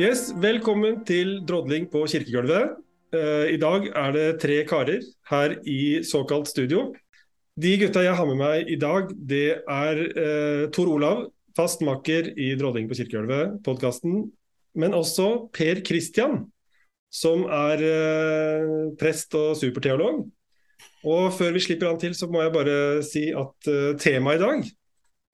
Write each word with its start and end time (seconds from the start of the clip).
Yes, 0.00 0.30
Velkommen 0.40 1.02
til 1.04 1.42
drodling 1.44 1.84
på 1.92 2.06
kirkegulvet. 2.08 2.78
Uh, 3.12 3.44
I 3.52 3.58
dag 3.60 3.90
er 3.92 4.14
det 4.16 4.28
tre 4.40 4.62
karer 4.64 5.02
her 5.28 5.52
i 5.68 6.00
såkalt 6.08 6.48
studio. 6.48 6.94
De 7.60 7.74
gutta 7.76 8.00
jeg 8.00 8.16
har 8.16 8.30
med 8.30 8.40
meg 8.40 8.70
i 8.72 8.78
dag, 8.80 9.12
det 9.12 9.60
er 9.60 10.00
uh, 10.16 10.70
Tor 10.72 10.88
Olav, 10.94 11.26
fast 11.52 11.84
makker 11.84 12.32
i 12.40 12.54
Drodling 12.56 12.88
på 12.88 12.96
kirkegulvet, 13.02 13.60
podkasten. 13.68 14.30
Men 14.72 14.96
også 14.96 15.50
Per 15.52 15.84
Kristian, 15.84 16.46
som 17.12 17.44
er 17.52 17.84
uh, 17.84 18.96
prest 18.96 19.36
og 19.36 19.58
superteolog. 19.60 20.24
Og 21.04 21.32
før 21.36 21.52
vi 21.52 21.66
slipper 21.68 21.92
han 21.92 22.00
til, 22.00 22.16
så 22.16 22.32
må 22.32 22.40
jeg 22.40 22.56
bare 22.56 22.80
si 23.04 23.28
at 23.36 23.72
temaet 24.00 24.40
i 24.40 24.46
dag 24.46 24.76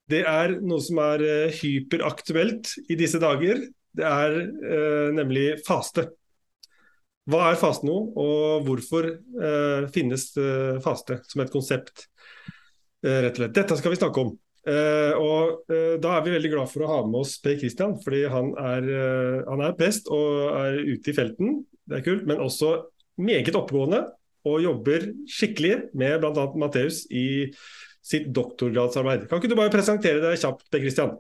det 0.09 0.23
er 0.25 0.55
noe 0.65 0.81
som 0.81 0.99
er 1.05 1.23
hyperaktuelt 1.53 2.73
i 2.89 2.97
disse 2.97 3.21
dager. 3.21 3.61
Det 3.97 4.07
er 4.07 4.39
eh, 4.41 5.09
nemlig 5.17 5.47
faste. 5.67 6.09
Hva 7.29 7.51
er 7.51 7.61
faste 7.61 7.85
nå, 7.85 7.95
og 8.17 8.63
hvorfor 8.65 9.11
finnes 9.93 10.23
faste 10.81 11.19
som 11.29 11.43
et 11.45 11.51
konsept? 11.53 12.07
rett 13.05 13.37
og 13.37 13.43
slett. 13.43 13.53
Dette 13.55 13.77
skal 13.79 13.93
vi 13.93 13.99
snakke 14.01 14.23
om. 14.25 14.31
og 15.21 15.69
Da 16.01 16.15
er 16.17 16.23
vi 16.25 16.33
veldig 16.33 16.51
glad 16.55 16.71
for 16.73 16.83
å 16.83 16.89
ha 16.89 16.97
med 17.05 17.19
oss 17.21 17.35
Per 17.45 17.59
Kristian, 17.61 17.99
fordi 18.01 18.23
han 18.33 18.49
er, 18.57 18.89
han 19.45 19.61
er 19.67 19.77
prest 19.77 20.09
og 20.09 20.57
er 20.57 20.81
ute 20.89 21.13
i 21.13 21.15
felten. 21.21 21.61
Det 21.85 22.01
er 22.01 22.07
kult, 22.09 22.25
men 22.33 22.41
også 22.43 22.73
meget 23.21 23.61
oppegående 23.61 24.07
og 24.49 24.63
jobber 24.63 25.07
skikkelig 25.31 25.75
med 25.99 26.21
bl.a. 26.23 26.49
Matteus 26.61 27.05
i 27.11 27.49
sitt 28.05 28.29
doktorgradsarbeid. 28.35 29.27
Kan 29.29 29.41
ikke 29.41 29.51
du 29.53 29.59
bare 29.59 29.73
presentere 29.73 30.23
deg 30.23 30.39
kjapt, 30.41 30.69
Per 30.73 30.83
Kristian? 30.85 31.17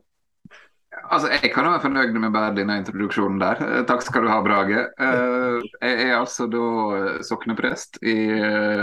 Altså, 1.11 1.29
Jeg 1.43 1.53
kan 1.55 1.65
være 1.65 1.81
fornøyd 1.81 2.17
med 2.21 2.33
bare 2.35 2.55
denne 2.57 2.77
introduksjonen 2.83 3.41
der. 3.41 3.63
Eh, 3.65 3.83
takk 3.89 4.03
skal 4.05 4.25
du 4.25 4.29
ha, 4.29 4.39
Brage. 4.45 4.85
Eh, 5.01 5.67
jeg 5.81 6.09
er 6.09 6.17
altså 6.19 6.47
da 6.53 6.65
eh, 6.99 7.21
sokneprest 7.25 8.01
i 8.03 8.17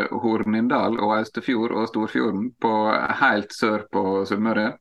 Hornindal 0.10 0.98
og 1.00 1.18
Austefjord 1.20 1.76
og 1.76 1.90
Storfjorden, 1.92 2.50
på 2.62 2.72
helt 3.22 3.54
sør 3.54 3.86
på 3.92 4.24
Sunnmøre. 4.26 4.72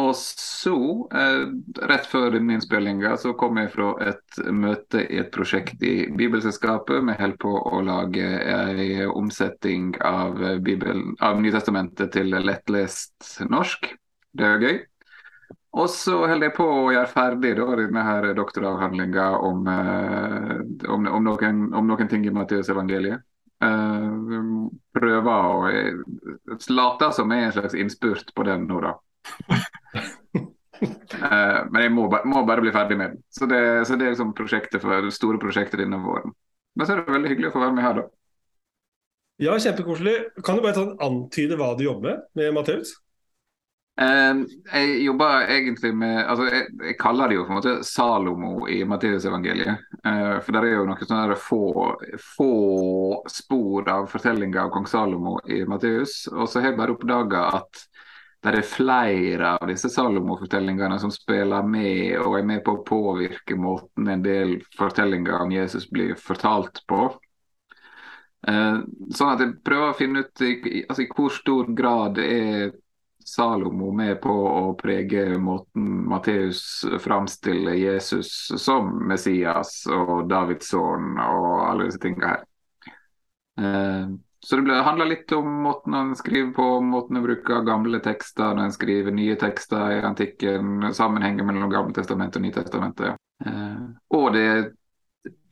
Og 0.00 0.12
så, 0.14 0.76
rett 1.90 2.04
før 2.06 2.28
denne 2.36 2.54
innspillinga, 2.54 3.16
så 3.18 3.32
kom 3.34 3.58
jeg 3.58 3.72
fra 3.72 3.88
et 4.06 4.38
møte 4.54 5.02
i 5.02 5.18
et 5.18 5.32
prosjekt 5.34 5.82
i 5.82 6.04
Bibelselskapet. 6.14 7.02
Vi 7.08 7.16
holder 7.18 7.40
på 7.42 7.56
å 7.58 7.80
lage 7.82 8.28
en 8.54 9.10
omsetting 9.10 9.96
av, 9.98 10.38
av 10.46 11.42
Nytestamentet 11.42 12.14
til 12.14 12.38
lettlest 12.38 13.42
norsk. 13.50 13.90
Det 14.30 14.46
er 14.46 14.62
gøy. 14.62 14.78
Og 15.78 15.86
så 15.90 16.16
holder 16.26 16.48
jeg 16.48 16.56
på 16.56 16.64
å 16.66 16.86
gjøre 16.90 17.10
ferdig 17.12 17.52
da, 17.60 17.66
denne 17.78 18.02
her 18.02 18.24
doktoravhandlinga 18.34 19.26
om, 19.46 19.66
eh, 19.70 20.56
om, 20.90 21.06
om, 21.06 21.26
noen, 21.28 21.60
om, 21.78 21.86
noen, 21.86 22.08
ting 22.10 22.26
i 22.26 22.32
Matteusevangeliet. 22.34 23.26
Uh, 23.60 24.70
prøver 24.96 25.28
å 25.28 25.66
late 26.72 27.10
som 27.12 27.28
jeg 27.28 27.42
er 27.42 27.50
en 27.50 27.52
slags 27.52 27.74
innspurt 27.76 28.30
på 28.32 28.46
den 28.48 28.64
nå, 28.70 28.78
da. 28.80 28.94
Uh, 30.80 31.60
men 31.70 31.84
jeg 31.84 31.92
må, 31.92 32.06
må, 32.08 32.40
bare 32.48 32.64
bli 32.64 32.72
ferdig 32.74 32.96
med 32.96 33.12
den. 33.12 33.20
Så 33.28 33.46
det, 33.50 33.60
så 33.86 33.98
det 34.00 34.08
er 34.08 34.14
liksom 34.16 34.32
prosjektet 34.38 34.80
for 34.80 35.04
det 35.04 35.12
store 35.14 35.38
prosjektet 35.42 35.84
denne 35.84 36.00
våren. 36.02 36.32
Men 36.74 36.88
så 36.88 36.96
er 36.96 37.04
det 37.04 37.14
veldig 37.18 37.34
hyggelig 37.34 37.52
å 37.52 37.54
få 37.58 37.62
være 37.66 37.76
med 37.76 37.86
her, 37.86 38.00
da. 38.00 38.08
Ja, 39.40 39.54
kjempekoselig. 39.60 40.16
Kan 40.44 40.58
du 40.58 40.64
bare 40.64 40.88
antyde 41.04 41.60
hva 41.60 41.70
du 41.76 41.84
jobber 41.86 42.24
med 42.34 42.48
med 42.48 42.58
Matteus? 42.58 42.96
Uh, 44.00 44.46
jeg 44.72 45.02
jobber 45.04 45.50
egentlig 45.52 45.90
med 45.92 46.22
altså 46.22 46.46
jeg, 46.48 46.68
jeg, 46.86 46.96
kaller 47.00 47.28
det 47.28 47.36
jo 47.36 47.42
på 47.44 47.52
en 47.52 47.58
måte 47.58 47.74
Salomo 47.84 48.52
i 48.72 48.78
Matteusevangeliet. 48.88 49.82
Uh, 50.06 50.38
for 50.40 50.56
det 50.56 50.62
er 50.62 50.76
jo 50.78 50.86
noen 50.88 51.10
sånne 51.10 51.36
få, 51.36 51.64
få 52.24 52.52
spor 53.28 53.90
av 53.92 54.08
fortellinga 54.08 54.64
av 54.64 54.72
kong 54.72 54.88
Salomo 54.88 55.36
i 55.44 55.60
Matteus. 55.68 56.22
Og 56.32 56.48
så 56.48 56.62
har 56.62 56.72
jeg 56.72 56.80
bare 56.80 56.96
oppdaga 56.96 57.44
at 57.60 57.84
det 58.40 58.54
er 58.56 58.64
flere 58.64 59.48
av 59.58 59.66
disse 59.68 59.90
Salomo-fortellingene 59.92 60.96
som 61.00 61.10
spiller 61.12 61.66
med 61.68 62.16
og 62.22 62.38
er 62.38 62.46
med 62.48 62.62
på 62.64 62.78
å 62.78 62.84
påvirke 62.86 63.56
måten 63.60 64.08
en 64.08 64.22
del 64.24 64.54
fortellinger 64.78 65.44
om 65.44 65.52
Jesus 65.52 65.84
blir 65.92 66.14
fortalt 66.16 66.80
på. 66.88 67.10
Eh, 68.48 68.78
sånn 69.12 69.32
at 69.34 69.42
jeg 69.44 69.58
prøver 69.66 69.90
å 69.90 69.98
finne 69.98 70.24
ut 70.24 70.44
altså, 70.46 71.02
i 71.04 71.10
hvor 71.12 71.34
stor 71.36 71.68
grad 71.76 72.20
er 72.24 72.72
Salomo 73.26 73.90
med 73.92 74.20
på 74.22 74.32
å 74.32 74.72
prege 74.78 75.38
måten 75.38 75.86
Matteus 76.08 76.62
framstiller 77.02 77.76
Jesus 77.78 78.32
som 78.58 78.90
Messias 79.08 79.84
og 79.92 80.28
Davids 80.30 80.72
sønn 80.72 81.14
og 81.20 81.52
alle 81.66 81.88
disse 81.88 82.02
tingene 82.02 82.32
her. 82.32 82.42
Eh, 83.60 84.10
så 84.40 84.56
det 84.64 84.82
handler 84.86 85.10
litt 85.10 85.32
om 85.36 85.48
måten 85.66 85.94
han 85.94 86.12
skriver 86.16 86.52
på, 86.56 86.66
måten 86.80 87.18
han 87.18 87.26
bruker 87.26 87.64
gamle 87.66 88.00
tekster 88.00 88.54
når 88.54 88.70
han 88.70 88.76
skriver 88.76 89.12
nye 89.12 89.36
tekster 89.40 89.98
i 89.98 90.02
antikken, 90.06 90.92
sammenhengen 90.96 91.46
mellom 91.46 91.72
Gamle 91.72 91.96
testamentet 91.96 92.40
og 92.40 92.46
Nytestamentet. 92.46 93.20
Eh, 93.44 93.82
og 94.16 94.30
det 94.36 94.46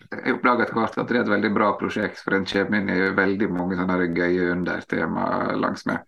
jeg 0.08 0.38
oppdaga 0.38 0.64
etter 0.64 0.78
hvert 0.78 0.94
at 0.96 1.10
det 1.10 1.18
er 1.18 1.26
et 1.26 1.30
veldig 1.34 1.50
bra 1.52 1.72
prosjekt, 1.76 2.22
for 2.24 2.36
en 2.36 2.46
kommer 2.48 2.80
inn 2.80 2.92
i 2.92 3.10
veldig 3.16 3.48
mange 3.52 3.76
sånne 3.76 4.06
gøye 4.16 4.52
undertema 4.54 5.26
langs 5.60 5.84
med. 5.88 6.06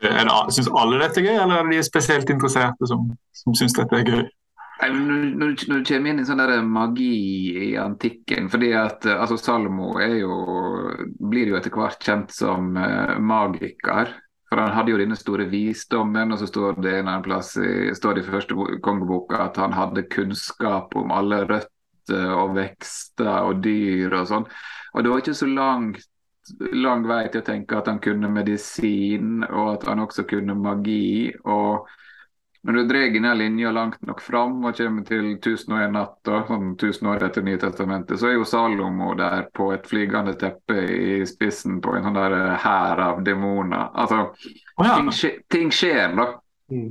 Syns 0.00 0.68
alle 0.72 1.00
dette 1.02 1.20
er 1.20 1.26
gøy, 1.28 1.36
eller 1.36 1.58
er 1.58 1.66
det 1.68 1.76
de 1.76 1.84
spesielt 1.84 2.30
interesserte 2.32 2.88
som, 2.88 3.10
som 3.36 3.56
syns 3.58 3.76
dette 3.76 3.98
er 3.98 4.06
gøy? 4.06 4.22
Når, 4.80 5.24
når, 5.36 5.50
du 5.60 5.84
kommer 5.84 6.08
inn 6.08 6.22
i 6.22 6.24
sånn 6.24 6.40
der 6.40 6.62
magi 6.64 7.10
i 7.66 7.74
antikken 7.76 8.46
fordi 8.48 8.70
at 8.80 9.04
altså 9.12 9.36
Salomo 9.36 9.90
jo, 10.00 10.38
blir 11.20 11.50
jo 11.50 11.58
etter 11.58 11.74
hvert 11.74 12.00
kjent 12.00 12.32
som 12.32 12.72
uh, 12.80 13.18
magiker. 13.20 14.14
For 14.48 14.58
Han 14.58 14.72
hadde 14.74 14.94
jo 14.94 14.98
denne 14.98 15.18
store 15.20 15.44
visdommen, 15.52 16.32
og 16.32 16.40
så 16.40 16.48
står 16.48 16.80
det 16.82 16.96
en 17.02 17.10
plass 17.22 17.52
i, 17.60 17.92
står 17.94 18.16
det 18.16 18.24
i 18.24 18.30
første 18.32 18.56
kongeboka 18.82 19.44
at 19.44 19.60
han 19.60 19.76
hadde 19.76 20.08
kunnskap 20.10 20.96
om 20.98 21.12
alle 21.14 21.44
røtter 21.44 22.32
og 22.34 22.56
vekster 22.56 23.44
og 23.44 23.60
dyr 23.62 24.16
og 24.16 24.26
sånn. 24.32 24.48
Og 24.96 25.04
Det 25.04 25.12
var 25.12 25.22
ikke 25.22 25.38
så 25.38 25.46
langt 25.46 26.08
lang 26.72 27.06
vei 27.06 27.24
til 27.30 27.42
å 27.42 27.46
tenke 27.46 27.78
at 27.78 27.88
han 27.90 28.00
kunne 28.02 28.30
medisin, 28.32 29.42
og 29.44 29.74
at 29.74 29.88
han 29.90 30.04
også 30.06 30.26
kunne 30.28 30.56
magi. 30.58 31.32
og 31.44 31.88
når 32.62 32.72
du 32.72 32.82
drar 32.84 33.06
denne 33.08 33.34
linja 33.34 33.70
langt 33.72 34.02
nok 34.04 34.20
fram 34.20 34.64
og 34.68 34.76
kommer 34.76 35.04
til 35.08 35.30
1001 35.38 35.94
natt, 35.94 36.18
sånn 36.48 36.74
1000 36.74 37.08
år 37.08 37.22
etter 37.30 37.44
Nytestamentet, 37.46 38.20
så 38.20 38.28
er 38.28 38.34
jo 38.36 38.48
Salomo 38.48 39.14
der 39.16 39.46
på 39.56 39.70
et 39.72 39.86
flygende 39.88 40.34
teppe 40.40 40.76
i 40.84 41.20
spissen 41.28 41.78
på 41.80 41.94
en 41.96 42.04
sånn 42.04 42.18
der 42.18 42.36
eh, 42.36 42.58
hær 42.60 43.00
av 43.06 43.22
demoner. 43.24 43.88
Altså, 43.96 44.26
oh, 44.76 44.84
ja. 44.84 44.98
ting, 44.98 45.08
skje, 45.16 45.30
ting, 45.48 45.72
skjer, 45.72 46.12
da. 46.18 46.26
Mm. 46.70 46.90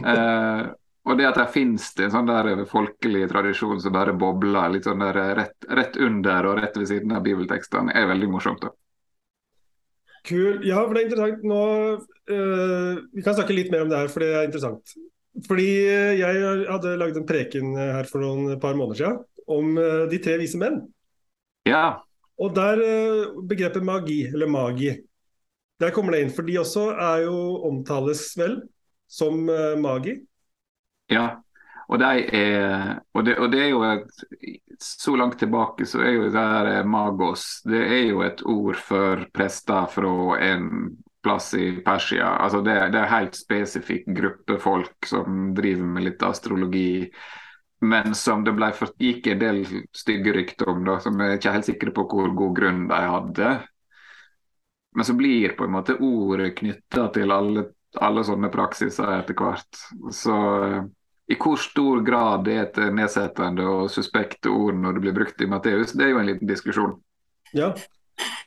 eh, 0.00 0.62
og 1.02 1.18
det 1.18 1.26
at 1.26 1.38
det 1.40 1.48
finnes 1.50 1.88
det 1.98 2.06
en 2.06 2.14
sånn 2.14 2.28
der 2.28 2.62
folkelig 2.70 3.24
tradisjon 3.30 3.80
som 3.82 3.94
bare 3.94 4.14
bobler 4.14 4.70
litt 4.70 4.86
sånn 4.86 5.02
der 5.02 5.18
rett, 5.34 5.66
rett 5.66 5.98
under 5.98 6.46
og 6.46 6.60
rett 6.62 6.78
ved 6.78 6.88
siden 6.92 7.16
av 7.16 7.24
bibeltekstene, 7.26 7.94
er 7.98 8.06
veldig 8.12 8.30
morsomt. 8.30 8.62
da. 8.62 8.70
Kul. 10.22 10.62
Ja, 10.66 10.84
for 10.86 10.94
det 10.94 11.02
er 11.02 11.08
interessant. 11.08 11.42
Nå, 11.50 11.62
uh, 12.30 13.02
vi 13.10 13.24
kan 13.24 13.34
snakke 13.34 13.56
litt 13.56 13.72
mer 13.74 13.82
om 13.82 13.90
det 13.90 13.98
her, 13.98 14.12
for 14.12 14.22
det 14.22 14.30
er 14.30 14.46
interessant. 14.46 14.94
Fordi 15.48 15.68
eh, 15.88 16.18
jeg 16.20 16.40
hadde 16.68 16.90
lagd 17.00 17.16
en 17.16 17.24
preken 17.24 17.70
her 17.78 18.04
for 18.04 18.20
noen 18.20 18.58
par 18.60 18.74
måneder 18.76 18.98
siden 18.98 19.22
om 19.48 19.78
uh, 19.80 20.02
de 20.10 20.18
tre 20.22 20.36
vise 20.38 20.60
menn. 20.60 20.76
Ja. 21.66 22.02
Og 22.36 22.52
der 22.54 22.78
uh, 22.78 23.40
begrepet 23.48 23.82
magi, 23.86 24.26
eller 24.28 24.50
magi, 24.52 24.92
der 25.80 25.94
kommer 25.96 26.14
det 26.14 26.26
inn. 26.26 26.34
For 26.36 26.46
de 26.46 26.60
også 26.60 26.90
er 26.92 27.24
jo 27.24 27.38
omtales 27.66 28.26
vel 28.38 28.60
som 29.10 29.48
magi. 29.82 30.14
Ja. 31.12 31.28
Og, 31.92 32.00
er, 32.00 33.00
og, 33.12 33.24
det, 33.26 33.36
og 33.36 33.50
det 33.52 33.60
er 33.60 33.70
jo 33.72 33.82
et, 33.84 34.22
Så 34.80 35.16
langt 35.18 35.38
tilbake 35.42 35.84
så 35.86 36.00
er 36.00 36.14
jo 36.14 36.28
det 36.30 36.40
her 36.40 36.68
eh, 36.70 36.86
magos 36.88 37.44
det 37.68 37.82
er 37.82 38.04
jo 38.06 38.22
et 38.24 38.40
ord 38.48 38.78
for 38.80 39.26
prester 39.34 39.90
fra 39.92 40.38
en 40.40 40.70
plass 41.22 41.52
i 41.54 41.66
Persia. 41.84 42.32
Altså 42.42 42.62
det, 42.66 42.74
det 42.90 42.98
er 42.98 43.04
en 43.06 43.12
helt 43.12 43.36
spesifikk 43.38 44.08
gruppe 44.16 44.56
folk 44.58 45.06
som 45.06 45.52
driver 45.54 45.86
med 45.86 46.08
litt 46.08 46.24
astrologi. 46.26 47.10
Men 47.82 48.14
som 48.14 48.42
det 48.46 48.54
ble 48.58 48.72
gikk 48.98 49.28
en 49.30 49.38
del 49.38 49.60
stygge 49.94 50.34
rykter 50.34 50.70
om, 50.70 50.82
da, 50.86 50.96
som 51.02 51.18
jeg 51.18 51.38
ikke 51.38 51.50
er 51.50 51.56
helt 51.58 51.68
sikre 51.68 51.94
på 51.94 52.06
hvor 52.10 52.34
god 52.38 52.56
grunn 52.58 52.82
de 52.90 52.98
hadde. 53.12 53.52
Men 54.94 55.06
så 55.06 55.14
blir 55.18 55.54
på 55.58 55.64
en 55.66 55.74
måte 55.76 55.96
ordet 56.02 56.56
knytta 56.58 57.06
til 57.14 57.32
alle, 57.34 57.64
alle 58.02 58.26
sånne 58.26 58.50
praksiser 58.52 59.14
etter 59.16 59.38
hvert. 59.38 59.82
Så 60.14 60.40
eh, 60.66 60.82
i 61.32 61.38
hvor 61.40 61.56
stor 61.60 62.02
grad 62.04 62.44
det 62.46 62.54
er 62.54 62.66
et 62.66 62.78
nedsettende 62.94 63.64
og 63.68 63.90
suspekt 63.92 64.48
ord 64.50 64.76
når 64.78 64.96
det 64.96 65.04
blir 65.06 65.16
brukt 65.16 65.42
i 65.42 65.48
Matteus, 65.50 65.96
det 65.96 66.06
er 66.06 66.14
jo 66.14 66.20
en 66.22 66.28
liten 66.28 66.50
diskusjon. 66.50 66.94
Ja, 67.56 67.72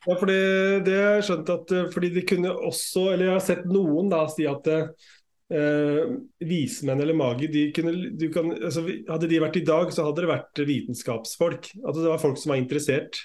ja 0.06 0.18
fordi 0.20 0.40
det 0.86 0.96
har 1.02 1.20
jeg 1.20 1.28
skjønt 1.30 1.52
at 1.56 1.76
fordi 1.94 2.14
de 2.16 2.26
kunne 2.30 2.56
også, 2.56 3.12
eller 3.14 3.30
jeg 3.30 3.38
har 3.38 3.46
sett 3.46 3.70
noen 3.70 4.10
da 4.14 4.24
si 4.32 4.48
at 4.50 4.70
eh, 4.74 6.02
vismenn 6.46 7.02
eller 7.02 7.18
magi 7.18 7.50
de 7.52 7.68
kunne, 7.76 7.94
kan, 8.34 8.52
altså, 8.56 8.86
Hadde 9.10 9.30
de 9.32 9.42
vært 9.44 9.62
i 9.62 9.66
dag, 9.68 9.94
så 9.94 10.08
hadde 10.08 10.26
det 10.26 10.32
vært 10.32 10.66
vitenskapsfolk. 10.68 11.72
Altså, 11.84 12.00
det 12.02 12.12
var 12.12 12.22
folk 12.22 12.42
som 12.42 12.56
var 12.56 12.62
interessert. 12.62 13.22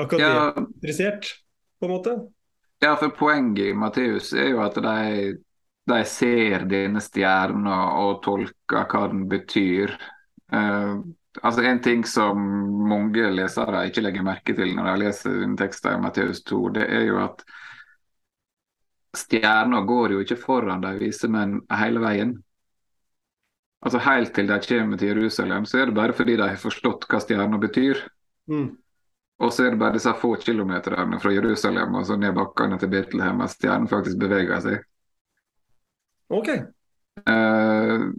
Akademisk 0.00 0.60
ja. 0.60 0.66
interessert, 0.66 1.32
på 1.80 1.88
en 1.88 1.94
måte. 1.96 2.18
Ja, 2.80 2.94
for 2.96 3.12
poenget 3.12 3.70
i 3.70 3.76
Matteus 3.76 4.32
er 4.32 4.54
jo 4.54 4.62
at 4.64 4.78
de, 4.80 5.34
de 5.90 6.00
ser 6.08 6.66
denne 6.70 7.02
stjerna 7.02 7.78
og 8.00 8.20
tolker 8.24 8.86
hva 8.90 9.06
den 9.12 9.26
betyr. 9.30 9.94
Uh, 10.52 11.00
altså 11.42 11.64
En 11.66 11.80
ting 11.82 12.04
som 12.08 12.40
mange 12.90 13.30
lesere 13.34 13.86
ikke 13.88 14.04
legger 14.04 14.26
merke 14.26 14.56
til 14.56 14.74
når 14.76 14.90
de 14.90 15.00
leser 15.04 15.56
teksten 15.58 15.98
i 15.98 16.04
Matteus 16.04 16.42
2, 16.48 16.60
det 16.78 16.86
er 16.88 17.06
jo 17.08 17.20
at 17.22 17.44
stjerna 19.16 19.82
går 19.86 20.14
jo 20.14 20.22
ikke 20.22 20.38
foran 20.38 20.82
de 20.84 20.94
vise 21.00 21.28
menn 21.30 21.58
hele 21.74 22.02
veien. 22.02 22.36
Altså 23.80 24.02
Helt 24.04 24.34
til 24.36 24.50
de 24.50 24.58
kommer 24.60 25.00
til 25.00 25.08
Jerusalem, 25.14 25.64
så 25.64 25.80
er 25.80 25.88
det 25.88 25.96
bare 25.96 26.12
fordi 26.12 26.36
de 26.36 26.46
har 26.46 26.60
forstått 26.60 27.08
hva 27.08 27.20
stjerna 27.22 27.58
betyr. 27.58 28.02
Mm. 28.50 28.68
Og 29.40 29.52
så 29.56 29.64
er 29.64 29.72
det 29.72 29.80
bare 29.80 29.96
disse 29.96 30.12
få 30.20 30.34
kilometerne 30.36 31.18
fra 31.20 31.32
Jerusalem 31.32 31.94
og 31.96 32.06
så 32.06 32.16
ned 32.20 32.34
bakkene 32.36 32.76
til 32.78 32.90
Betlehem 32.92 33.40
at 33.40 33.54
stjernen 33.54 33.88
faktisk 33.88 34.20
beveger 34.20 34.60
seg. 34.60 34.82
Ok. 36.30 36.48
Uh, 37.28 38.12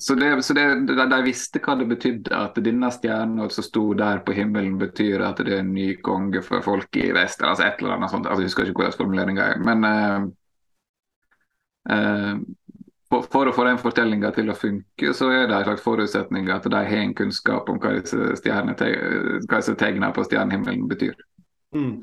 så, 0.00 0.14
det, 0.14 0.42
så 0.42 0.54
det, 0.54 0.64
de, 0.88 0.94
de, 0.96 1.18
visste 1.22 1.60
hva 1.62 1.76
det 1.78 1.86
betydde, 1.90 2.32
at 2.34 2.56
denne 2.64 2.90
stjerna 2.90 3.48
som 3.52 3.66
sto 3.66 3.84
der 3.98 4.22
på 4.26 4.34
himmelen, 4.34 4.78
betyr 4.80 5.22
at 5.26 5.42
det 5.44 5.54
er 5.54 5.62
en 5.62 5.74
ny 5.76 5.92
konge 6.04 6.42
for 6.42 6.64
folk 6.64 6.96
i 6.98 7.10
vest. 7.14 7.44
Altså 7.44 7.68
et 7.68 7.82
eller 7.82 7.98
annet 7.98 8.12
sånt. 8.14 8.26
Altså, 8.26 8.42
jeg 8.42 8.50
husker 8.50 8.72
ikke 8.72 8.82
hvordan 8.82 8.98
formuleringa 8.98 9.50
er. 9.52 9.62
Men 9.68 9.78
uh, 11.92 12.40
for, 13.08 13.28
for, 13.32 13.48
å 13.48 13.54
få 13.56 13.64
den 13.68 13.80
fortellinga 13.80 14.32
til 14.36 14.50
å 14.52 14.58
funke, 14.58 15.14
så 15.16 15.30
er 15.32 15.46
det 15.48 15.56
en 15.56 15.68
slags 15.70 15.84
forutsetning 15.84 16.50
at 16.52 16.66
de 16.68 16.76
har 16.76 17.02
en 17.04 17.16
kunnskap 17.16 17.70
om 17.72 17.80
hva 17.80 17.94
disse, 17.96 18.34
disse 18.34 19.76
tegnene 19.80 20.12
på 20.16 20.26
stjernehimmelen 20.26 20.88
betyr. 20.90 21.16
Mm. 21.76 22.02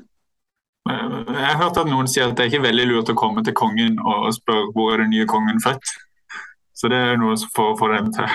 Jeg 0.86 1.46
har 1.46 1.60
hørt 1.60 1.78
at 1.80 1.88
noen 1.90 2.08
sier 2.10 2.30
at 2.30 2.36
det 2.38 2.46
er 2.46 2.52
ikke 2.52 2.66
veldig 2.66 2.86
lurt 2.90 3.12
å 3.12 3.16
komme 3.18 3.42
til 3.46 3.56
kongen 3.56 3.98
og 4.02 4.28
spørre 4.36 4.70
hvor 4.74 4.94
er 4.94 5.04
den 5.04 5.14
nye 5.14 5.26
kongen 5.30 5.62
født. 5.62 5.94
Så 6.76 6.90
det 6.92 6.98
er 7.00 7.16
noe 7.16 7.36
som 7.40 7.50
får, 7.56 7.72
får 7.80 7.94
dem 7.94 8.12
til 8.12 8.28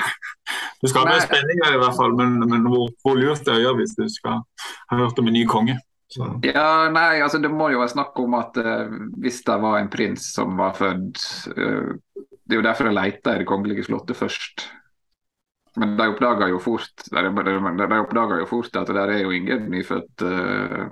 Du 0.81 0.89
skal 0.89 1.05
ha 1.05 1.19
spenninger 1.21 1.75
i 1.75 1.79
hvert 1.79 1.97
fall, 1.97 2.15
men, 2.17 2.39
men 2.49 2.65
hvor, 2.65 2.89
hvor, 3.05 3.19
lurt 3.19 3.45
det 3.45 3.59
er 3.59 3.77
hvis 3.77 3.93
du 3.97 4.07
skal 4.09 4.41
ha 4.89 4.97
hørt 4.97 5.19
om 5.21 5.29
en 5.29 5.37
ny 5.37 5.45
konge. 5.49 5.77
Så. 6.11 6.25
Ja, 6.43 6.89
nei, 6.91 7.21
altså 7.23 7.39
Det 7.39 7.51
må 7.53 7.69
jo 7.71 7.79
være 7.79 7.93
snakk 7.93 8.17
om 8.19 8.33
at 8.35 8.57
uh, 8.59 8.89
hvis 9.21 9.43
det 9.47 9.57
var 9.63 9.77
en 9.79 9.91
prins 9.93 10.25
som 10.33 10.57
var 10.59 10.73
født 10.75 11.21
uh, 11.55 11.93
det 12.51 12.57
er 12.57 12.59
jo 12.59 12.65
derfor 12.65 12.89
jeg 12.89 12.97
leter 12.97 13.37
i 13.37 13.41
det 13.43 13.47
kongelige 13.47 13.85
slottet 13.87 14.17
først. 14.19 14.65
Men 15.79 15.93
de 15.95 16.09
oppdaga 16.11 16.49
jo 16.51 16.57
fort 16.59 17.05
de, 17.07 17.21
de 17.31 17.99
jo 18.41 18.47
fort 18.49 18.75
at 18.75 18.89
det 18.91 19.05
er 19.05 19.21
jo 19.21 19.31
ingen 19.31 19.69
nyfødt 19.71 20.25
uh, 20.27 20.81
en, 20.81 20.89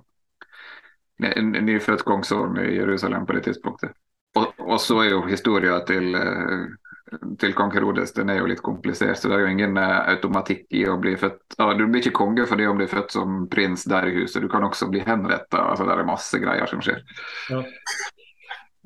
nyfødt 1.19 2.05
kongsorden 2.07 2.59
i 2.65 2.75
Jerusalem 2.75 3.25
på 3.25 3.35
det 3.37 3.47
tidspunktet. 3.49 3.91
Og, 4.37 4.53
og 4.59 4.77
så 4.81 4.99
er 5.03 5.09
jo 5.09 5.23
historia 5.25 5.79
til, 5.87 6.13
uh, 6.15 7.17
til 7.41 7.55
kong 7.57 7.73
Herodes 7.73 8.13
den 8.13 8.29
er 8.29 8.39
jo 8.39 8.49
litt 8.49 8.61
komplisert. 8.63 9.17
så 9.17 9.31
Det 9.31 9.39
er 9.39 9.45
jo 9.45 9.53
ingen 9.55 9.77
uh, 9.77 10.05
automatikk 10.13 10.67
i 10.77 10.85
å 10.87 10.99
bli 11.01 11.15
født 11.17 11.57
ah, 11.57 11.73
Du 11.77 11.87
blir 11.87 12.03
ikke 12.03 12.15
konge 12.21 12.45
fordi 12.47 12.67
om 12.69 12.77
du 12.77 12.85
blir 12.85 12.93
født 12.93 13.17
som 13.17 13.41
prins 13.51 13.87
der 13.89 14.07
i 14.07 14.15
huset. 14.21 14.41
Du 14.43 14.49
kan 14.51 14.63
også 14.63 14.91
bli 14.91 15.03
henretta. 15.05 15.65
Altså, 15.71 15.89
det 15.89 15.97
er 15.97 16.07
masse 16.07 16.41
greier 16.41 16.69
som 16.69 16.83
skjer. 16.85 17.03
Ja. 17.49 17.63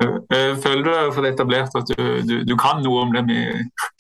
Eh, 0.02 0.56
føler 0.58 0.82
du 0.82 0.90
deg 0.90 1.12
for 1.14 1.28
etablert 1.28 1.76
at 1.78 1.90
du, 1.94 2.00
du, 2.26 2.34
du, 2.50 2.54
kan 2.58 2.80
noe 2.82 3.04
om 3.06 3.12
det 3.14 3.22
vi, 3.28 3.38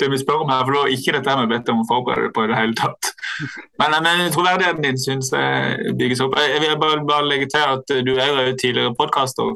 det 0.01 0.09
vi 0.09 0.17
spør 0.17 0.41
om 0.41 0.49
her? 0.49 0.63
For 0.65 0.73
det 0.73 0.95
ikke 0.97 1.13
dette 1.13 1.35
vi 1.37 1.51
bedt 1.51 1.69
om 1.69 1.83
å 1.83 1.89
forberede 1.89 2.27
deg 2.27 2.33
på 2.33 2.45
i 2.45 2.49
det 2.49 2.57
hele 2.57 2.77
tatt. 2.79 3.11
Men, 3.81 3.95
men 4.05 4.27
troverdigheten 4.33 4.85
din 4.85 4.99
syns 5.01 5.31
jeg 5.33 5.95
bygges 5.97 6.21
opp. 6.21 6.35
Jeg 6.37 6.61
vil 6.61 6.75
bare, 6.81 7.01
bare, 7.07 7.25
legge 7.25 7.47
til 7.49 7.63
at 7.65 7.93
du 8.05 8.11
er 8.13 8.29
jo 8.29 8.57
tidligere 8.61 8.93
podkaster. 8.97 9.55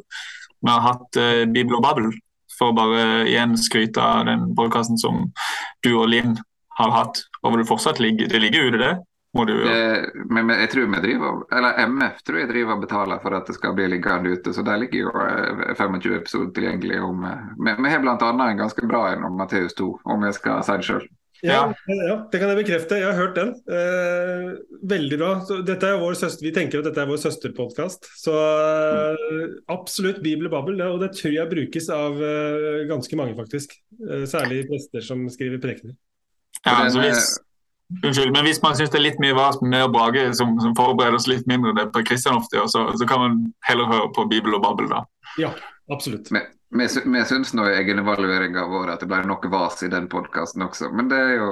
Vi 0.65 0.71
har 0.71 0.81
hatt 0.81 1.19
uh, 1.21 1.43
Bibel 1.53 1.77
og 1.77 1.83
Babbel, 1.85 2.07
for 2.57 2.73
å 2.73 2.75
bare 2.75 3.03
igjen 3.29 3.53
skryte 3.61 4.01
av 4.01 4.25
den 4.25 4.47
podkasten 4.57 4.97
som 4.97 5.27
du 5.85 5.91
og 5.93 6.09
Linn 6.09 6.33
har 6.81 6.95
hatt. 6.95 7.21
Og 7.43 7.51
hvor 7.51 7.61
det 7.61 7.69
fortsatt 7.69 8.01
ligger, 8.01 8.31
det 8.33 8.41
ligger 8.41 8.71
ute, 8.71 8.81
det? 8.81 8.91
Må 9.37 9.45
du 9.47 9.53
gjøre. 9.55 9.75
Eh, 9.75 10.23
men, 10.25 10.47
men, 10.49 10.55
jeg 10.63 10.71
tror 10.73 10.89
vi 10.93 11.01
driver, 11.03 11.43
eller 11.57 11.81
MF 11.91 12.23
tror 12.27 12.41
jeg 12.41 12.51
driver 12.51 12.77
og 12.77 12.85
betaler 12.85 13.21
for 13.23 13.37
at 13.37 13.49
det 13.49 13.57
skal 13.57 13.75
bli 13.77 13.89
liggende 13.93 14.33
ute. 14.33 14.53
Så 14.55 14.65
der 14.65 14.81
ligger 14.81 15.05
jo 15.05 15.13
25 15.77 15.99
eh, 15.99 16.17
episoder 16.21 16.49
tilgjengelig. 16.57 17.03
om 17.05 17.23
eh, 17.27 17.45
Vi, 17.69 17.93
har 17.93 18.03
bl.a. 18.03 18.17
en 18.17 18.63
ganske 18.63 18.89
bra 18.89 19.05
en 19.13 19.29
om 19.29 19.37
Matteus 19.37 19.77
2, 19.77 19.93
om 20.03 20.27
jeg 20.27 20.39
skal 20.39 20.65
si 20.65 20.81
det 20.81 20.89
sjøl. 20.89 21.07
Ja, 21.45 21.67
ja, 21.85 22.15
det 22.31 22.39
kan 22.41 22.49
jeg 22.49 22.57
bekrefte. 22.63 22.97
Jeg 22.97 23.11
har 23.11 23.17
hørt 23.19 23.35
den. 23.37 23.51
Eh, 23.69 24.47
veldig 24.89 25.19
bra. 25.21 25.31
Så 25.45 25.59
dette 25.65 25.91
er 25.91 25.99
vår 26.01 26.17
søster, 26.17 26.47
vi 26.47 26.53
tenker 26.55 26.81
at 26.81 26.87
dette 26.89 27.03
er 27.03 27.09
vår 27.09 27.19
søsterpodkast. 27.21 28.09
Så 28.17 28.33
eh, 28.33 29.43
absolutt 29.73 30.23
Bibel 30.25 30.49
og 30.49 30.55
Babbel. 30.55 30.81
Og 30.87 30.97
det 31.03 31.11
tror 31.19 31.35
jeg 31.35 31.51
brukes 31.51 31.91
av 31.93 32.17
eh, 32.17 32.87
ganske 32.89 33.19
mange, 33.19 33.37
faktisk. 33.37 33.77
særlig 34.29 34.63
prester 34.69 35.05
som 35.05 35.27
skriver 35.29 35.61
prekener. 35.61 35.97
Ja, 36.63 36.83
altså 36.87 37.03
hvis, 37.03 37.35
Unnskyld, 38.03 38.33
men 38.35 38.43
hvis 38.43 38.59
man 38.59 38.75
syns 38.75 38.91
det 38.91 38.99
er 38.99 39.05
litt 39.05 39.19
mye 39.23 39.35
vas 39.37 39.61
med 39.63 39.85
å 39.85 39.91
Brage 39.91 40.25
som, 40.35 40.57
som, 40.59 40.73
forbereder 40.75 41.15
oss 41.15 41.27
litt 41.31 41.45
mindre 41.47 41.71
det 41.77 41.85
på 41.95 42.03
Kristian 42.09 42.41
ofte, 42.41 42.59
så, 42.67 42.83
så, 42.91 43.07
kan 43.07 43.21
man 43.21 43.37
heller 43.63 43.87
høre 43.87 44.09
på 44.15 44.25
Bibel 44.27 44.57
og 44.57 44.65
Babbel, 44.65 44.89
da. 44.91 45.05
Ja, 45.39 45.53
absolutt. 45.93 46.27
Vi, 46.27 46.89
syns 46.91 47.53
nå 47.55 47.69
i 47.69 47.77
egenevalueringa 47.77 48.65
vår 48.67 48.91
at 48.91 49.05
det 49.05 49.07
ble 49.07 49.21
noe 49.29 49.53
vas 49.53 49.79
i 49.87 49.91
den 49.93 50.09
podkasten 50.11 50.67
også, 50.67 50.91
men 50.91 51.07
det 51.13 51.21
er 51.29 51.33
jo 51.39 51.49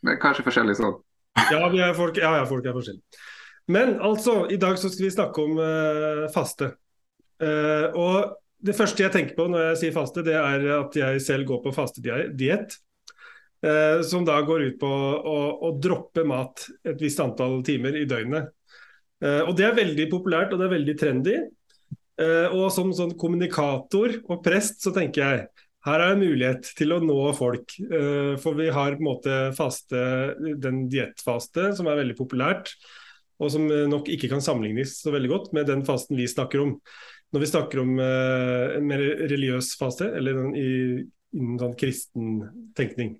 det 0.00 0.14
er 0.14 0.20
kanskje 0.22 0.46
forskjellig 0.48 0.78
sånn. 0.80 0.98
Ja, 1.52 1.60
vi 1.70 1.84
er 1.84 1.92
folk, 1.94 2.16
ja, 2.18 2.32
ja, 2.40 2.48
folk 2.48 2.64
er 2.66 2.74
forskjellige. 2.74 3.22
Men 3.68 3.98
altså, 4.00 4.40
i 4.48 4.56
dag 4.56 4.78
så 4.80 4.88
skal 4.88 5.10
vi 5.10 5.12
snakke 5.12 5.44
om 5.44 5.58
uh, 5.60 6.24
faste. 6.32 6.72
Uh, 7.38 7.92
og 7.92 8.32
det 8.64 8.74
første 8.74 9.04
jeg 9.04 9.12
tenker 9.14 9.36
på 9.36 9.46
når 9.52 9.68
jeg 9.68 9.80
sier 9.82 9.94
faste, 9.94 10.24
det 10.26 10.34
er 10.40 10.64
at 10.80 10.96
jeg 10.96 11.20
selv 11.22 11.46
går 11.52 11.60
på 11.66 11.74
fastediett. 11.76 12.78
Eh, 13.58 14.00
som 14.06 14.22
da 14.26 14.36
går 14.46 14.68
ut 14.68 14.76
på 14.78 14.88
å, 14.88 15.38
å, 15.66 15.72
droppe 15.82 16.22
mat 16.22 16.62
et 16.86 17.00
visst 17.02 17.18
antall 17.22 17.58
timer 17.66 17.96
i 17.98 18.06
døgnet. 18.06 18.52
Eh, 19.24 19.40
og 19.42 19.56
Det 19.58 19.66
er 19.66 19.78
veldig 19.78 20.06
populært 20.12 20.52
og 20.54 20.60
det 20.60 20.68
er 20.68 20.76
veldig 20.76 20.98
trendy. 21.00 21.38
Eh, 22.18 22.54
og 22.54 22.68
som 22.74 22.92
sånn 22.94 23.16
kommunikator 23.18 24.20
og 24.26 24.44
prest 24.46 24.82
så 24.86 24.94
tenker 24.94 25.24
jeg 25.24 25.66
her 25.86 26.02
er 26.02 26.12
det 26.12 26.22
mulighet 26.22 26.70
til 26.78 26.94
å 26.94 27.02
nå 27.02 27.18
folk. 27.38 27.74
Eh, 27.82 28.34
for 28.42 28.58
vi 28.58 28.70
har 28.74 28.96
på 28.96 29.02
en 29.02 29.08
måte 29.08 29.36
faste, 29.58 30.00
den 30.60 30.86
diettfaste 30.92 31.72
som 31.78 31.90
er 31.90 32.00
veldig 32.02 32.18
populært. 32.18 32.74
Og 33.38 33.52
som 33.54 33.68
nok 33.70 34.08
ikke 34.10 34.30
kan 34.32 34.42
sammenlignes 34.42 34.96
så 34.98 35.12
veldig 35.14 35.30
godt 35.30 35.52
med 35.54 35.68
den 35.70 35.84
fasten 35.86 36.18
vi 36.18 36.26
snakker 36.26 36.64
om. 36.64 36.72
Når 37.34 37.44
vi 37.44 37.50
snakker 37.50 37.82
om 37.84 37.98
eh, 38.02 38.76
en 38.78 38.86
mer 38.88 39.04
religiøs 39.30 39.74
faste, 39.78 40.08
eller 40.18 40.40
i, 40.58 40.68
innen 41.36 41.58
sånn 41.60 41.76
kristen 41.78 42.38
tenkning. 42.78 43.18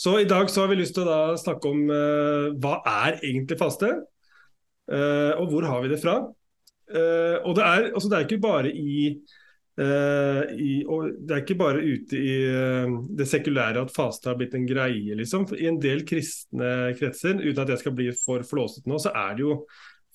Så 0.00 0.14
i 0.20 0.24
dag 0.28 0.48
så 0.50 0.62
har 0.62 0.70
vi 0.70 0.78
lyst 0.78 0.94
til 0.96 1.08
å 1.12 1.36
snakke 1.36 1.68
om 1.68 1.82
uh, 1.92 2.56
hva 2.56 2.78
er 2.88 3.18
egentlig 3.18 3.58
faste, 3.60 3.90
uh, 4.88 5.32
og 5.36 5.50
hvor 5.50 5.66
har 5.68 5.82
vi 5.84 5.90
det 5.92 6.00
fra. 6.00 6.22
Uh, 6.90 7.36
og 7.44 7.52
det 7.58 7.66
er, 7.66 7.90
altså 7.92 8.08
det 8.08 8.16
er 8.16 8.26
ikke 8.26 8.40
bare 8.46 8.72
i, 8.72 9.10
i 9.80 10.72
det 10.80 11.32
er 11.32 11.38
ikke 11.40 11.56
bare 11.56 11.80
ute 11.80 12.18
i 12.18 12.32
det 13.16 13.24
sekulære 13.30 13.80
at 13.80 13.92
faste 13.94 14.28
har 14.28 14.34
blitt 14.36 14.56
en 14.58 14.66
greie, 14.68 15.14
liksom. 15.16 15.46
I 15.56 15.70
en 15.70 15.78
del 15.80 16.02
kristne 16.08 16.90
kretser, 16.98 17.38
uten 17.40 17.62
at 17.62 17.72
jeg 17.72 17.80
skal 17.80 17.94
bli 17.96 18.10
for 18.18 18.44
flåsete 18.44 18.90
nå, 18.90 18.98
så 19.00 19.14
er 19.16 19.38
det 19.38 19.46
jo 19.46 19.54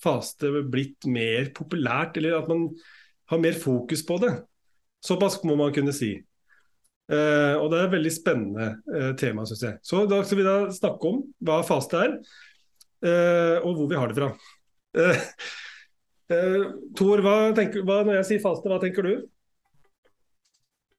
faste 0.02 0.52
blitt 0.70 1.08
mer 1.10 1.50
populært, 1.56 2.20
eller 2.20 2.38
at 2.38 2.52
man 2.52 2.68
har 3.32 3.42
mer 3.42 3.58
fokus 3.58 4.04
på 4.06 4.20
det. 4.22 4.36
Såpass 5.02 5.40
må 5.48 5.58
man 5.58 5.74
kunne 5.74 5.94
si. 5.96 6.12
Uh, 7.06 7.54
og 7.62 7.70
Det 7.70 7.78
er 7.78 7.84
et 7.86 7.92
veldig 7.94 8.10
spennende 8.10 8.66
uh, 8.90 9.12
tema, 9.18 9.44
syns 9.46 9.62
jeg. 9.62 9.78
Så 9.86 10.02
Da 10.10 10.18
skal 10.26 10.40
vi 10.40 10.46
da 10.46 10.56
snakke 10.74 11.12
om 11.12 11.22
hva 11.46 11.60
faste 11.66 12.00
er, 12.02 12.16
uh, 13.06 13.56
og 13.62 13.78
hvor 13.78 13.86
vi 13.92 14.00
har 14.00 14.10
det 14.10 14.18
fra. 14.18 14.32
Tor, 16.98 17.20
hva 17.22 17.36
tenker, 17.54 17.84
hva, 17.86 18.00
når 18.02 18.16
jeg 18.18 18.28
sier 18.30 18.42
faste, 18.42 18.66
hva 18.66 18.80
tenker 18.82 19.06
du? 19.06 19.12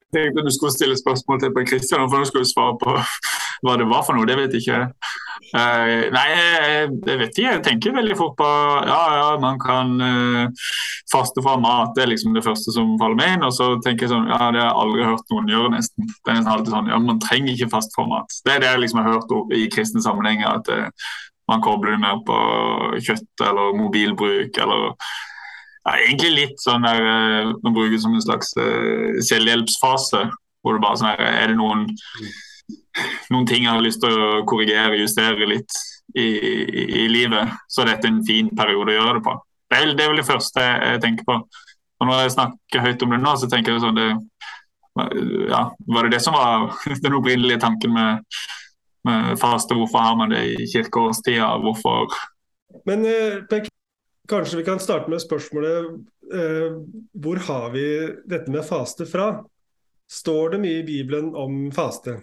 Jeg 0.08 0.16
tenkte 0.16 0.46
du 0.46 0.54
skulle 0.56 0.72
stille 0.72 0.96
spørsmål 0.96 1.42
til 1.44 1.66
Kristian, 1.68 2.08
for 2.08 2.30
skal 2.30 2.46
du 2.46 2.48
svare 2.48 2.78
på 2.80 2.94
hva 3.66 3.78
det 3.80 3.88
var 3.90 4.04
for 4.06 4.18
noe. 4.18 4.28
Det 4.28 4.38
vet 4.38 4.56
jeg 4.56 4.66
ikke. 4.66 5.14
Uh, 5.48 6.10
nei, 6.12 6.26
jeg, 6.34 6.88
jeg, 7.08 7.20
vet 7.22 7.30
ikke. 7.30 7.46
Jeg 7.46 7.64
tenker 7.66 7.96
veldig 7.96 8.18
fort 8.20 8.36
på 8.40 8.48
ja, 8.90 9.02
ja, 9.16 9.28
man 9.42 9.60
kan 9.62 9.94
uh, 10.02 10.66
faste 11.12 11.44
fra 11.46 11.56
mat. 11.62 11.94
Det 11.96 12.04
er 12.04 12.12
liksom 12.12 12.36
det 12.36 12.44
første 12.46 12.74
som 12.76 12.96
faller 13.02 13.20
meg 13.20 13.36
inn. 13.36 13.46
Og 13.48 13.54
så 13.56 13.70
tenker 13.86 14.08
jeg 14.08 14.14
sånn, 14.14 14.28
ja, 14.32 14.42
det 14.52 14.62
har 14.64 14.72
jeg 14.72 14.82
aldri 14.84 15.08
hørt 15.08 15.32
noen 15.34 15.54
gjøre, 15.54 15.72
nesten. 15.78 16.10
Det 16.10 16.34
er 16.34 16.40
nesten 16.40 16.54
alltid 16.56 16.74
sånn, 16.76 16.92
ja, 16.92 17.00
Man 17.08 17.22
trenger 17.24 17.54
ikke 17.54 17.72
faste 17.78 17.96
fra 17.96 18.08
mat. 18.10 18.42
Det 18.44 18.56
er 18.56 18.64
det 18.64 18.74
jeg 18.74 18.84
liksom 18.84 19.02
har 19.04 19.16
hørt 19.16 19.56
i 19.56 19.70
kristne 19.74 20.04
sammenhenger. 20.04 20.60
at 20.60 20.74
uh, 20.74 21.14
man 21.48 21.64
kobler 21.64 21.96
det 21.96 22.04
mer 22.04 22.20
på 22.28 22.38
kjøtt 23.00 23.46
eller 23.48 23.78
mobilbruk 23.78 24.58
eller 24.60 24.90
ja, 25.88 25.94
egentlig 25.94 26.34
litt 26.34 26.58
sånn 26.60 26.84
der 26.84 27.54
man 27.62 27.72
bruker 27.72 27.96
som 28.04 28.18
en 28.18 28.26
slags 28.26 28.50
selvhjelpsfase 29.30 30.26
Hvor 30.60 30.76
det 30.76 30.84
bare 30.84 31.00
sånn 31.00 31.14
her, 31.14 31.22
Er 31.24 31.54
det 31.54 31.56
noen, 31.56 31.86
noen 33.34 33.48
ting 33.50 33.66
jeg 33.66 33.74
har 33.74 33.84
lyst 33.84 34.02
til 34.04 34.14
å 34.14 34.44
korrigere, 34.48 35.00
justere 35.02 35.48
litt 35.50 35.80
i, 36.16 36.26
i, 36.26 36.84
i 37.04 37.08
livet, 37.12 37.56
så 37.70 37.84
er 37.84 37.94
dette 37.94 38.10
en 38.10 38.24
fin 38.26 38.50
periode 38.58 38.94
å 38.94 38.98
gjøre 38.98 39.18
det 39.20 39.24
på. 39.28 39.36
Det 39.68 39.80
er, 39.80 39.96
det 39.98 40.06
er 40.06 40.14
vel 40.14 40.22
det 40.22 40.28
første 40.28 40.64
jeg, 40.64 40.84
jeg 40.94 41.04
tenker 41.04 41.28
på. 41.28 41.40
Og 41.98 42.08
når 42.08 42.22
jeg 42.24 42.36
snakker 42.38 42.86
høyt 42.86 43.04
om 43.04 43.14
det 43.14 43.22
nå, 43.24 43.34
så 43.40 43.50
tenker 43.52 43.74
jeg 43.74 43.84
sånn 43.84 43.98
det, 43.98 44.12
ja, 45.52 45.62
Var 45.94 46.08
det 46.08 46.16
det 46.16 46.22
som 46.26 46.38
var 46.38 46.72
den 47.04 47.18
opprinnelige 47.18 47.62
tanken 47.62 47.94
med, 47.94 48.38
med 49.08 49.34
faste? 49.42 49.78
Hvorfor 49.78 50.06
har 50.06 50.16
man 50.20 50.34
det 50.34 50.44
i 50.56 50.70
kirkeårstida? 50.72 51.50
Hvorfor 51.64 52.14
Men 52.88 53.06
eh, 53.06 53.66
kanskje 54.30 54.62
vi 54.62 54.66
kan 54.68 54.80
starte 54.80 55.12
med 55.12 55.22
spørsmålet 55.24 55.92
eh, 56.34 56.80
hvor 57.14 57.44
har 57.50 57.70
vi 57.76 57.86
dette 58.30 58.52
med 58.54 58.66
faste 58.66 59.08
fra? 59.10 59.32
Står 60.08 60.56
det 60.56 60.64
mye 60.64 60.82
i 60.82 60.88
Bibelen 60.88 61.34
om 61.36 61.68
faste? 61.76 62.22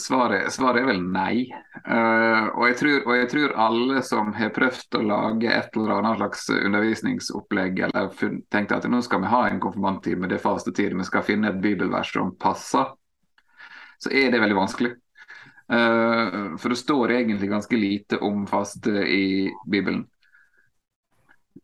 Svaret, 0.00 0.52
svaret, 0.52 0.82
er 0.82 0.88
vel 0.88 1.00
nei. 1.04 1.48
Uh, 1.82 2.48
og, 2.54 2.62
jeg 2.68 2.76
tror, 2.80 2.94
og, 3.00 3.12
jeg 3.16 3.28
tror, 3.32 3.54
alle 3.66 4.02
som 4.06 4.30
har 4.36 4.52
prøvd 4.56 4.98
å 4.98 5.02
lage 5.04 5.50
et 5.52 5.76
eller 5.76 5.96
annet 5.98 6.20
slags 6.20 6.46
undervisningsopplegg, 6.54 7.82
eller 7.88 8.38
tenkt 8.52 8.72
at 8.76 8.88
nå 8.88 9.02
skal 9.04 9.22
vi 9.24 9.32
ha 9.32 9.42
en 9.48 9.60
konfirmanttime, 9.62 10.30
det 10.30 10.38
er 10.38 10.44
fastetid, 10.44 10.96
vi 10.96 11.08
skal 11.08 11.26
finne 11.26 11.52
et 11.52 11.60
bibelvers 11.62 12.14
som 12.14 12.32
passer, 12.40 12.94
så 13.98 14.14
er 14.14 14.32
det 14.32 14.42
veldig 14.42 14.58
vanskelig. 14.58 14.94
Uh, 15.68 16.56
for 16.56 16.72
det 16.72 16.80
står 16.80 17.16
egentlig 17.18 17.50
ganske 17.52 17.76
lite 17.76 18.22
om 18.24 18.46
faste 18.48 19.04
i 19.04 19.50
Bibelen. 19.68 20.06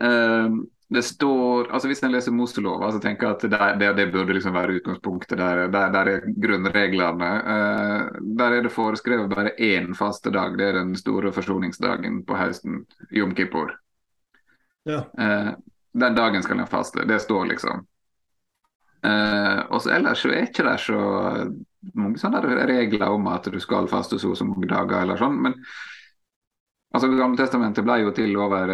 Uh, 0.02 0.64
det 0.88 1.03
står, 1.03 1.71
altså 1.73 1.88
Hvis 1.88 2.03
en 2.05 2.12
leser 2.12 2.33
Moselova, 2.33 2.91
så 2.93 3.00
tenker 3.00 3.26
jeg 3.26 3.37
at 3.37 3.45
det, 3.50 3.69
det, 3.81 3.93
det 3.97 4.07
burde 4.12 4.35
liksom 4.37 4.55
være 4.55 4.76
utgangspunktet. 4.79 5.38
Der, 5.41 5.69
der, 5.73 5.93
der 5.95 6.11
er 6.12 6.26
grunnreglene. 6.45 7.31
Uh, 7.47 8.19
der 8.38 8.59
er 8.59 8.67
det 8.67 8.73
foreskrevet 8.73 9.33
bare 9.33 9.55
én 9.57 9.95
faste 9.97 10.33
dag. 10.35 10.59
Det 10.59 10.69
er 10.69 10.79
den 10.79 10.93
store 10.97 11.33
forsoningsdagen 11.33 12.21
på 12.29 12.37
høsten, 12.37 12.85
Jom 13.11 13.33
Kippur. 13.35 13.73
Ja. 14.85 15.07
Uh, 15.17 15.55
den 15.97 16.21
dagen 16.21 16.45
skal 16.45 16.61
en 16.61 16.69
faste. 16.69 17.09
Det 17.09 17.21
står 17.23 17.49
liksom. 17.55 17.87
Uh, 19.05 19.64
og 19.71 19.81
så 19.81 19.97
Ellers 19.97 20.21
så 20.21 20.31
er 20.33 20.50
ikke 20.50 20.69
det 20.69 20.79
så 20.85 21.00
mange 21.95 22.21
sånne 22.21 22.45
regler 22.45 23.09
om 23.09 23.26
at 23.33 23.49
du 23.53 23.61
skal 23.61 23.88
faste 23.88 24.21
så 24.21 24.33
og 24.33 24.38
så 24.41 24.45
mange 24.49 24.69
dager. 24.69 25.00
eller 25.03 25.21
sånn, 25.21 25.43
men 25.49 25.57
altså 26.95 27.11
Gamle 27.12 27.41
testamentet 27.41 27.85
ble 27.85 28.03
jo 28.05 28.12
til 28.17 28.37
over 28.37 28.73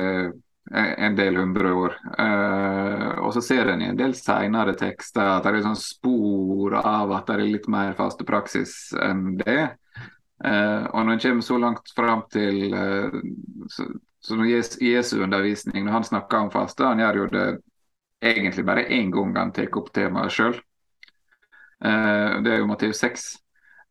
en 0.75 1.17
del 1.17 1.37
hundre 1.37 1.73
år. 1.73 1.97
Uh, 2.19 3.19
og 3.25 3.33
så 3.35 3.43
ser 3.43 3.73
en 3.73 3.83
i 3.83 3.89
en 3.91 3.99
del 3.99 4.15
senere 4.15 4.77
tekster 4.79 5.27
at 5.27 5.47
det 5.47 5.59
er 5.59 5.67
sånn 5.67 5.79
spor 5.79 6.77
av 6.79 7.11
at 7.17 7.27
det 7.27 7.37
er 7.37 7.51
litt 7.57 7.67
mer 7.71 7.97
faste 7.99 8.27
praksis 8.27 8.93
enn 9.03 9.35
det. 9.41 9.73
Uh, 10.41 10.87
og 10.95 11.03
når 11.05 11.17
en 11.17 11.25
kommer 11.25 11.45
så 11.45 11.59
langt 11.61 11.91
fram 11.97 12.23
til 12.33 12.73
uh, 12.73 13.19
så, 13.69 13.89
så 14.23 14.39
Jesu 14.47 15.19
undervisning, 15.25 15.85
når 15.85 15.99
han 15.99 16.09
snakker 16.13 16.47
om 16.47 16.55
faste, 16.55 16.87
han 16.87 17.03
gjør 17.03 17.25
jo 17.25 17.29
det 17.35 17.47
egentlig 18.31 18.65
bare 18.69 18.87
én 18.93 19.11
gang 19.13 19.35
han 19.37 19.53
tar 19.57 19.73
opp 19.81 19.91
temaet 19.97 20.35
sjøl. 20.35 20.59
det 21.81 22.51
er 22.53 22.59
jo 22.61 22.67
Matteus 22.69 22.99
6. 23.01 23.23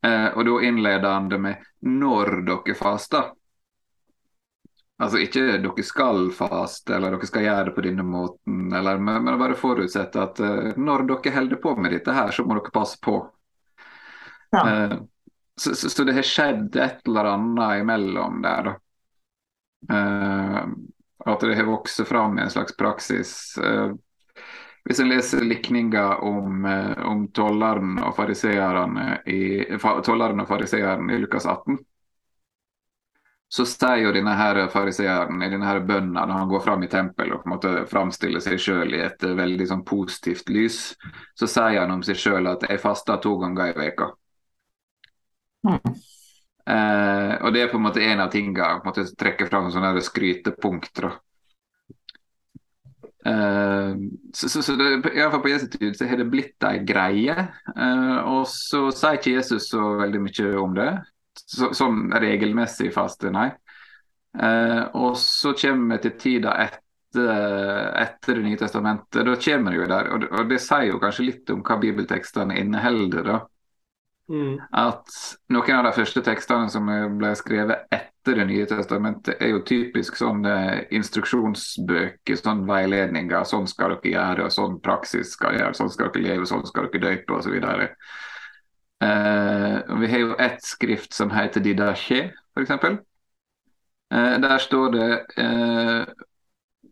og 0.06 0.44
da 0.46 0.58
innleder 0.68 1.10
han 1.10 1.30
det 1.32 1.40
med 1.42 1.64
'når 1.82 2.46
dere 2.46 2.76
faster'. 2.78 3.32
Altså 5.00 5.22
ikke 5.24 5.46
dere 5.63 5.84
skal 5.88 6.25
faste 6.36 6.91
eller 6.96 7.13
dere 7.15 7.27
skal 7.29 7.46
gjøre 7.46 7.70
det 7.70 7.74
på 7.77 7.84
denne 7.86 8.03
måten, 8.03 8.65
eller, 8.75 9.00
men, 9.00 9.22
men 9.24 9.38
bare 9.39 9.56
forutsette 9.56 10.20
at 10.20 10.41
uh, 10.44 10.74
når 10.75 11.06
dere 11.08 11.36
holder 11.38 11.62
på 11.63 11.75
med 11.79 11.96
dette 11.96 12.15
her, 12.15 12.34
så 12.36 12.44
må 12.44 12.58
dere 12.58 12.74
passe 12.75 13.00
på. 13.00 13.15
Ja. 14.51 14.63
Uh, 14.65 14.98
så, 15.56 15.72
så, 15.75 15.91
så, 15.91 16.03
det 16.03 16.18
har 16.18 16.27
skjedd 16.27 16.75
et 16.75 17.08
eller 17.08 17.32
annet 17.32 17.84
imellom 17.86 18.41
der, 18.44 18.68
da. 18.68 18.75
Uh, 19.88 20.75
at 21.32 21.48
det 21.48 21.56
har 21.56 21.68
vokst 21.68 22.03
fram 22.08 22.36
en 22.39 22.51
slags 22.51 22.75
praksis. 22.79 23.32
hvis 24.88 25.00
en 25.03 25.10
leser 25.12 25.44
likninger 25.44 26.24
om, 26.24 26.63
om 27.03 27.25
tolleren 27.36 27.98
og 28.00 28.15
fariseerne 28.15 29.18
i, 29.27 29.65
tolleren 29.79 30.39
og 30.39 30.48
fariseeren 30.48 31.12
i 31.12 31.20
Lukas 31.20 31.46
18, 31.46 31.75
så 33.50 33.65
sier 33.65 34.03
jo 34.03 34.12
denne 34.13 34.36
her 34.38 34.60
fariseeren 34.70 35.41
i 35.41 35.50
denne 35.50 35.65
her 35.65 35.79
bønna 35.82 36.22
når 36.22 36.38
han 36.38 36.51
går 36.51 36.62
fram 36.62 36.84
i 36.86 36.89
tempelet 36.91 37.34
og 37.34 37.41
på 37.41 37.50
en 37.50 37.53
måte 37.56 37.72
framstiller 37.89 38.44
seg 38.46 38.62
sjøl 38.62 38.94
i 38.94 39.01
et 39.08 39.25
veldig 39.25 39.68
sånn 39.72 39.82
positivt 39.89 40.51
lys, 40.53 40.77
så 41.34 41.50
sier 41.50 41.79
han 41.82 41.96
om 41.96 42.06
seg 42.06 42.20
sjøl 42.22 42.51
at 42.51 42.68
'jeg 42.70 42.84
fasta 42.84 43.18
to 43.18 43.38
ganger 43.41 43.74
i 43.74 43.77
veka. 43.79 44.12
Mm. 45.65 45.96
Eh, 46.70 47.34
og 47.41 47.53
det 47.53 47.63
er 47.63 47.72
på 47.72 47.79
en 47.79 47.88
måte 47.88 48.06
en 48.06 48.22
av 48.22 48.29
tingene 48.29 48.53
på 48.53 48.86
en 48.86 48.91
måte 48.91 49.08
trekker 49.18 49.50
fram 49.50 49.72
sånne 49.74 49.98
skrytepunkt. 50.06 51.01
Eh, 53.25 53.94
så, 54.34 54.50
så, 54.50 54.62
så 54.62 54.75
det, 54.77 54.91
i 55.10 55.18
hvert 55.18 55.34
fall 55.34 55.41
på 55.41 55.50
Jesu 55.50 55.68
tid 55.74 55.98
så 55.98 56.06
har 56.06 56.22
det 56.22 56.29
blitt 56.29 56.70
ei 56.70 56.84
greie. 56.86 57.34
Eh, 57.74 58.20
og 58.29 58.46
så 58.51 58.91
sier 58.94 59.18
ikke 59.18 59.39
Jesus 59.39 59.72
så 59.74 59.96
veldig 60.03 60.22
mye 60.27 60.53
om 60.62 60.77
det 60.77 60.91
så, 61.50 61.72
sånn 61.77 62.10
regelmessig 62.13 62.91
faste, 62.94 63.32
nei. 63.34 63.50
Eh, 64.38 64.82
og 64.94 65.18
så 65.18 65.56
kommer 65.58 65.98
vi 65.98 66.06
til 66.06 66.18
tida 66.22 66.53
etter, 66.65 66.84
etter 67.98 68.38
Det 68.38 68.46
nye 68.46 68.58
testamentet. 68.62 69.24
Da 69.25 69.38
kommer 69.41 69.74
det 69.74 69.79
jo 69.79 69.88
der, 69.89 70.10
og 70.13 70.20
det, 70.22 70.27
og 70.29 70.51
det 70.51 70.60
sier 70.62 70.91
jo 70.91 71.00
kanskje 71.01 71.25
litt 71.25 71.50
om 71.50 71.63
hva 71.65 71.79
bibeltekstene 71.82 72.60
inneholder. 72.62 73.24
da. 73.25 73.39
Mm. 74.29 74.60
At 74.77 75.10
noen 75.50 75.79
av 75.79 75.88
de 75.88 75.96
første 75.98 76.22
tekstene 76.22 76.70
som 76.70 76.86
ble 77.18 77.34
skrevet 77.38 77.89
etter 77.89 78.36
Det 78.36 78.44
nye 78.46 78.65
testamentet, 78.68 79.39
er 79.41 79.56
jo 79.56 79.62
typisk 79.65 80.18
sånne 80.20 80.51
instruksjonsbøker, 80.94 82.36
sånn 82.38 82.65
veiledninger. 82.68 83.48
Sånn 83.48 83.65
skal 83.65 83.96
dere 83.96 84.12
gjøre, 84.12 84.46
og 84.46 84.53
sånn 84.53 84.75
praksis 84.86 85.32
skal 85.34 85.56
gjøre, 85.58 85.74
sånn 85.74 85.89
skal 85.89 86.12
dere 86.13 86.25
leve, 86.27 86.46
sånn 86.46 86.68
skal 86.68 86.91
dere 86.91 87.01
døpe 87.08 87.39
osv. 87.39 87.56
Uh, 87.58 87.88
vi 89.00 90.08
har 90.12 90.20
jo 90.20 90.34
ett 90.36 90.63
skrift 90.63 91.13
som 91.13 91.32
heter 91.32 91.63
Didache, 91.63 92.34
f.eks. 92.58 92.72
Uh, 94.10 94.36
der 94.41 94.58
står 94.58 94.91
det 94.91 95.10
uh, 95.38 96.03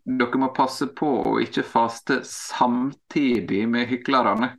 dere 0.08 0.40
må 0.40 0.48
passe 0.56 0.88
på 0.96 1.10
å 1.34 1.36
ikke 1.44 1.66
faste 1.68 2.22
samtidig 2.24 3.66
med 3.68 3.90
hyklerne. 3.90 4.54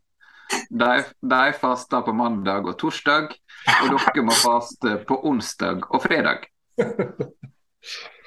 De, 0.68 0.90
de 1.20 1.52
faster 1.56 2.04
på 2.04 2.12
mandag 2.16 2.68
og 2.68 2.76
torsdag, 2.80 3.32
og 3.78 3.94
dere 3.94 4.24
må 4.24 4.36
faste 4.36 4.98
på 5.08 5.20
onsdag 5.30 5.88
og 5.88 6.04
fredag. 6.04 6.48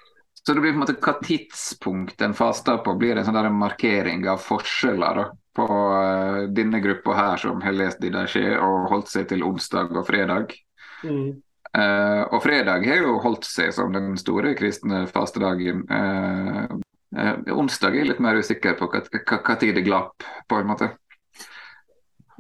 Så 0.42 0.56
det 0.56 0.64
blir 0.64 0.74
på 0.74 0.80
en 0.80 0.84
måte 0.84 0.98
hva 0.98 1.14
tidspunkt 1.22 2.22
en 2.26 2.34
faster 2.34 2.80
på, 2.82 2.96
blir 2.98 3.18
en 3.18 3.28
sånn 3.28 3.38
der 3.38 3.52
markering 3.54 4.26
av 4.30 4.42
forskjeller. 4.42 5.22
da 5.22 5.30
på 5.56 5.68
uh, 5.68 6.50
denne 6.50 6.80
gruppa 6.80 7.16
her 7.16 7.38
som 7.38 7.62
har 7.62 7.76
lest 7.76 8.02
Didache 8.02 8.56
og 8.60 8.90
holdt 8.92 9.12
seg 9.12 9.28
til 9.32 9.44
onsdag 9.44 9.92
og 9.92 10.06
fredag. 10.08 10.56
Mm. 11.04 11.42
Uh, 11.72 12.24
og 12.32 12.40
fredag 12.44 12.88
har 12.88 13.04
jo 13.04 13.18
holdt 13.24 13.48
seg 13.48 13.72
som 13.76 13.94
den 13.96 14.16
store 14.20 14.54
kristne 14.60 15.06
fastedagen. 15.12 15.84
Uh, 15.92 16.80
onsdag 17.52 17.92
er 17.92 18.02
jeg 18.02 18.12
litt 18.14 18.24
mer 18.24 18.40
usikker 18.40 18.78
på 18.80 18.88
hva 18.92 19.56
tid 19.60 19.76
det 19.76 19.86
glapp, 19.88 20.24
på 20.48 20.60
en 20.60 20.72
måte. 20.72 20.94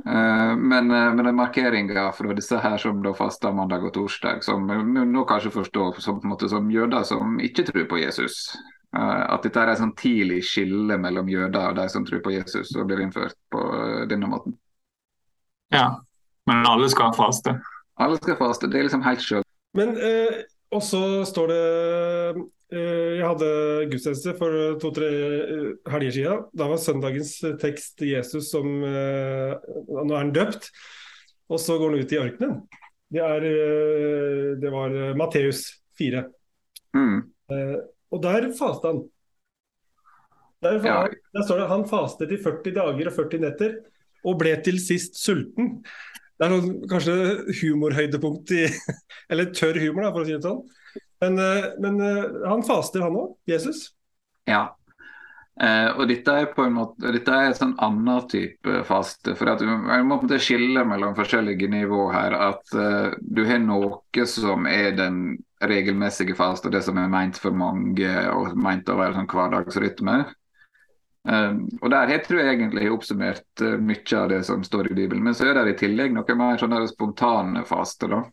Men, 0.04 0.88
men 0.90 1.22
den 1.22 1.36
markeringa 1.38 2.08
fra 2.18 2.34
disse 2.34 2.58
her 2.58 2.80
som 2.82 3.04
da 3.04 3.12
faster 3.14 3.54
mandag 3.54 3.84
og 3.86 3.92
torsdag, 3.94 4.42
som 4.46 4.66
nå 4.66 5.24
kanskje 5.30 5.52
forstår 5.54 6.00
som, 6.02 6.22
som 6.42 6.72
jøder 6.74 7.06
som 7.06 7.36
ikke 7.44 7.68
tror 7.68 7.86
på 7.92 8.00
Jesus, 8.02 8.48
Eh, 8.98 9.34
at 9.34 9.46
dette 9.46 9.62
er 9.62 9.72
et 9.72 9.80
sånn 9.80 9.94
tidlig 9.96 10.42
skille 10.44 10.98
mellom 11.00 11.30
jøder 11.32 11.70
og 11.70 11.78
de 11.78 11.88
som 11.92 12.04
tror 12.08 12.20
på 12.26 12.34
Jesus, 12.36 12.74
og 12.76 12.90
blir 12.90 13.04
innført 13.06 13.38
på 13.54 13.62
eh, 13.78 14.02
denne 14.12 14.28
måten. 14.28 14.58
Ja, 15.72 16.02
men 16.50 16.66
alle 16.68 16.90
skal 16.92 17.14
faste? 17.16 17.56
Alle 18.02 18.20
skal 18.20 18.36
faste, 18.40 18.68
det 18.68 18.82
er 18.82 18.90
liksom 18.90 19.06
helt 19.06 19.24
sjøl. 19.24 19.46
Men 19.80 19.96
eh, 19.96 20.42
også 20.76 21.24
står 21.30 21.54
det 21.54 21.62
eh, 21.62 22.42
Jeg 22.72 23.26
hadde 23.26 23.48
gudstjeneste 23.92 24.34
for 24.40 24.78
to-tre 24.80 25.08
eh, 25.12 25.64
helger 25.92 26.14
siden. 26.16 26.44
Da 26.56 26.70
var 26.72 26.80
søndagens 26.80 27.34
tekst 27.60 28.00
Jesus 28.08 28.48
som 28.54 28.68
eh, 28.88 29.58
Nå 29.90 30.08
er 30.08 30.22
han 30.22 30.32
døpt, 30.36 30.70
og 31.52 31.60
så 31.60 31.76
går 31.80 31.92
han 31.92 32.06
ut 32.06 32.16
i 32.16 32.22
ørkenen. 32.22 32.62
Det, 33.12 33.20
er, 33.20 33.48
det 34.62 34.70
var 34.72 34.94
Matteus 35.20 35.66
4. 36.00 36.24
Mm. 36.96 37.18
Og 38.16 38.22
der 38.24 38.48
fasta 38.56 38.94
han. 38.94 39.02
Der, 40.64 40.78
ja. 40.86 40.96
der, 41.36 41.44
står 41.44 41.60
det 41.60 41.70
han 41.74 41.84
fastet 41.90 42.32
i 42.32 42.40
40 42.40 42.76
dager 42.78 43.10
og 43.10 43.18
40 43.18 43.44
netter 43.44 43.76
og 44.28 44.38
ble 44.40 44.54
til 44.64 44.78
sist 44.80 45.18
sulten. 45.20 45.80
Det 46.38 46.48
er 46.48 46.54
noen, 46.54 46.76
kanskje 46.90 47.16
humorhøydepunkt 47.60 48.54
i 48.58 48.68
Eller 49.32 49.52
tørr 49.56 49.80
humor, 49.82 50.06
da, 50.06 50.14
for 50.14 50.24
å 50.24 50.28
si 50.28 50.38
det 50.38 50.46
sånn. 50.46 50.62
Men, 51.22 51.40
eh, 51.40 51.72
men 51.80 52.02
eh, 52.02 52.48
han 52.50 52.64
faster, 52.66 53.02
han 53.06 53.18
òg. 53.18 53.36
Jesus. 53.50 53.90
Ja. 54.50 54.78
Eh, 55.62 55.90
og 55.94 56.08
dette 56.10 56.34
er 56.34 56.48
på 56.56 56.64
en 56.66 56.74
måte, 56.74 57.12
dette 57.14 57.34
er 57.36 57.52
en 57.52 57.58
sånn 57.58 57.76
annen 57.84 58.28
type 58.32 58.82
faste. 58.88 59.36
for 59.38 59.52
at 59.52 59.62
Jeg 59.62 60.08
må 60.08 60.18
skille 60.40 60.86
mellom 60.88 61.16
forskjellige 61.16 61.70
nivåer 61.70 62.14
her. 62.16 62.38
At 62.50 62.74
eh, 62.74 63.14
du 63.22 63.44
har 63.46 63.62
noe 63.62 64.26
som 64.26 64.66
er 64.66 64.96
den 64.98 65.38
regelmessige 65.62 66.36
faste, 66.36 66.72
det 66.74 66.82
som 66.82 66.98
er 66.98 67.12
meint 67.12 67.38
for 67.38 67.54
mange 67.54 68.10
og 68.34 68.56
meint 68.58 68.90
å 68.90 68.98
være 68.98 69.20
sånn 69.20 69.30
hverdagsrytme. 69.30 70.22
Uh, 71.22 71.54
og 71.84 71.92
der 71.94 72.10
jeg 72.10 72.24
tror 72.26 72.40
jeg 72.42 72.56
egentlig 72.56 72.88
har 72.88 72.96
oppsummert 72.96 73.62
uh, 73.62 73.76
mye 73.78 74.16
av 74.18 74.32
det 74.32 74.40
som 74.48 74.64
står 74.66 74.90
i 74.90 74.96
Bibelen. 74.98 75.22
Men 75.22 75.36
så 75.38 75.52
er 75.52 75.60
det 75.60 75.76
i 75.76 75.82
tillegg 75.84 76.16
noe 76.16 76.38
mer 76.40 76.58
sånne 76.58 76.80
spontane 76.90 77.62
faste. 77.70 78.10
da. 78.10 78.24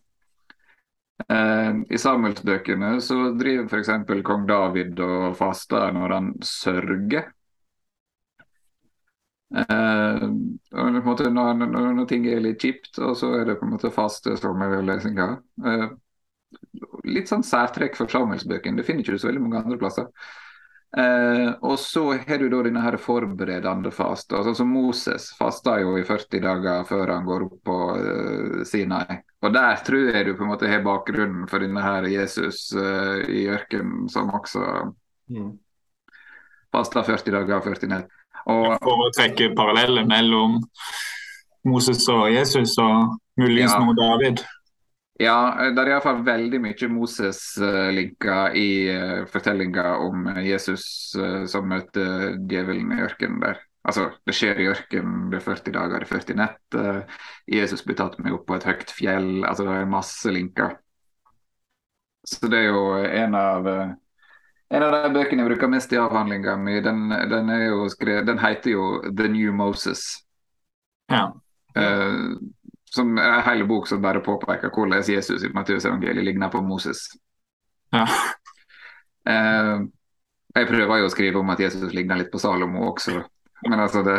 Uh, 1.27 1.83
I 1.91 1.99
Samuelsbøkene 1.99 2.93
så 3.03 3.33
driver 3.35 3.67
f.eks. 3.67 3.91
kong 4.27 4.47
David 4.47 5.01
og 5.03 5.35
faster 5.39 5.91
når 5.97 6.15
han 6.15 6.31
sørger. 6.47 7.33
Uh, 9.49 10.29
måte, 11.03 11.31
når, 11.33 11.55
når, 11.65 11.93
når, 11.97 12.05
ting 12.11 12.27
er 12.29 12.43
litt 12.45 12.61
kjipt, 12.63 12.99
og 13.01 13.17
så 13.19 13.33
er 13.39 13.49
det 13.49 13.57
på 13.59 13.67
en 13.67 13.73
måte 13.75 13.91
faste 13.95 14.37
som 14.39 14.61
er 14.63 14.83
lesinga. 14.85 15.31
Uh, 15.65 15.89
litt 17.09 17.31
sånn 17.31 17.47
særtrekk 17.47 17.97
for 17.99 18.13
Samuelsbøkene. 18.13 18.79
Det 18.79 18.87
finner 18.87 19.03
ikke 19.03 19.17
du 19.17 19.23
så 19.23 19.31
veldig 19.31 19.43
mange 19.47 19.65
andre 19.65 19.81
plasser. 19.81 20.13
Uh, 20.97 21.53
og 21.69 21.77
så 21.81 22.15
har 22.17 22.39
du 22.41 22.47
da 22.49 22.63
denne 22.65 22.81
her 22.81 22.97
forberedende 23.01 23.91
fasta. 23.93 24.41
Altså 24.41 24.65
Moses 24.65 25.31
fasta 25.37 25.77
jo 25.83 25.99
i 26.01 26.05
40 26.09 26.45
dager 26.45 26.87
før 26.89 27.13
han 27.13 27.27
går 27.29 27.49
opp 27.49 27.59
på 27.69 27.81
uh, 27.99 28.63
Sinai. 28.69 29.19
Og 29.39 29.55
der 29.55 29.83
tror 29.87 30.11
jeg 30.11 30.27
du 30.27 30.35
på 30.35 30.43
en 30.45 30.51
måte 30.51 30.71
har 30.71 30.83
bakgrunnen 30.83 31.47
for 31.51 31.63
denne 31.63 31.83
her 31.83 32.09
Jesus 32.11 32.73
uh, 32.75 33.23
i 33.31 33.47
ørkenen, 33.47 34.09
som 34.11 34.33
også 34.35 34.65
mm. 35.31 35.53
fasta 36.75 37.05
40 37.07 37.37
dager 37.37 37.61
og 37.61 37.69
40 37.69 37.93
netter. 37.93 38.15
Og, 38.49 38.73
for 38.83 39.07
å 39.07 39.11
trekke 39.15 39.53
paralleller 39.57 40.07
mellom 40.09 40.59
Moses 41.69 42.03
og 42.11 42.31
Jesus, 42.33 42.75
og 42.81 43.19
muligens 43.39 43.75
ja. 43.75 43.83
noe 43.83 43.95
David. 43.99 44.43
Ja, 45.19 45.39
det 45.75 45.83
er 45.83 45.93
iallfall 45.93 46.21
veldig 46.27 46.61
mye 46.63 46.89
Moses-linker 46.95 48.59
i 48.59 48.69
uh, 48.91 49.23
fortellinga 49.31 49.97
om 50.03 50.29
Jesus 50.47 50.85
uh, 51.19 51.43
som 51.51 51.67
møter 51.71 52.39
djevelen 52.39 52.95
i 52.95 53.03
ørkenen 53.07 53.43
der. 53.43 53.63
Altså, 53.89 54.11
Det 54.27 54.35
skjer 54.37 54.59
i 54.61 54.69
ørkenen, 54.69 55.31
det 55.33 55.39
er 55.39 55.47
40 55.47 55.73
dager, 55.73 56.03
det 56.03 56.09
er 56.09 56.13
40 56.13 56.37
nett. 56.37 56.77
Jesus 57.49 57.85
blir 57.87 57.97
tatt 57.97 58.19
med 58.21 58.35
opp 58.37 58.45
på 58.49 58.59
et 58.59 58.67
høyt 58.69 58.93
fjell. 58.93 59.47
altså 59.49 59.65
Det 59.65 59.79
er 59.79 59.89
masse 59.89 60.35
linker. 60.35 60.77
Så 62.29 62.51
det 62.53 62.59
er 62.61 62.69
jo 62.69 62.83
en 63.01 63.35
av 63.39 63.67
uh, 63.67 63.95
en 64.69 64.85
av 64.85 64.93
de 64.93 65.11
bøkene 65.15 65.45
jeg 65.45 65.49
bruker 65.49 65.71
mest 65.73 65.93
i 65.97 66.01
avhandlinga 66.01 66.57
mi, 66.61 66.77
den, 66.85 67.07
den, 67.31 67.53
den, 68.29 68.41
heter 68.43 68.71
jo 68.71 68.89
'The 69.09 69.29
New 69.33 69.53
Moses'. 69.57 70.25
Ja. 71.09 71.31
Uh, 71.77 72.37
som 72.89 73.17
er 73.19 73.39
en 73.39 73.47
hel 73.47 73.65
bok 73.69 73.89
som 73.89 74.03
bare 74.03 74.21
påpeker 74.25 74.73
hvordan 74.73 75.05
Jesus 75.09 75.45
i 75.45 75.53
Matteusevangeliet 75.55 76.25
ligner 76.25 76.53
på 76.53 76.61
Moses. 76.61 77.07
Ja. 77.93 78.05
Uh, 79.29 79.89
jeg 80.57 80.69
prøver 80.69 81.01
jo 81.01 81.09
å 81.09 81.13
skrive 81.13 81.41
om 81.41 81.51
at 81.53 81.61
Jesus 81.61 81.93
ligner 81.95 82.21
litt 82.21 82.33
på 82.33 82.41
Salomo 82.41 82.91
også, 82.91 83.23
men, 83.67 83.81
altså 83.81 84.05
det, 84.07 84.15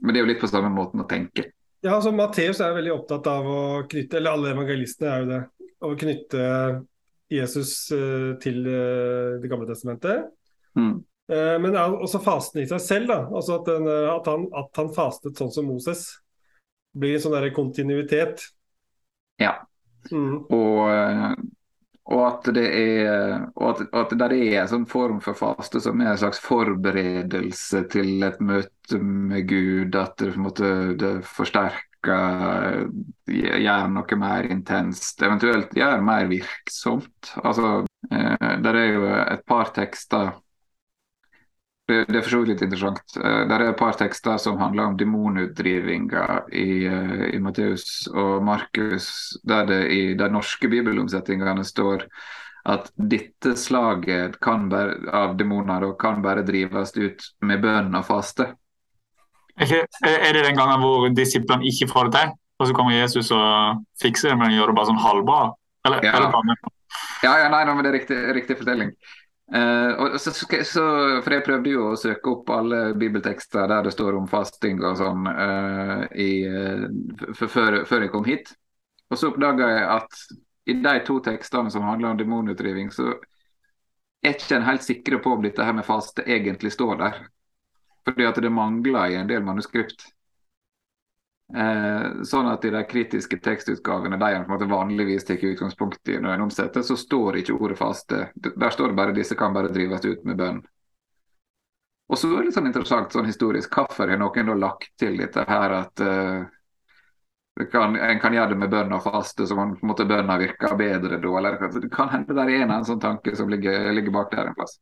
men 0.00 0.12
det 0.12 0.20
er 0.20 0.24
jo 0.24 0.30
litt 0.32 0.42
på 0.42 0.50
samme 0.50 0.70
måten 0.74 1.02
å 1.02 1.08
tenke. 1.08 1.48
Ja, 1.80 1.94
altså 1.96 2.12
Matteus 2.12 2.60
er 2.60 2.76
veldig 2.76 2.92
opptatt 2.92 3.28
av 3.30 3.46
å 3.48 3.60
knytte, 3.88 4.18
eller 4.18 4.36
alle 4.36 4.52
evangelistene 4.52 5.10
er 5.10 5.22
jo 5.22 5.28
det, 5.30 5.40
å 5.80 5.92
knytte 5.96 6.48
Jesus 7.30 7.70
uh, 7.94 8.34
til 8.42 8.58
uh, 8.66 9.38
Det 9.40 9.48
gamle 9.48 9.68
testamentet. 9.68 10.26
Mm. 10.76 10.98
Uh, 11.30 11.56
men 11.62 11.78
også 11.78 12.20
fasten 12.20 12.64
i 12.64 12.66
seg 12.68 12.82
selv. 12.84 13.12
da, 13.12 13.20
altså 13.30 13.60
at, 13.60 13.70
den, 13.70 13.88
at, 13.88 14.28
han, 14.28 14.44
at, 14.60 14.72
han, 14.76 14.90
fastet 14.92 15.40
sånn 15.40 15.54
som 15.54 15.70
Moses. 15.70 16.04
Blir 16.92 17.16
en 17.16 17.24
sånn 17.24 17.36
der 17.38 17.48
kontinuitet. 17.56 18.44
Ja. 19.40 19.54
Mm. 20.10 20.42
Og, 20.52 20.82
og, 22.10 22.22
at 22.26 22.48
det 22.56 22.66
er 22.74 23.44
og 23.54 23.66
at, 23.70 23.82
at 23.94 24.14
det 24.18 24.26
er 24.34 24.62
en 24.64 24.70
sånn 24.72 24.86
form 24.90 25.20
for 25.22 25.38
faste 25.38 25.82
som 25.82 26.00
er 26.02 26.12
en 26.12 26.18
slags 26.18 26.42
forberedelse 26.42 27.84
til 27.92 28.24
et 28.26 28.40
møte 28.42 28.98
med 28.98 29.46
Gud. 29.50 29.94
At 29.94 30.18
det, 30.18 30.34
måte, 30.40 30.72
det 30.98 31.12
forsterker 31.28 32.88
gjør 33.30 33.88
noe 33.94 34.18
mer 34.18 34.50
intenst, 34.50 35.22
eventuelt 35.22 35.74
gjør 35.76 36.02
mer 36.02 36.26
virksomt. 36.30 37.34
Altså, 37.44 37.84
eh, 38.10 38.54
der 38.64 38.80
er 38.82 38.88
jo 38.90 39.06
et 39.22 39.44
par 39.46 39.70
tekster 39.76 40.32
det, 41.90 42.00
det 42.08 42.18
er 42.20 42.24
for 42.24 42.32
så 42.32 42.40
vidt 42.42 42.52
litt 42.54 42.64
interessant. 42.66 43.16
Eh, 43.18 43.42
der 43.50 43.62
er 43.64 43.72
et 43.72 43.78
par 43.80 43.96
tekster 43.98 44.38
som 44.40 44.60
handler 44.62 44.90
om 44.90 44.98
demonutdrivinga 45.00 46.26
i, 46.54 46.68
eh, 46.86 47.24
i 47.34 47.40
Matteus 47.42 48.06
og 48.10 48.44
Markus, 48.46 49.08
der 49.46 49.66
det 49.68 49.80
i 49.94 50.02
de 50.18 50.30
norske 50.30 50.70
bibelomsetningene 50.70 51.66
står 51.66 52.06
at 52.70 52.90
dette 52.94 53.54
slaget 53.56 54.36
bære, 54.40 54.96
av 55.16 55.36
demoner 55.38 55.86
kan 56.00 56.20
bare 56.22 56.44
drives 56.44 56.92
ut 56.96 57.30
med 57.40 57.62
bønn 57.62 57.94
og 57.96 58.04
faste. 58.06 58.50
Er 59.60 60.32
det 60.32 60.44
den 60.44 60.56
gangen 60.56 60.80
hvor 60.80 61.08
disiplene 61.12 61.66
ikke 61.68 61.88
får 61.90 62.08
det 62.10 62.20
til, 62.20 62.34
og 62.60 62.68
så 62.68 62.76
kommer 62.76 62.96
Jesus 62.96 63.30
og 63.32 63.80
fikser 64.00 64.32
det, 64.32 64.38
men 64.40 64.54
gjør 64.54 64.70
det 64.70 64.76
bare 64.76 64.90
sånn 64.92 65.00
halvbra? 65.00 65.40
Eller, 65.88 66.04
ja. 66.04 66.12
ja, 67.24 67.32
ja, 67.40 67.48
nei, 67.48 67.64
men 67.64 67.80
det 67.84 67.90
er 67.90 67.96
riktig, 67.96 68.20
riktig 68.36 68.58
fortelling. 68.60 68.92
Uh, 69.50 70.16
så, 70.16 70.30
så, 70.30 70.82
for 71.24 71.34
Jeg 71.34 71.42
prøvde 71.42 71.72
jo 71.72 71.88
å 71.90 71.98
søke 71.98 72.30
opp 72.30 72.52
alle 72.54 72.92
bibeltekster 72.98 73.66
der 73.70 73.88
det 73.88 73.94
står 73.96 74.14
om 74.20 74.28
fasting 74.30 74.78
og 74.78 75.00
sånn 75.00 75.26
uh, 75.26 76.04
i, 76.14 76.30
uh, 76.46 76.86
før, 77.34 77.80
før, 77.88 78.06
jeg 78.06 78.12
kom 78.12 78.28
hit. 78.28 78.52
Og 79.10 79.18
så 79.18 79.32
oppdaga 79.32 79.72
jeg 79.72 79.88
at 79.96 80.22
i 80.70 80.76
de 80.84 80.94
to 81.02 81.18
tekstene 81.24 81.72
som 81.74 81.82
handler 81.88 82.12
om 82.12 82.20
demonutdriving, 82.20 82.92
så 82.94 83.16
er 84.22 84.36
ikke 84.36 84.60
en 84.60 84.68
helt 84.68 84.86
sikre 84.86 85.18
på 85.24 85.34
om 85.34 85.42
dette 85.42 85.64
her 85.66 85.74
med 85.74 85.88
faste 85.88 86.22
egentlig 86.28 86.70
står 86.76 87.00
der. 87.00 87.20
Fordi 88.06 88.26
at 88.28 88.38
det 88.42 88.52
mangler 88.54 89.10
i 89.10 89.18
en 89.18 89.28
del 89.28 89.42
manuskript. 89.44 90.04
Eh, 91.56 92.22
sånn 92.22 92.46
at 92.46 92.64
i 92.64 92.70
de 92.70 92.80
kritiske 92.86 93.40
tekstutgavene 93.42 94.18
de 94.20 94.34
en 94.36 94.44
måte 94.46 94.68
vanligvis 94.70 95.24
tar 95.26 95.40
utgangspunkt 95.48 96.08
i 96.08 96.20
når 96.22 96.36
en 96.36 96.44
omsetter, 96.46 96.84
så 96.86 96.94
står 96.96 97.40
ikke 97.40 97.56
ordet 97.58 97.78
faste. 97.78 98.28
Der 98.34 98.70
står 98.70 98.92
det 98.92 98.98
bare 99.00 99.14
'disse 99.16 99.34
kan 99.34 99.54
bare 99.54 99.72
drives 99.72 100.04
ut 100.04 100.24
med 100.24 100.38
bønn'. 100.38 100.62
Og 102.10 102.18
så 102.18 102.30
er 102.38 102.44
det 102.44 102.54
sånn 102.54 102.66
interessant 102.66 103.12
sånn 103.12 103.26
historisk, 103.26 103.74
hvorfor 103.74 104.10
har 104.10 104.18
noen 104.18 104.46
da 104.46 104.54
lagt 104.54 104.90
til 104.98 105.18
dette 105.18 105.44
her 105.46 105.70
at 105.70 106.00
uh, 106.00 106.46
kan, 107.70 107.96
en 107.96 108.20
kan 108.20 108.34
gjøre 108.34 108.48
det 108.48 108.58
med 108.58 108.70
bønn 108.70 108.92
og 108.92 109.02
faste, 109.02 109.46
så 109.46 109.54
på 109.54 109.62
en 109.62 109.76
måte 109.82 110.06
bønna 110.06 110.38
virker 110.38 110.76
bedre 110.78 111.18
da? 111.18 111.36
Eller 111.38 111.58
det 111.58 111.90
kan 111.90 112.08
hende 112.08 112.34
det 112.34 112.46
er 112.46 112.62
en, 112.62 112.70
en 112.70 112.84
sånn 112.84 113.02
tanke 113.02 113.36
som 113.36 113.50
ligger, 113.50 113.92
ligger 113.92 114.10
bak 114.10 114.30
der 114.30 114.50
en 114.50 114.54
plass. 114.54 114.78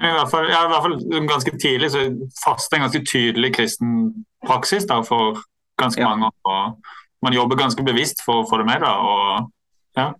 I 0.00 0.10
hvert 0.14 0.30
fall, 0.30 0.48
ja, 0.48 0.64
i 0.64 0.70
hvert 0.72 0.82
fall 0.82 1.26
ganske 1.28 1.58
tidlig 1.58 1.90
så 1.90 2.06
faste 2.42 2.76
en 2.76 2.86
ganske 2.86 3.04
tydelig 3.04 3.54
kristen 3.54 4.24
praksis 4.46 4.86
da, 4.88 5.00
for 5.06 5.42
ganske 5.80 6.02
ja. 6.02 6.10
mange. 6.10 6.30
og 6.44 6.80
Man 7.24 7.36
jobber 7.36 7.60
ganske 7.60 7.84
bevisst 7.84 8.24
for 8.24 8.42
å 8.42 8.48
få 8.48 8.60
det 8.62 8.68
med. 8.70 8.82
da, 8.84 8.96
og 8.98 9.98
ja. 9.98 10.10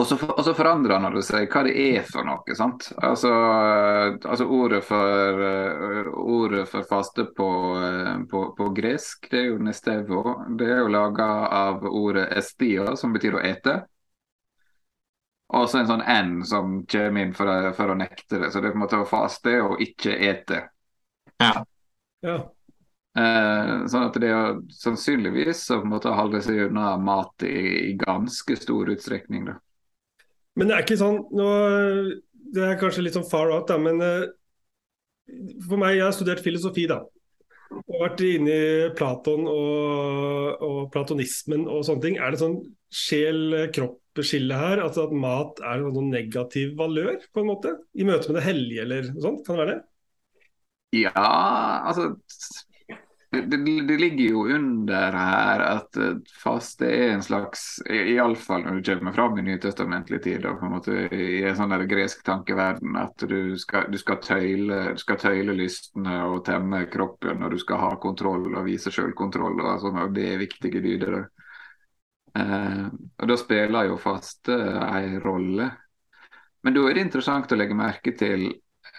Og 0.00 0.06
så, 0.06 0.16
og 0.16 0.44
så 0.46 0.52
forandrer 0.54 0.96
han 0.96 1.12
det 1.12 1.22
seg 1.26 1.50
hva 1.50 1.64
det 1.66 1.72
er 1.76 2.04
for 2.08 2.24
noe. 2.24 2.54
sant? 2.56 2.86
Altså, 3.04 3.30
altså 4.22 4.46
ordet, 4.46 4.80
for, 4.86 5.40
ordet 6.14 6.62
for 6.70 6.86
faste 6.88 7.26
på, 7.36 7.48
på, 8.30 8.44
på, 8.56 8.68
gresk, 8.76 9.26
det 9.32 9.40
er 9.42 9.48
jo 9.50 9.58
nestevo. 9.66 10.22
Det 10.56 10.68
er 10.70 10.84
jo 10.84 10.92
laga 10.94 11.26
av 11.52 11.84
ordet 11.84 12.30
estia, 12.38 12.94
som 12.96 13.12
betyr 13.12 13.36
å 13.36 13.42
ete. 13.44 13.80
Og 15.58 15.66
så 15.66 15.80
en 15.80 15.90
sånn 15.90 16.06
N 16.06 16.34
som 16.46 16.78
kommer 16.86 17.26
inn 17.26 17.34
for 17.34 17.50
å, 17.50 17.58
for 17.74 17.90
å, 17.90 17.98
nekte 17.98 18.38
det. 18.38 18.52
Så 18.54 18.62
det 18.62 18.70
er 18.70 18.76
på 18.76 18.78
en 18.78 18.84
måte 18.84 19.02
å 19.02 19.08
faste 19.08 19.56
og 19.66 19.82
ikke 19.82 20.14
ete. 20.30 20.62
Ja. 21.42 21.64
ja. 22.22 22.38
Eh, 23.18 23.70
sånn 23.90 24.06
at 24.06 24.16
det 24.22 24.28
er 24.30 24.58
sannsynligvis 24.70 25.64
å 25.74 25.80
holde 26.14 26.40
seg 26.46 26.68
unna 26.68 26.92
mat 27.02 27.42
i, 27.42 27.54
i, 27.90 27.94
ganske 27.98 28.54
stor 28.58 28.92
utstrekning. 28.94 29.48
Da. 29.48 29.56
Men 30.58 30.70
det 30.70 30.76
er 30.76 30.84
ikke 30.84 31.00
sånn 31.00 31.24
nå, 31.34 31.48
Det 32.54 32.66
er 32.66 32.78
kanskje 32.78 33.02
litt 33.02 33.16
sånn 33.18 33.26
far 33.26 33.50
out, 33.50 33.66
da, 33.70 33.78
men 33.82 33.98
eh, 34.04 34.28
for 35.66 35.78
meg, 35.78 35.96
jeg 35.98 36.06
har 36.06 36.14
studert 36.14 36.44
filosofi, 36.44 36.86
da. 36.90 37.02
Og 37.70 38.00
vært 38.02 38.22
inne 38.26 38.54
i 38.54 38.70
Platon 38.98 39.44
og, 39.46 40.62
og 40.66 40.78
platonismen 40.94 41.68
og 41.70 41.84
sånne 41.86 42.02
ting. 42.02 42.16
Er 42.18 42.34
det 42.34 42.40
sånn 42.42 42.56
sjel-kropp 42.90 44.22
skille 44.26 44.58
her? 44.58 44.82
Altså 44.82 45.04
at 45.06 45.14
mat 45.14 45.62
er 45.62 45.84
noen 45.84 46.10
negativ 46.10 46.74
valør, 46.80 47.20
på 47.30 47.44
en 47.44 47.50
måte? 47.52 47.76
I 47.94 48.06
møte 48.08 48.30
med 48.30 48.40
det 48.40 48.48
hellige 48.48 48.86
eller 48.86 49.12
noe 49.12 49.22
sånt? 49.22 49.44
Kan 49.46 49.54
det 49.54 49.62
være 49.62 49.76
det? 49.76 49.80
Ja, 51.04 51.22
altså 51.86 52.10
det, 53.30 53.56
det, 53.86 53.96
ligger 53.96 54.24
jo 54.24 54.40
under 54.56 55.12
her 55.14 55.60
at 55.62 55.98
faste 56.42 56.86
er 56.90 57.12
en 57.14 57.22
slags 57.22 57.78
Iallfall 57.86 58.64
når 58.64 58.80
du 58.80 58.88
kommer 58.90 59.14
fram 59.14 59.38
i 59.38 59.44
nytestamentlig 59.46 60.18
tid, 60.24 60.40
da, 60.42 60.56
på 60.58 60.66
en 60.66 60.72
måte 60.74 60.96
i 61.14 61.44
en 61.46 61.54
sånn 61.58 61.70
der 61.70 61.86
gresk 61.90 62.24
tankeverden, 62.26 62.96
at 62.98 63.22
du 63.30 63.54
skal, 63.58 63.86
du 63.92 63.98
skal, 64.02 64.18
tøyle, 64.24 64.80
du 64.96 65.02
skal 65.02 65.20
tøyle 65.22 65.54
lystene 65.54 66.16
og 66.26 66.42
temme 66.48 66.82
kroppen, 66.90 67.44
og 67.46 67.54
du 67.54 67.62
skal 67.62 67.78
ha 67.84 67.92
kontroll 68.02 68.48
og 68.50 68.66
vise 68.66 68.90
selvkontroll, 68.94 69.62
og, 69.62 69.76
sånn, 69.84 70.02
og 70.02 70.16
det 70.16 70.26
er 70.32 70.42
viktige 70.42 70.82
dyder. 70.82 71.20
Eh, 72.34 72.84
og 72.90 73.30
da 73.30 73.38
spiller 73.38 73.92
jo 73.92 74.00
faste 74.00 74.58
ei 74.88 75.22
rolle. 75.22 75.70
Men 76.66 76.74
da 76.74 76.82
er 76.88 76.98
det 76.98 77.06
interessant 77.06 77.54
å 77.54 77.62
legge 77.62 77.78
merke 77.78 78.16
til 78.18 78.50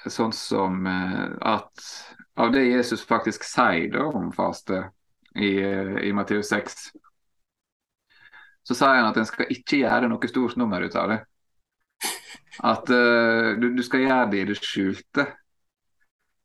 sånn 0.08 0.32
som 0.36 0.88
eh, 0.88 1.28
at 1.52 1.84
av 2.41 2.51
det 2.51 2.63
Jesus 2.65 3.04
faktisk 3.06 3.45
sier 3.45 3.97
om 4.01 4.32
faste 4.34 4.88
i, 5.36 5.51
i 6.08 6.13
Matteus 6.13 6.49
6, 6.49 6.77
så 8.67 8.77
sier 8.77 8.97
han 8.97 9.10
at 9.12 9.19
en 9.21 9.30
skal 9.30 9.51
ikke 9.54 9.84
gjøre 9.84 10.10
noe 10.10 10.30
stort 10.30 10.58
nummer 10.60 10.82
ut 10.82 10.97
av 10.97 11.13
det. 11.13 11.19
At 12.62 12.89
uh, 12.89 13.54
du, 13.58 13.71
du, 13.77 13.84
skal 13.86 14.06
gjøre 14.06 14.25
det 14.34 14.41
i 14.41 14.49
det 14.49 14.58
skjulte. 14.60 15.25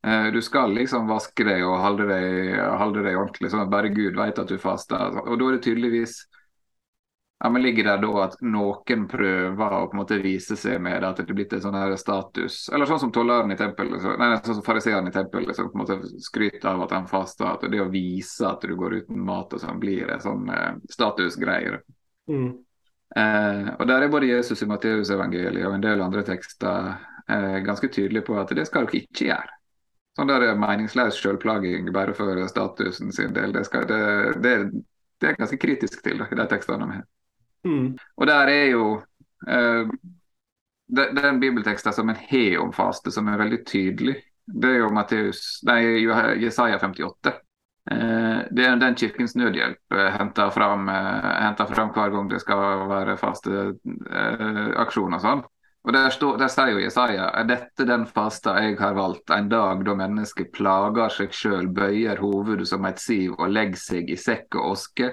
Uh, 0.07 0.29
du 0.33 0.39
skal 0.45 0.73
liksom 0.77 1.09
vaske 1.11 1.45
deg 1.45 1.65
og 1.67 1.81
holde 1.83 2.07
deg, 2.09 2.55
holde 2.81 3.03
deg 3.05 3.19
ordentlig, 3.19 3.51
sånn 3.53 3.65
at 3.67 3.73
bare 3.73 3.93
Gud 3.93 4.17
vet 4.17 4.41
at 4.41 4.53
du 4.53 4.57
faster. 4.63 5.19
Og 5.27 5.35
da 5.41 5.49
er 5.49 5.59
det 5.59 5.65
tydeligvis 5.67 6.21
ja, 7.39 7.51
men 7.51 7.63
Ligger 7.63 7.85
det 7.85 7.97
da 8.01 8.13
at 8.25 8.37
noen 8.41 9.03
prøver 9.09 9.75
å 9.77 9.87
på 9.91 9.97
en 9.97 10.01
måte 10.01 10.17
vise 10.23 10.57
seg 10.57 10.79
med 10.81 11.05
at 11.05 11.19
det 11.21 11.27
er 11.29 11.37
blitt 11.37 11.53
en 11.53 11.65
sånn 11.67 11.77
her 11.77 11.93
status 12.01 12.71
Eller 12.73 12.89
sånn 12.89 13.03
som 13.03 13.11
tolleren 13.13 13.53
i 13.53 13.59
tempelet, 13.61 14.01
så, 14.01 14.15
nei, 14.17 14.31
sånn 14.41 14.57
som 14.57 14.65
fariseeren 14.65 15.11
i 15.11 15.13
tempelet 15.13 15.57
som 15.57 15.69
på 15.69 15.77
en 15.77 15.83
måte 15.83 16.23
skryter 16.25 16.71
av 16.71 16.87
at 16.87 16.95
han 16.97 17.09
faster. 17.11 17.51
At 17.51 17.67
det 17.69 17.83
å 17.83 17.91
vise 17.93 18.47
at 18.49 18.65
du 18.65 18.73
går 18.79 19.03
uten 19.03 19.21
mat 19.27 19.53
og 19.53 19.61
sånn, 19.61 19.83
blir 19.83 20.09
en 20.15 20.23
sånn 20.25 20.49
eh, 20.49 20.79
statusgreier. 20.95 21.83
Mm. 22.33 22.49
Eh, 23.21 23.69
og 23.75 23.85
Der 23.91 24.07
er 24.07 24.15
både 24.15 24.31
Jesus 24.31 24.65
i 24.65 24.71
Matteusevangeliet 24.71 25.69
og 25.69 25.77
en 25.77 25.85
del 25.85 26.05
andre 26.07 26.25
tekster 26.25 26.89
eh, 27.29 27.59
ganske 27.67 27.91
tydelige 27.93 28.25
på 28.31 28.39
at 28.41 28.55
det 28.57 28.65
skal 28.71 28.89
dere 28.89 29.03
ikke 29.03 29.29
gjøre. 29.29 29.59
Sånn 30.17 30.33
der 30.33 30.57
meningsløs 30.57 31.21
selvplaging 31.21 31.93
bare 31.93 32.17
for 32.17 32.41
statusen 32.49 33.13
sin 33.13 33.37
del, 33.37 33.53
det, 33.53 33.67
skal, 33.69 33.85
det, 33.85 34.01
det, 34.41 34.55
det 35.21 35.29
er 35.29 35.37
ganske 35.37 35.61
kritisk 35.61 36.01
til 36.01 36.25
det, 36.25 36.31
i 36.33 36.41
de 36.41 36.49
tekstene 36.49 36.89
har. 36.95 37.05
Mm. 37.67 37.89
Og 38.17 38.29
der 38.31 38.53
er 38.53 38.69
jo 38.71 38.85
uh, 38.97 39.97
den 40.87 41.41
bibelteksten 41.43 41.93
som 41.93 42.13
en 42.13 42.21
har 42.21 42.61
om 42.63 42.73
faste, 42.75 43.11
som 43.11 43.29
er 43.29 43.43
veldig 43.43 43.65
tydelig, 43.67 44.21
det 44.47 44.71
er 44.71 44.79
jo 44.85 44.93
Matteus, 44.95 45.43
nei, 45.67 45.81
Jesaja 46.43 46.79
58. 46.79 47.35
Uh, 47.91 48.47
det 48.55 48.67
er 48.67 48.79
den 48.83 48.97
Kirkens 48.99 49.35
Nødhjelp 49.39 49.95
uh, 49.95 50.07
henter 50.15 50.55
fram, 50.55 50.89
henter 50.91 51.75
fram, 51.75 51.93
hver 51.95 52.15
gang 52.15 52.31
det 52.31 52.41
skal 52.43 52.87
være 52.91 53.19
faste 53.21 53.69
aksjoner 54.79 55.19
og 55.19 55.27
sånn. 55.27 55.45
Og 55.87 55.93
der, 55.95 56.09
stå, 56.11 56.33
der, 56.35 56.51
sier 56.51 56.73
jo 56.75 56.81
Jesaja 56.83 57.29
er 57.39 57.45
dette 57.47 57.85
den 57.87 58.09
fasta 58.11 58.57
jeg 58.59 58.75
har 58.81 58.97
valgt, 58.99 59.31
en 59.31 59.47
dag 59.47 59.85
da 59.87 59.95
mennesket 59.95 60.51
plager 60.55 61.13
seg 61.15 61.35
sjøl, 61.35 61.69
bøyer 61.71 62.19
hovedet 62.19 62.67
som 62.67 62.87
et 62.89 62.99
siv 62.99 63.37
og 63.37 63.53
legger 63.55 63.79
seg 63.79 64.11
i 64.11 64.19
sekk 64.19 64.59
og 64.59 64.73
oske. 64.73 65.13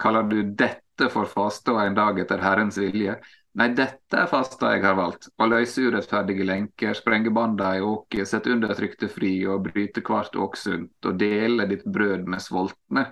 Kaller 0.00 0.24
du 0.30 0.38
dette 0.56 0.85
dette 0.96 1.12
for 1.12 1.28
faste 1.28 1.72
og 1.72 1.82
en 1.82 1.96
dag 1.96 2.18
etter 2.20 2.40
Herrens 2.40 2.78
vilje. 2.80 3.16
Nei, 3.56 3.70
dette 3.76 4.18
er 4.20 4.28
fasta 4.28 4.74
jeg 4.74 4.84
har 4.84 4.96
valgt. 4.98 5.30
Å 5.40 5.48
løse 5.48 5.84
urettferdige 5.84 6.44
lenker, 6.44 6.96
sprenge 6.96 7.32
banda 7.32 7.74
i 7.76 7.84
åket, 7.84 8.28
sette 8.28 8.52
undertrykte 8.52 9.08
fri 9.08 9.46
og 9.48 9.64
bryte 9.68 10.02
hvert 10.04 10.36
åksunt, 10.36 10.96
og 11.04 11.16
dele 11.20 11.68
ditt 11.68 11.84
brød 11.84 12.28
med 12.28 12.44
sultne, 12.44 13.06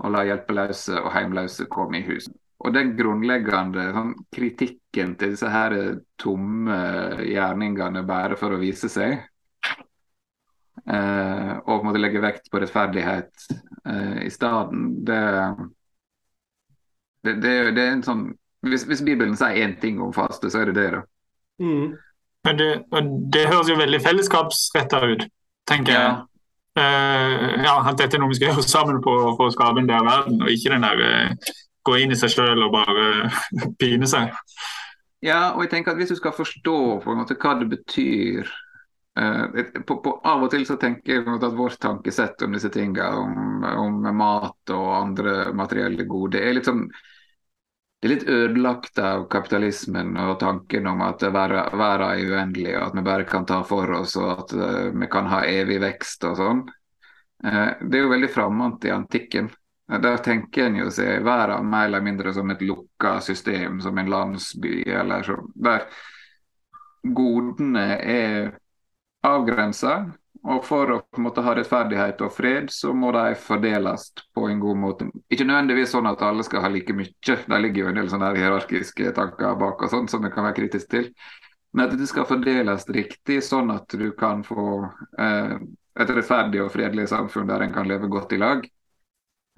og 0.00 0.14
la 0.14 0.26
hjelpeløse 0.28 1.00
og 1.00 1.10
heimløse 1.14 1.68
komme 1.72 2.00
i 2.00 2.06
hus. 2.08 2.28
Og 2.60 2.74
den 2.76 2.92
grunnleggende 2.96 3.86
sånn, 3.96 4.14
kritikken 4.36 5.14
til 5.20 5.32
disse 5.32 5.48
her 5.48 5.76
tomme 6.20 6.76
gjerningene 7.24 8.04
bare 8.08 8.36
for 8.36 8.52
å 8.52 8.60
vise 8.60 8.88
seg, 8.92 9.16
eh, 10.84 11.52
og 11.56 11.72
på 11.72 11.80
en 11.80 11.88
måte 11.88 12.04
legge 12.04 12.20
vekt 12.20 12.52
på 12.52 12.60
rettferdighet 12.60 13.48
eh, 13.88 14.26
i 14.26 14.32
stedet, 14.32 14.84
det 15.08 15.20
det, 17.24 17.34
det, 17.42 17.54
det 17.76 17.82
er 17.84 17.96
en 17.96 18.06
sånn 18.06 18.28
hvis, 18.66 18.84
hvis, 18.88 19.02
Bibelen 19.04 19.36
sier 19.40 19.56
én 19.64 19.76
ting 19.80 20.00
om 20.04 20.12
faste, 20.12 20.50
så 20.52 20.60
er 20.60 20.70
det 20.70 20.76
det. 20.76 20.88
da. 20.92 21.00
Mm. 21.64 21.94
Det, 22.44 22.68
det, 23.32 23.46
høres 23.48 23.68
jo 23.68 23.76
veldig 23.76 24.00
fellesskapsretta 24.04 25.00
ut, 25.12 25.24
tenker 25.68 25.94
ja. 25.94 26.02
jeg. 26.02 26.26
Uh, 26.78 27.64
ja, 27.64 27.74
At 27.88 27.98
dette 27.98 28.16
er 28.16 28.22
noe 28.22 28.30
vi 28.30 28.38
skal 28.38 28.52
gjøre 28.52 28.64
sammen 28.64 29.00
på, 29.04 29.14
for 29.36 29.48
å 29.48 29.54
skape 29.54 29.82
en 29.82 29.88
bedre 29.88 30.06
verden, 30.06 30.42
og 30.44 30.52
ikke 30.52 30.74
den 30.74 30.84
der 30.86 31.00
uh, 31.00 31.54
gå 31.88 31.96
inn 32.00 32.12
i 32.14 32.18
seg 32.20 32.32
sjøl 32.34 32.66
og 32.66 32.74
bare 32.76 33.06
uh, 33.24 33.40
pine 33.80 34.08
seg. 34.08 34.32
Ja, 35.24 35.52
og 35.52 35.64
jeg 35.64 35.74
tenker 35.74 35.92
at 35.92 36.00
hvis 36.00 36.12
du 36.12 36.20
skal 36.20 36.36
forstå 36.36 36.78
på 37.04 37.12
en 37.12 37.20
måte 37.20 37.36
hva 37.40 37.56
det 37.60 37.68
betyr 37.72 38.48
på, 39.86 39.96
på, 40.04 40.12
av 40.24 40.44
og 40.46 40.50
til 40.52 40.64
så 40.68 40.76
tenker 40.80 41.18
jeg 41.18 41.24
at 41.28 41.56
vårt 41.56 41.78
tankesett 41.82 42.42
om 42.46 42.54
disse 42.56 42.70
tingene, 42.72 43.08
om, 43.20 43.64
om, 43.68 44.10
mat 44.16 44.72
og 44.74 44.90
andre 44.96 45.50
materielle 45.56 46.06
gode, 46.08 46.40
er 46.40 46.56
litt 46.56 46.70
sånn 46.70 46.86
det 48.00 48.08
er 48.08 48.12
litt 48.14 48.28
ødelagt 48.32 48.98
av 49.04 49.26
kapitalismen 49.28 50.14
og 50.16 50.38
tanken 50.40 50.86
om 50.88 51.02
at 51.04 51.20
verden 51.20 51.82
er 51.84 52.04
uendelig, 52.32 52.70
og 52.78 52.86
at 52.86 52.94
vi 52.96 53.02
bare 53.04 53.26
kan 53.28 53.44
ta 53.44 53.58
for 53.68 53.92
oss 53.98 54.14
og 54.16 54.30
at 54.30 54.54
uh, 54.56 54.86
vi 54.94 55.08
kan 55.12 55.28
ha 55.28 55.42
evig 55.44 55.76
vekst 55.82 56.24
og 56.24 56.38
sånn. 56.38 56.62
Uh, 57.44 57.76
det 57.82 57.98
er 57.98 58.06
jo 58.06 58.14
veldig 58.14 58.30
framant 58.32 58.86
i 58.88 58.94
antikken. 58.94 59.50
Der 60.00 60.22
tenker 60.24 60.70
en 60.70 60.78
jo 60.80 60.88
seg 60.94 61.26
verden 61.26 61.68
mer 61.68 61.90
eller 61.90 62.06
mindre 62.06 62.32
som 62.32 62.48
et 62.54 62.64
lukka 62.64 63.18
system, 63.20 63.82
som 63.84 64.00
en 64.00 64.08
landsby 64.08 64.80
eller 64.86 65.26
sånn. 65.26 65.52
Der 65.60 65.84
godene 67.04 67.86
er 68.00 68.52
avgrensa. 69.26 70.00
Og 70.40 70.62
for 70.64 70.88
å 70.88 70.96
en 71.18 71.24
måte 71.26 71.42
ha 71.44 71.52
rettferdighet 71.52 72.22
og 72.24 72.32
fred, 72.32 72.70
så 72.72 72.94
må 72.96 73.10
de 73.12 73.34
fordeles 73.36 74.06
på 74.32 74.46
en 74.48 74.60
god 74.62 74.78
måte. 74.80 75.08
Ikke 75.28 75.44
nødvendigvis 75.44 75.92
sånn 75.92 76.08
at 76.08 76.22
alle 76.24 76.46
skal 76.46 76.64
ha 76.64 76.70
like 76.72 76.94
mye, 76.96 77.12
det 77.20 77.58
ligger 77.60 77.82
jo 77.82 77.90
en 77.90 77.98
del 78.00 78.08
sånne 78.08 78.30
hierarkiske 78.38 79.12
tanker 79.18 79.58
bak 79.60 79.84
og 79.84 79.92
sånn 79.92 80.08
som 80.08 80.24
vi 80.24 80.30
kan 80.32 80.48
være 80.48 80.56
kritisk 80.62 80.88
til. 80.94 81.10
Men 81.76 81.86
at 81.86 81.98
det 82.00 82.08
skal 82.08 82.26
fordeles 82.26 82.88
riktig, 82.88 83.42
sånn 83.46 83.68
at 83.74 83.92
du 84.00 84.08
kan 84.18 84.40
få 84.46 84.64
eh, 85.20 85.58
et 86.00 86.14
rettferdig 86.16 86.64
og 86.64 86.72
fredelig 86.72 87.10
samfunn 87.12 87.50
der 87.50 87.66
en 87.66 87.76
kan 87.76 87.88
leve 87.90 88.08
godt 88.10 88.32
i 88.34 88.40
lag. 88.40 88.64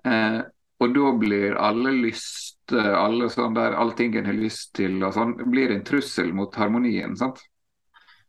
Eh, 0.02 0.40
og 0.82 0.98
da 0.98 1.14
blir 1.14 1.54
alle 1.62 1.94
lyst, 1.94 2.74
alle 2.74 3.30
sånn 3.30 3.54
der, 3.54 3.78
allting 3.78 4.18
en 4.18 4.26
har 4.26 4.34
lyst 4.34 4.74
til 4.74 4.98
og 4.98 5.14
sånn, 5.14 5.36
blir 5.46 5.70
en 5.70 5.86
trussel 5.86 6.34
mot 6.34 6.58
harmonien. 6.58 7.14
sant? 7.16 7.38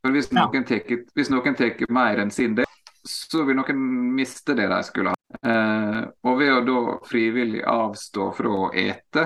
For 0.03 0.11
Hvis 0.11 1.31
noen 1.31 1.55
tar 1.55 1.85
mer 1.95 2.19
enn 2.19 2.31
sin 2.31 2.57
del, 2.57 2.67
så 3.07 3.43
vil 3.47 3.55
noen 3.55 3.79
miste 4.15 4.55
det 4.55 4.67
de 4.67 4.79
skulle 4.83 5.13
ha. 5.13 5.19
Eh, 5.43 6.01
og 6.27 6.39
ved 6.39 6.51
å 6.53 6.63
da 6.67 6.97
frivillig 7.07 7.63
avstå 7.67 8.27
fra 8.35 8.51
å 8.65 8.71
ete, 8.75 9.23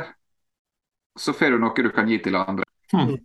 så 1.18 1.34
får 1.34 1.56
du 1.58 1.64
noe 1.64 1.84
du 1.84 1.90
kan 1.94 2.10
gi 2.10 2.20
til 2.22 2.38
andre. 2.38 2.66
Mm. 2.94 3.18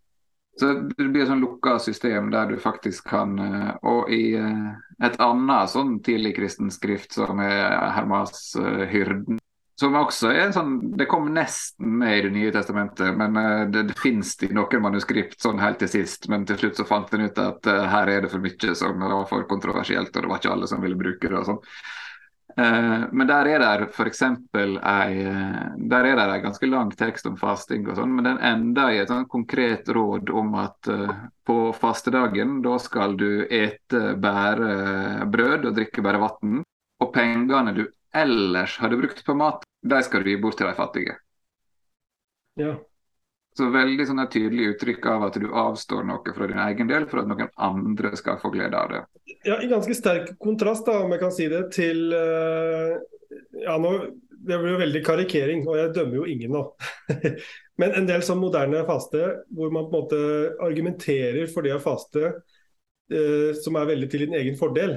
Så 0.60 0.72
Det 0.96 1.08
blir 1.08 1.22
et 1.22 1.30
sånn 1.30 1.40
lukka 1.40 1.78
system 1.80 2.30
der 2.32 2.50
du 2.50 2.58
faktisk 2.60 3.06
kan 3.08 3.38
eh, 3.40 3.70
Og 3.88 4.10
i 4.12 4.34
eh, 4.36 4.66
et 5.00 5.16
annet 5.20 5.70
sånn 5.72 5.94
tidlig 6.04 6.34
kristen 6.36 6.68
skrift 6.70 7.16
som 7.16 7.40
er 7.40 7.72
Hermas 7.96 8.52
uh, 8.60 8.84
hyrden, 8.86 9.40
som 9.82 9.96
også 9.98 10.30
er 10.32 10.52
sånn, 10.54 10.76
Det 10.96 11.06
kom 11.10 11.26
nesten 11.34 11.98
med 12.00 12.18
i 12.18 12.22
Det 12.26 12.32
nye 12.34 12.52
testamentet, 12.54 13.16
men 13.18 13.38
uh, 13.38 13.70
det, 13.70 13.82
det 13.90 13.98
finnes 13.98 14.30
i 14.46 14.52
noen 14.54 14.84
manuskript 14.84 15.40
sånn 15.42 15.62
helt 15.62 15.78
til 15.82 15.90
sist. 15.90 16.28
Men 16.32 16.46
til 16.48 16.58
slutt 16.60 16.78
så 16.80 16.88
fant 16.88 17.12
en 17.14 17.26
ut 17.26 17.38
at 17.42 17.70
uh, 17.70 17.88
her 17.90 18.06
er 18.12 18.20
det 18.24 18.32
for 18.32 18.42
mye 18.42 18.76
som 18.78 19.02
var 19.02 19.26
for 19.30 19.48
kontroversielt, 19.50 20.14
og 20.14 20.22
det 20.22 20.30
var 20.30 20.38
ikke 20.40 20.54
alle 20.54 20.70
som 20.70 20.82
ville 20.84 20.98
bruke 20.98 21.28
det. 21.28 21.38
og 21.40 21.46
sånn. 21.50 21.62
Uh, 22.52 23.00
men 23.16 23.26
der 23.30 23.44
er 23.48 23.58
det 23.64 23.88
f.eks. 23.88 24.22
en 24.28 24.40
ganske 26.46 26.66
lang 26.68 26.90
tekst 26.98 27.30
om 27.30 27.36
fasting, 27.40 27.82
og 27.88 27.96
sånn, 27.98 28.14
men 28.14 28.28
den 28.28 28.42
ender 28.52 28.88
i 28.92 29.00
et 29.02 29.10
sånn 29.10 29.30
konkret 29.30 29.84
råd 29.88 30.30
om 30.30 30.54
at 30.60 30.80
på 31.42 31.56
fastedagen 31.74 32.60
da 32.62 32.76
skal 32.78 33.16
du 33.18 33.46
ete 33.48 34.14
bare 34.20 35.26
brød 35.32 35.72
og 35.72 35.76
drikke 35.80 36.04
bare 36.04 36.22
vann. 36.22 36.62
Og 37.02 37.10
pengene 37.10 37.74
du 37.74 37.82
ellers 38.16 38.78
hadde 38.82 38.98
brukt 39.00 39.24
på 39.24 39.36
mat, 39.36 39.66
de 39.82 40.00
skal 40.04 40.24
du 40.24 40.32
gi 40.32 40.40
bort 40.40 40.58
til 40.60 40.68
de 40.68 40.74
fattige. 40.78 41.18
Ja. 42.60 42.76
Så 43.56 43.68
veldig 43.68 44.06
sånn 44.08 44.22
tydelig 44.32 44.70
uttrykk 44.72 45.06
av 45.12 45.26
at 45.26 45.36
du 45.40 45.50
avstår 45.50 46.06
noe 46.08 46.32
fra 46.32 46.48
din 46.48 46.60
egen 46.64 46.88
del 46.88 47.04
for 47.08 47.20
at 47.20 47.28
noen 47.28 47.50
andre 47.60 48.14
skal 48.16 48.38
få 48.40 48.52
glede 48.54 48.78
av 48.78 48.92
det. 48.94 49.02
Ja, 49.44 49.58
I 49.60 49.68
ganske 49.68 49.96
sterk 49.96 50.32
kontrast, 50.40 50.86
da, 50.88 51.02
om 51.04 51.12
jeg 51.12 51.20
kan 51.20 51.34
si 51.36 51.48
det, 51.52 51.66
til 51.74 52.14
uh, 52.16 52.96
ja, 53.60 53.76
nå, 53.80 53.92
Det 54.42 54.56
blir 54.58 54.72
jo 54.72 54.80
veldig 54.80 55.02
karikering, 55.06 55.60
og 55.68 55.76
jeg 55.78 55.92
dømmer 55.94 56.16
jo 56.18 56.24
ingen 56.32 56.56
nå. 56.56 56.64
Men 57.80 57.92
en 57.98 58.08
del 58.08 58.24
sånn 58.26 58.40
moderne 58.40 58.80
faste, 58.88 59.20
hvor 59.54 59.70
man 59.70 59.86
på 59.86 59.92
en 59.92 60.00
måte 60.00 60.22
argumenterer 60.64 61.46
for 61.52 61.62
det 61.62 61.76
å 61.76 61.82
faste 61.82 62.24
eh, 62.26 63.52
som 63.62 63.78
er 63.78 63.86
veldig 63.92 64.08
til 64.10 64.24
din 64.26 64.34
egen 64.40 64.58
fordel, 64.58 64.96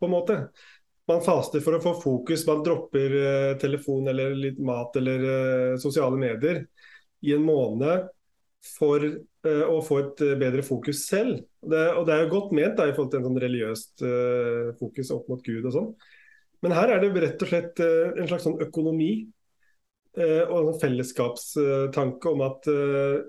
på 0.00 0.08
en 0.08 0.14
måte. 0.14 0.38
Man 1.08 1.24
faster 1.24 1.62
for 1.64 1.76
å 1.76 1.82
få 1.82 1.94
fokus. 2.02 2.44
Man 2.48 2.62
dropper 2.66 3.16
uh, 3.16 3.56
telefon 3.60 4.08
eller 4.10 4.36
litt 4.36 4.60
mat 4.62 4.96
eller 5.00 5.24
uh, 5.24 5.78
sosiale 5.80 6.18
medier 6.20 6.62
i 7.24 7.34
en 7.34 7.46
måned 7.46 8.08
for 8.76 9.04
uh, 9.06 9.64
å 9.70 9.78
få 9.84 10.00
et 10.02 10.22
bedre 10.40 10.64
fokus 10.66 11.06
selv. 11.08 11.40
Det, 11.62 11.84
og 11.94 12.06
det 12.08 12.14
er 12.14 12.24
jo 12.24 12.34
godt 12.36 12.54
ment 12.58 12.76
da, 12.78 12.88
i 12.88 12.94
forhold 12.94 13.12
til 13.14 13.22
en 13.22 13.28
sånn 13.30 13.42
religiøst 13.42 14.04
fokus 14.78 15.10
opp 15.14 15.26
mot 15.32 15.42
Gud 15.44 15.66
og 15.66 15.74
sånn. 15.74 15.88
Men 16.62 16.74
her 16.74 16.92
er 16.92 17.02
det 17.02 17.10
rett 17.22 17.42
og 17.42 17.50
slett 17.50 17.80
en 17.82 18.28
slags 18.28 18.46
sånn 18.46 18.60
økonomi 18.62 19.12
og 20.18 20.56
en 20.56 20.78
fellesskapstanke 20.80 22.30
om 22.32 22.40
at 22.42 22.66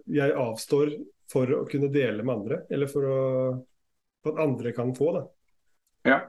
jeg 0.09 0.33
avstår 0.33 0.95
for 1.29 1.53
å 1.53 1.65
kunne 1.69 1.91
dele 1.93 2.25
med 2.25 2.39
andre, 2.39 2.61
eller 2.73 2.89
for, 2.89 3.05
å, 3.05 3.19
for 4.23 4.33
at 4.33 4.41
andre 4.47 4.73
kan 4.73 4.95
få. 4.97 5.11
Da. 5.17 5.23
Ja. 6.09 6.19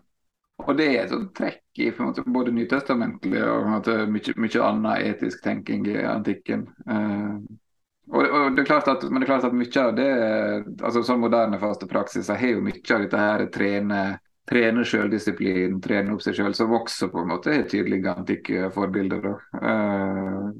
Og 0.67 0.77
det 0.79 0.87
er 0.91 1.03
et 1.05 1.13
sånt 1.13 1.33
trekk 1.37 1.81
i 1.81 1.91
måte, 1.99 2.25
både 2.27 2.53
nytestamentlig 2.55 3.43
og 3.47 3.89
mye, 4.13 4.37
mye 4.37 4.63
annen 4.67 5.09
etisk 5.11 5.43
tenking 5.45 5.87
i 5.89 5.99
antikken. 6.05 6.67
Uh, 6.89 7.41
og, 8.11 8.25
og, 8.25 8.57
det 8.57 8.65
er 8.65 8.71
klart 8.71 8.89
at, 8.91 9.05
men 9.07 9.23
det 9.23 9.29
er 9.29 9.33
klart 9.33 9.47
at 9.49 9.55
mye 9.55 9.85
av 9.85 9.93
det, 9.97 10.09
altså 10.83 11.05
sånn 11.07 11.23
moderne 11.23 11.61
faste 11.63 11.87
praksiser 11.91 12.41
har 12.41 12.57
jo 12.57 12.65
mye 12.67 12.81
av 12.83 13.05
dette 13.05 13.21
her 13.23 13.45
trene, 13.55 14.01
trene 14.51 14.87
selvdisiplin, 14.89 15.79
trene 15.85 16.17
opp 16.17 16.25
seg 16.25 16.41
selv, 16.41 16.59
som 16.59 16.75
også 16.75 17.11
på 17.13 17.23
en 17.23 17.31
måte 17.31 17.55
er 17.55 17.69
tydelige 17.71 18.17
antikke 18.17 18.73
forbilder. 18.75 19.31
Uh, 19.61 20.51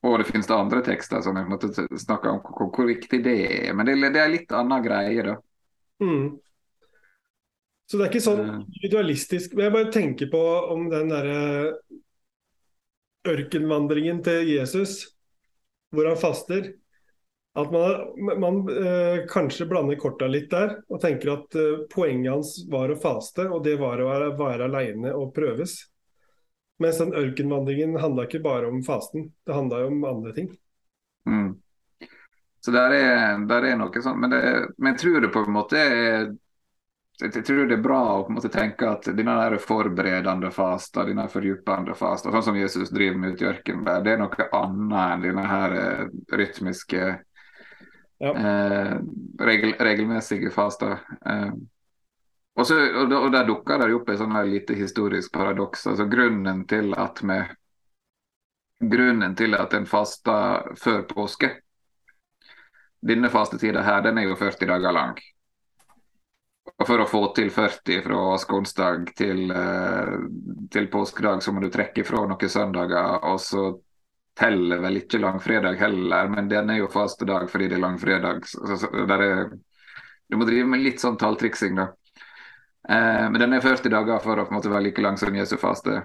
og 0.00 0.20
det 0.20 0.30
finnes 0.30 0.48
det 0.48 0.56
andre 0.56 0.80
tekster 0.84 1.20
som 1.24 1.36
jeg 1.36 1.44
en 1.44 1.98
snakker 2.00 2.30
om 2.32 2.38
hvor, 2.44 2.70
hvor 2.72 2.86
viktig 2.88 3.20
det 3.24 3.40
er. 3.46 3.72
Men 3.76 3.88
det, 3.88 3.98
det 4.14 4.22
er 4.22 4.32
litt 4.32 4.54
annen 4.56 4.84
greie, 4.84 5.24
da. 5.26 5.34
Mm. 6.00 6.38
Så 7.90 7.98
det 7.98 8.04
er 8.04 8.12
ikke 8.12 8.22
sånn 8.22 8.44
individualistisk. 8.46 9.54
Men 9.56 9.66
jeg 9.66 9.74
bare 9.74 9.94
tenker 9.94 10.28
på 10.30 10.40
om 10.70 10.84
den 10.92 11.08
derre 11.10 11.40
ørkenvandringen 13.26 14.20
til 14.22 14.46
Jesus, 14.52 15.00
hvor 15.90 16.06
han 16.06 16.20
faster. 16.20 16.68
At 17.58 17.72
man, 17.74 18.38
man 18.38 18.60
øh, 18.70 19.24
kanskje 19.26 19.66
blander 19.66 19.98
korta 19.98 20.28
litt 20.30 20.52
der 20.52 20.76
og 20.86 21.00
tenker 21.02 21.32
at 21.32 21.56
øh, 21.58 21.80
poenget 21.90 22.30
hans 22.30 22.52
var 22.70 22.92
å 22.94 22.98
faste, 23.02 23.48
og 23.50 23.64
det 23.66 23.74
var 23.80 23.98
å 23.98 24.06
være, 24.06 24.28
være 24.38 24.68
aleine 24.70 25.10
og 25.18 25.32
prøves. 25.34 25.74
Mens 26.80 27.00
den 27.02 27.10
ørkenvandringen 27.18 27.98
handla 28.00 28.28
ikke 28.28 28.42
bare 28.44 28.70
om 28.70 28.84
fasten, 28.86 29.32
det 29.42 29.56
handla 29.56 29.82
jo 29.82 29.88
om 29.90 30.06
andre 30.12 30.36
ting. 30.36 30.52
Mm. 31.26 31.58
Så 32.62 32.70
der 32.70 32.94
er, 32.94 33.42
der 33.50 33.66
er 33.66 33.82
noe 33.82 34.04
sånn, 34.04 34.22
men, 34.22 34.30
det, 34.30 34.44
men 34.78 34.94
jeg 34.94 35.02
tror 35.02 35.26
det 35.26 35.32
på 35.34 35.42
en 35.42 35.58
måte 35.58 35.82
er 35.82 36.30
jeg 37.20 37.44
tror 37.44 37.66
det 37.68 37.76
er 37.76 37.82
bra 37.84 37.98
å 38.14 38.20
på 38.24 38.32
en 38.32 38.36
måte 38.38 38.50
tenke 38.52 38.88
at 38.88 39.08
denne 39.16 39.34
der 39.36 39.58
forberedende 39.60 40.50
fasta, 40.54 41.04
denne 41.04 41.26
fordypende 41.28 41.94
fasta, 41.98 42.32
sånn 42.32 42.46
som 42.46 42.58
Jesus 42.58 42.92
driver 42.94 43.18
med 43.20 43.34
ute 43.34 43.44
i 43.44 43.48
ørkenen, 43.50 44.04
det 44.04 44.14
er 44.14 44.22
noe 44.22 44.46
annet 44.56 45.02
enn 45.02 45.24
denne 45.26 45.44
her 45.50 45.76
eh, 45.76 46.04
rytmiske, 46.40 47.10
ja. 48.24 48.32
eh, 48.32 48.94
regel, 49.50 49.74
regelmessige 49.80 50.52
fasta. 50.54 50.96
Eh, 51.20 51.52
og, 52.56 52.66
så, 52.66 52.76
og, 52.76 53.12
og, 53.18 53.30
Der 53.32 53.48
dukker 53.48 53.80
det 53.80 53.90
opp 53.94 54.08
et 54.12 54.20
sånn 54.20 54.36
lite 54.48 54.76
historisk 54.76 55.32
paradoks. 55.32 55.86
altså 55.92 56.08
Grunnen 56.10 56.64
til 56.68 56.94
at 56.98 57.20
vi 57.24 57.40
grunnen 58.80 59.36
til 59.36 59.54
at 59.60 59.74
en 59.76 59.86
faster 59.86 60.72
før 60.80 61.02
påske 61.08 61.50
Denne 63.00 63.28
fastetida 63.32 63.82
her, 63.84 64.00
den 64.04 64.18
er 64.20 64.26
jo 64.28 64.34
40 64.36 64.68
dager 64.68 64.92
lang. 64.92 65.20
Og 66.78 66.86
For 66.86 67.02
å 67.02 67.08
få 67.08 67.20
til 67.36 67.50
40 67.52 68.02
fra 68.04 68.20
skonsdag 68.40 69.10
til, 69.16 69.50
eh, 69.50 70.14
til 70.72 70.88
påskedag, 70.88 71.42
så 71.42 71.52
må 71.52 71.60
du 71.60 71.68
trekke 71.70 72.04
fra 72.04 72.24
noen 72.26 72.48
søndager. 72.48 73.18
Og 73.28 73.40
så 73.40 73.64
teller 74.40 74.80
vel 74.80 75.00
ikke 75.02 75.20
langfredag 75.20 75.76
heller, 75.80 76.28
men 76.32 76.48
den 76.48 76.70
er 76.70 76.80
jo 76.80 76.92
faste 76.92 77.26
dag 77.28 77.50
fordi 77.50 77.68
det 77.68 77.76
er 77.76 77.84
langfredag. 77.84 78.46
Så, 78.48 78.76
så, 78.80 78.88
er, 78.88 79.50
du 80.30 80.36
må 80.38 80.46
drive 80.48 80.70
med 80.70 80.84
litt 80.84 81.02
sånn 81.02 81.18
talltriksing, 81.20 81.76
da. 81.76 81.90
Eh, 82.88 83.26
men 83.28 83.40
den 83.42 83.52
er 83.52 83.64
40 83.64 83.92
dager 83.92 84.22
for 84.24 84.40
å 84.40 84.46
på 84.46 84.54
en 84.54 84.60
måte 84.60 84.72
være 84.72 84.88
like 84.88 85.04
lang 85.04 85.18
som 85.20 85.36
Jesu 85.36 85.58
faste. 85.60 86.04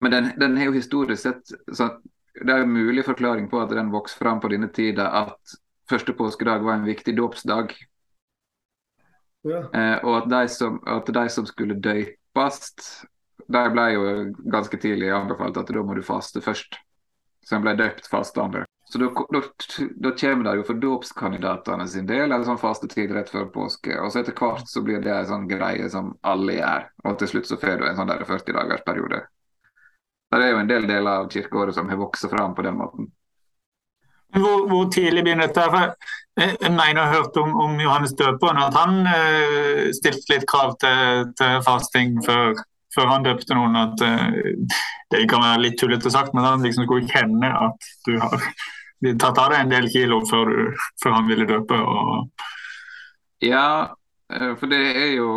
Men 0.00 0.14
den, 0.14 0.30
den 0.40 0.56
er 0.58 0.68
jo 0.68 0.76
historisk 0.76 1.22
sett 1.22 1.52
så 1.72 1.94
Det 2.34 2.50
er 2.50 2.64
en 2.64 2.72
mulig 2.72 3.04
forklaring 3.06 3.46
på 3.48 3.60
at 3.62 3.70
den 3.70 3.92
vokste 3.92 4.18
fram 4.18 4.40
på 4.42 4.48
denne 4.50 4.66
tida 4.74 5.06
at 5.20 5.52
første 5.88 6.12
påskedag 6.18 6.64
var 6.66 6.74
en 6.74 6.88
viktig 6.88 7.14
dåpsdag. 7.14 7.70
Eh, 9.44 9.96
og 10.04 10.16
at 10.22 10.30
de, 10.30 10.42
som, 10.48 10.78
at 10.88 11.10
de 11.16 11.24
som 11.32 11.46
skulle 11.48 11.76
døypes, 11.84 12.60
de 13.44 13.64
ble 13.74 13.88
jo 13.92 14.04
ganske 14.52 14.78
tidlig 14.80 15.12
anbefalt 15.12 15.58
at 15.60 15.72
da 15.72 15.82
må 15.84 15.96
du 15.96 16.04
faste 16.06 16.40
først. 16.44 16.78
Så 17.44 17.58
de 17.58 17.66
ble 17.66 17.74
døpt 17.76 18.08
fastende. 18.08 18.64
Så 18.88 19.00
da, 19.00 19.08
da, 19.96 20.10
kommer 20.20 20.44
det 20.44 20.56
jo 20.58 20.64
for 20.68 20.80
dåpskandidatene 20.80 21.86
sin 21.88 22.06
del 22.08 22.32
en 22.32 22.44
sånn 22.46 22.60
fastetid 22.60 23.12
rett 23.16 23.32
før 23.32 23.48
påske. 23.52 23.96
Og 24.00 24.12
så 24.12 24.20
etter 24.20 24.36
hvert 24.38 24.68
så 24.68 24.84
blir 24.84 25.00
det 25.04 25.12
en 25.12 25.30
sånn 25.30 25.48
greie 25.48 25.88
som 25.92 26.12
alle 26.24 26.58
gjør. 26.58 26.88
Og 27.04 27.18
til 27.20 27.32
slutt 27.32 27.50
så 27.50 27.58
får 27.60 27.80
du 27.80 27.88
en 27.88 27.98
sånn 27.98 28.12
40-dagersperiode. 28.12 29.22
Det 30.34 30.42
er 30.42 30.50
jo 30.52 30.60
en 30.60 30.70
del 30.70 30.88
deler 30.88 31.24
av 31.24 31.28
kirkeåret 31.32 31.76
som 31.76 31.88
har 31.88 32.00
vokst 32.00 32.28
fram 32.30 32.56
på 32.56 32.64
den 32.66 32.76
måten. 32.80 33.10
Hvor, 34.34 34.66
hvor, 34.68 34.84
tidlig 34.90 35.22
begynner 35.24 35.46
dette? 35.46 35.64
For 35.70 35.80
jeg, 36.40 36.56
jeg 36.60 36.70
mener 36.70 37.00
jeg 37.00 37.06
har 37.06 37.16
hørt 37.16 37.36
om, 37.38 37.56
om 37.64 37.80
Johannes 37.80 38.14
Døperen, 38.18 38.58
at 38.58 38.74
han 38.74 39.02
eh, 39.06 39.90
stilte 39.94 40.32
litt 40.34 40.46
krav 40.50 40.74
til, 40.82 41.28
til 41.38 41.60
fasting 41.66 42.16
før, 42.26 42.56
før, 42.94 43.10
han 43.12 43.26
døpte 43.26 43.54
noen. 43.54 43.78
At 43.78 44.02
eh, 44.06 44.80
det 45.14 45.26
kan 45.30 45.44
være 45.44 45.62
litt 45.68 45.78
tullete 45.78 46.10
sagt, 46.10 46.34
men 46.34 46.46
han 46.46 46.66
liksom 46.66 46.88
skulle 46.88 47.10
kjenne 47.10 47.52
at 47.68 47.92
du 48.08 48.16
har 48.18 48.40
tatt 49.12 49.38
av 49.38 49.52
deg 49.52 49.60
en 49.60 49.74
del 49.76 49.86
kilo 49.92 50.22
før, 50.30 50.50
du, 50.50 50.82
før 51.02 51.18
han 51.20 51.30
ville 51.30 51.46
døpe. 51.48 51.78
Og... 51.78 52.44
Ja, 53.44 53.94
eh, 54.32 54.52
for 54.58 54.70
det 54.72 54.82
er 54.90 55.14
jo 55.18 55.30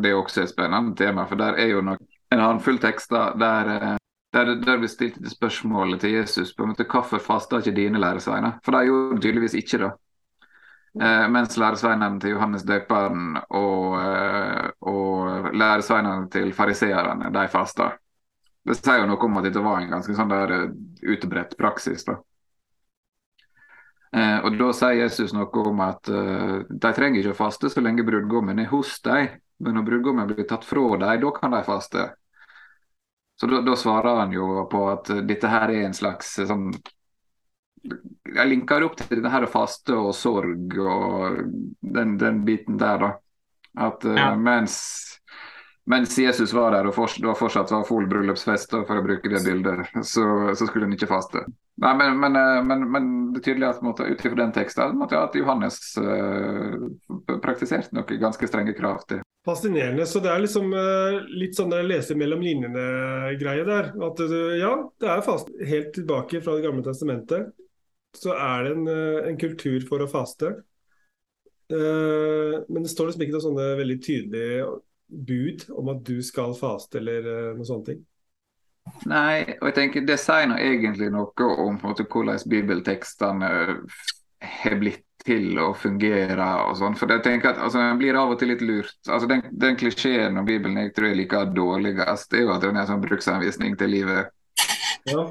det 0.00 0.12
er 0.12 0.18
også 0.22 0.46
et 0.46 0.54
spennende 0.54 0.96
tema. 0.96 1.28
For 1.28 1.40
der 1.40 1.60
er 1.60 1.74
jo 1.74 1.84
nok 1.84 2.00
en 2.32 2.42
håndfull 2.42 2.80
tekster 2.82 3.36
der 3.40 3.72
eh, 3.76 3.96
der, 4.36 4.54
der 4.60 4.80
vi 4.82 4.90
stilte 4.92 5.22
det 5.24 5.32
spørsmålet 5.32 6.02
til 6.04 6.18
Jesus 6.18 6.52
på 6.54 6.64
en 6.64 6.74
måte, 6.74 6.86
hvorfor 6.90 7.22
fasta 7.22 7.62
ikke 7.62 7.74
dine 7.76 8.00
læresveiner? 8.02 8.60
For 8.64 8.76
de 8.76 8.88
gjorde 8.90 9.20
tydeligvis 9.24 9.56
ikke 9.58 9.80
det. 9.82 9.92
Eh, 10.96 11.26
mens 11.32 11.56
læresveinene 11.60 12.20
til 12.20 12.36
Johannes 12.36 12.64
døperen 12.68 13.36
og, 13.50 13.96
eh, 14.00 14.70
og 14.80 15.52
læresveinene 15.52 16.30
til 16.32 16.52
fariseerne, 16.56 17.32
de 17.32 17.48
fasta. 17.52 17.90
Det 18.66 18.74
sier 18.74 19.04
jo 19.04 19.10
noe 19.10 19.22
om 19.28 19.36
at 19.38 19.46
dette 19.46 19.62
var 19.62 19.78
en 19.78 19.92
ganske 19.94 20.14
sånn 20.16 20.32
der 20.32 20.52
uh, 20.56 20.70
utbredt 21.14 21.54
praksis. 21.58 22.02
da. 22.06 22.16
Eh, 24.16 24.38
og 24.42 24.56
Da 24.58 24.70
sier 24.74 25.02
Jesus 25.04 25.34
noe 25.36 25.62
om 25.70 25.82
at 25.84 26.08
eh, 26.10 26.62
de 26.70 26.92
trenger 26.96 27.20
ikke 27.20 27.34
å 27.36 27.38
faste 27.44 27.70
så 27.70 27.82
lenge 27.84 28.06
brudgommen 28.06 28.58
er 28.62 28.70
hos 28.72 28.96
dem. 29.06 29.36
Men 29.62 29.78
når 29.78 29.86
brudgommen 29.86 30.30
blir 30.30 30.48
tatt 30.48 30.66
fra 30.66 30.96
dem, 30.98 31.20
da 31.22 31.32
kan 31.36 31.54
de 31.54 31.62
faste. 31.66 32.08
Så 33.40 33.46
da, 33.46 33.60
da, 33.60 33.76
svarer 33.76 34.22
han 34.22 34.32
jo 34.32 34.64
på 34.70 34.86
at 34.88 35.10
dette 35.28 35.48
her 35.52 35.72
er 35.72 35.86
en 35.86 35.96
slags 35.96 36.38
eh, 36.40 36.48
sånn 36.48 36.70
Jeg 37.84 38.48
linker 38.48 38.86
opp 38.86 38.96
til 38.98 39.10
dette 39.12 39.32
her 39.32 39.44
faste 39.50 39.94
og 39.94 40.14
sorg 40.16 40.72
og 40.80 41.42
den, 41.80 42.16
den 42.18 42.40
biten 42.48 42.80
der, 42.80 43.02
da. 43.04 43.10
At 43.76 44.06
uh, 44.08 44.32
mens, 44.40 44.78
mens, 45.84 46.16
Jesus 46.18 46.54
var 46.56 46.72
der 46.72 46.88
og 46.88 46.96
det 46.96 47.34
fortsatt 47.36 47.70
var 47.74 47.84
full 47.84 48.08
bryllupsfest, 48.08 48.72
for 48.88 48.98
å 48.98 49.04
bruke 49.04 49.30
det 49.30 49.42
bildet, 49.44 49.92
så, 50.00 50.24
så 50.56 50.66
skulle 50.66 50.88
han 50.88 50.96
ikke 50.96 51.10
faste. 51.10 51.44
Nei, 51.76 51.96
men, 51.96 52.20
men, 52.20 52.36
eh, 52.36 52.64
men, 52.64 52.90
men, 52.90 53.08
det 53.32 53.42
er 53.42 53.44
tydelig 53.50 53.66
at 53.68 53.82
måtte, 53.84 54.06
ut 54.08 54.22
ifra 54.24 54.38
den 54.38 54.52
teksten 54.56 55.02
at 55.04 55.34
Johannes 55.36 55.76
uh, 56.00 56.86
praktiserte 57.44 57.92
noen 57.92 58.20
ganske 58.22 58.48
strenge 58.48 58.72
krav 58.78 59.02
til 59.10 59.20
Fascinerende. 59.46 60.06
Så 60.08 60.22
det 60.24 60.30
er 60.32 60.40
liksom 60.40 60.72
uh, 60.72 61.18
litt 61.36 61.58
sånn 61.58 61.74
lese 61.86 62.16
mellom 62.18 62.40
linjene-greie 62.42 63.66
der. 63.68 63.92
At 63.92 64.22
uh, 64.24 64.54
ja, 64.56 64.72
det 65.02 65.12
er 65.12 65.22
fast. 65.26 65.52
Helt 65.68 65.92
tilbake 65.94 66.40
fra 66.40 66.56
Det 66.56 66.64
gamle 66.64 66.82
testamentet 66.86 67.52
så 68.16 68.32
er 68.32 68.64
det 68.64 68.72
en, 68.72 68.88
en 69.28 69.36
kultur 69.36 69.82
for 69.84 70.00
å 70.00 70.08
faste. 70.08 70.54
men 71.68 72.78
det 72.80 72.88
står 72.88 73.10
liksom 73.10 73.24
ikke 73.26 73.34
noe 73.34 73.44
sånne 73.44 73.66
veldig 73.76 73.96
tydelige 74.00 74.68
bud 75.28 75.66
om 75.76 75.90
at 75.92 76.00
du 76.06 76.22
skal 76.24 76.54
faste 76.56 76.96
eller 77.02 77.28
noe 77.58 77.68
sånne 77.68 77.88
ting. 77.90 78.00
Nei, 79.06 79.56
og 79.60 79.68
jeg 79.68 79.76
tenker 79.76 80.06
det 80.06 80.18
sier 80.22 80.46
nå 80.50 80.56
egentlig 80.62 81.10
noe 81.14 81.48
om 81.62 81.78
måte, 81.82 82.06
hvordan 82.10 82.38
bibeltekstene 82.50 83.50
har 84.46 84.78
blitt 84.80 85.04
til 85.26 85.58
å 85.58 85.72
fungere 85.74 86.46
og 86.68 86.76
sånn. 86.78 86.96
For 86.98 87.10
jeg 87.10 87.24
tenker 87.24 87.52
at 87.52 87.60
altså, 87.62 87.82
Den 87.82 87.98
blir 88.00 88.18
av 88.18 88.32
og 88.32 88.38
til 88.40 88.52
litt 88.52 88.62
lurt. 88.62 88.96
Altså 89.08 89.26
Den, 89.30 89.42
den 89.50 89.78
klisjeen 89.80 90.38
om 90.38 90.46
Bibelen 90.46 90.78
jeg 90.84 90.94
tror 90.94 91.10
jeg 91.10 91.20
liker 91.22 91.52
dårligst, 91.56 92.30
det 92.30 92.40
er 92.40 92.46
jo 92.46 92.54
at 92.54 92.64
den 92.64 92.76
er 92.76 92.84
en 92.84 92.90
sånn 92.92 93.04
bruksanvisning 93.04 93.76
til 93.80 93.94
livet. 93.96 94.32
Ja. 95.10 95.26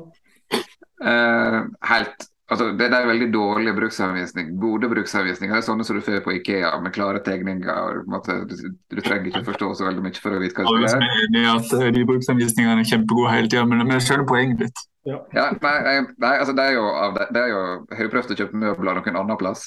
Uh, 1.05 1.61
helt 1.89 2.27
Altså, 2.45 2.67
det, 2.77 2.91
er 2.93 3.07
veldig 3.09 3.27
dårlig 3.33 3.71
bruksanvisning. 3.73 4.51
Gode 4.61 4.85
bruksanvisninger 4.91 5.55
er 5.57 5.63
sånne 5.65 5.85
som 5.87 5.97
du 5.97 6.03
får 6.05 6.19
på 6.21 6.35
Ikea, 6.37 6.75
med 6.83 6.93
klare 6.93 7.21
tegninger. 7.25 8.03
måte, 8.11 8.35
du, 8.45 8.53
du 8.93 9.01
trenger 9.01 9.31
ikke 9.31 9.47
forstå 9.47 9.71
så 9.79 9.87
veldig 9.87 10.03
mye 10.05 10.21
for 10.21 10.37
å 10.37 10.41
vite 10.43 10.61
hva 10.61 10.75
det 10.83 10.91
som 10.93 11.01
er. 11.01 11.15
enig 11.23 11.45
at 11.49 11.73
eh, 11.79 11.87
de 11.95 12.03
bruksanvisningene 12.05 12.83
er 12.83 12.91
kjempegode 12.91 13.31
hele 13.33 13.49
tida, 13.49 13.63
men, 13.65 13.81
det 13.89 13.97
jeg 13.97 14.05
skjønner 14.09 14.29
poenget 14.29 14.61
ditt. 14.61 14.83
Ja. 15.09 15.17
Ja, 15.37 15.47
nei, 15.61 15.95
nei, 16.21 16.35
altså 16.35 16.53
det 16.57 16.67
er 16.69 16.77
jo, 16.77 16.85
av 16.85 17.17
det, 17.17 17.27
det 17.33 17.41
er 17.41 17.49
jo 17.53 17.63
har 17.97 18.13
prøvd 18.13 18.35
å 18.35 18.37
kjøpe 18.43 18.61
møbler 18.61 19.01
noen 19.01 19.19
annen 19.23 19.41
plass. 19.41 19.65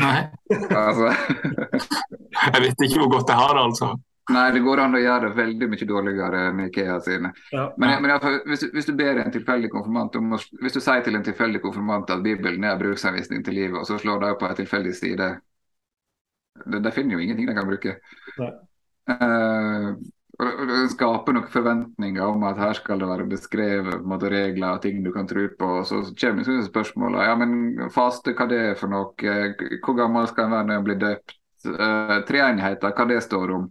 Nei, 0.00 0.22
Altså, 0.72 1.12
jeg 2.48 2.64
vet 2.64 2.86
ikke 2.86 3.02
hvor 3.02 3.18
godt 3.18 3.34
jeg 3.34 3.40
har 3.42 3.52
det, 3.58 3.66
altså. 3.68 3.92
Nei, 4.34 4.46
det 4.54 4.62
går 4.64 4.80
an 4.82 4.96
å 4.96 5.00
gjøre 5.02 5.28
det 5.28 5.36
veldig 5.36 5.68
mye 5.72 5.86
dårligere 5.88 6.40
enn 6.48 6.64
Ikea 6.66 6.98
sine. 7.04 7.32
Ja. 7.52 7.66
Men, 7.80 7.94
men 8.04 8.14
fall, 8.22 8.40
hvis, 8.48 8.64
du, 8.64 8.72
hvis 8.74 8.88
du 8.88 8.94
ber 8.98 9.20
en 9.22 9.34
tilfeldig 9.34 9.70
konfirmant 9.72 10.16
om 10.20 10.36
å, 10.36 10.40
Hvis 10.62 10.78
du 10.78 10.80
sier 10.80 11.04
til 11.04 11.18
en 11.18 11.26
tilfeldig 11.26 11.62
konfirmant 11.64 12.10
at 12.10 12.24
Bibelen 12.24 12.64
er 12.68 12.80
bruksanvisning 12.80 13.44
til 13.46 13.58
livet, 13.60 13.78
og 13.80 13.88
så 13.88 14.00
slår 14.02 14.24
de 14.26 14.32
på 14.40 14.48
en 14.48 14.58
tilfeldig 14.58 14.94
side 14.98 15.30
De, 16.66 16.80
de 16.82 16.92
finner 16.94 17.16
jo 17.16 17.22
ingenting 17.24 17.48
de 17.48 17.54
kan 17.56 17.68
bruke. 17.68 17.96
Nei. 18.38 18.50
Eh, 19.10 19.86
det- 20.42 20.90
skaper 20.92 21.32
noen 21.32 21.50
forventninger 21.50 22.22
om 22.22 22.44
at 22.44 22.58
her 22.58 22.72
skal 22.74 22.98
det 22.98 23.08
være 23.08 23.28
beskrevet 23.28 24.04
måte, 24.04 24.30
regler 24.30 24.74
og 24.76 24.82
ting 24.82 25.02
du 25.02 25.12
kan 25.12 25.26
tro 25.26 25.48
på. 25.58 25.66
og 25.80 25.86
Så 25.86 26.02
kommer 26.20 26.42
liksom 26.42 26.62
spørsmålet 26.68 27.26
ja, 27.26 27.36
men 27.36 27.90
faste, 27.90 28.34
hva 28.34 28.48
det 28.48 28.60
er 28.70 28.74
for 28.74 28.88
noe? 28.88 29.12
Eh, 29.22 29.54
Hvor 29.84 29.96
gammel 29.96 30.26
skal 30.28 30.44
en 30.44 30.50
være 30.52 30.66
når 30.66 30.76
en 30.76 30.84
blir 30.84 31.00
døpt? 31.00 31.38
Uh, 31.62 32.24
Treenigheter, 32.26 32.90
hva 32.90 33.04
det 33.06 33.20
står 33.22 33.52
om? 33.54 33.68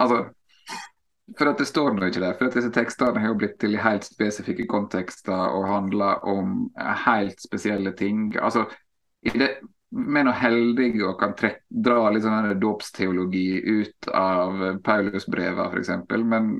Altså, 0.00 0.22
for 1.38 1.48
at 1.48 1.60
det 1.60 1.68
står 1.68 1.94
nå 1.96 2.08
ikke 2.08 2.22
der. 2.22 2.34
For 2.38 2.48
at 2.48 2.56
disse 2.58 2.72
tekstene 2.74 3.20
har 3.20 3.32
jo 3.32 3.38
blitt 3.40 3.58
til 3.60 3.76
i 3.76 3.82
helt 3.82 4.06
spesifikke 4.06 4.66
kontekster 4.70 5.54
og 5.56 5.68
handler 5.70 6.24
om 6.28 6.70
helt 7.06 7.40
spesielle 7.40 7.94
ting. 7.96 8.32
Altså, 8.40 8.66
i 9.22 9.32
det, 9.38 9.50
vi 9.92 10.20
er 10.20 10.26
nå 10.26 10.34
heldige 10.36 11.06
og 11.06 11.18
kan 11.20 11.34
trek, 11.38 11.62
dra 11.68 12.10
litt 12.12 12.24
sånn 12.24 12.52
dåpsteologi 12.60 13.46
ut 13.60 14.08
av 14.16 14.80
Paulusbreva 14.84 15.68
f.eks. 15.70 15.92
Men 16.24 16.54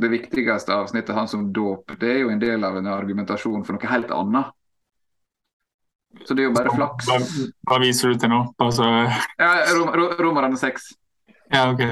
det 0.00 0.10
viktigste 0.10 0.74
avsnittet 0.74 1.14
hans 1.14 1.34
om 1.34 1.52
dåp, 1.54 1.94
det 2.00 2.10
er 2.10 2.22
jo 2.24 2.32
en 2.32 2.42
del 2.42 2.64
av 2.66 2.78
en 2.78 2.90
argumentasjon 2.90 3.62
for 3.66 3.76
noe 3.76 3.90
helt 3.92 4.10
annet. 4.14 4.54
Så 6.24 6.34
det 6.34 6.44
er 6.44 6.48
jo 6.48 6.54
bare 6.54 6.70
flaks. 6.74 7.08
Hva, 7.10 7.18
hva 7.68 7.78
viser 7.82 8.14
du 8.14 8.22
til 8.22 8.30
nå? 8.30 8.40
Altså, 8.62 8.86
Ja, 9.38 9.52
Rom, 9.74 9.90
rom, 9.98 10.12
Romerne 10.22 10.58
6. 10.58 10.92
ja, 11.50 11.68
ok. 11.72 11.82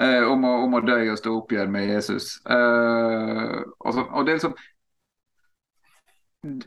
Eh, 0.00 0.22
om, 0.24 0.44
å, 0.44 0.56
om 0.64 0.76
å 0.78 0.82
dø 0.84 0.98
og 1.12 1.18
stå 1.20 1.32
opp 1.38 1.54
igjen 1.54 1.72
med 1.72 1.88
Jesus. 1.88 2.34
Eh, 2.50 3.56
og, 3.78 3.90
så, 3.94 4.04
og 4.04 4.26
det 4.26 4.34
er 4.34 4.40
liksom 4.40 4.58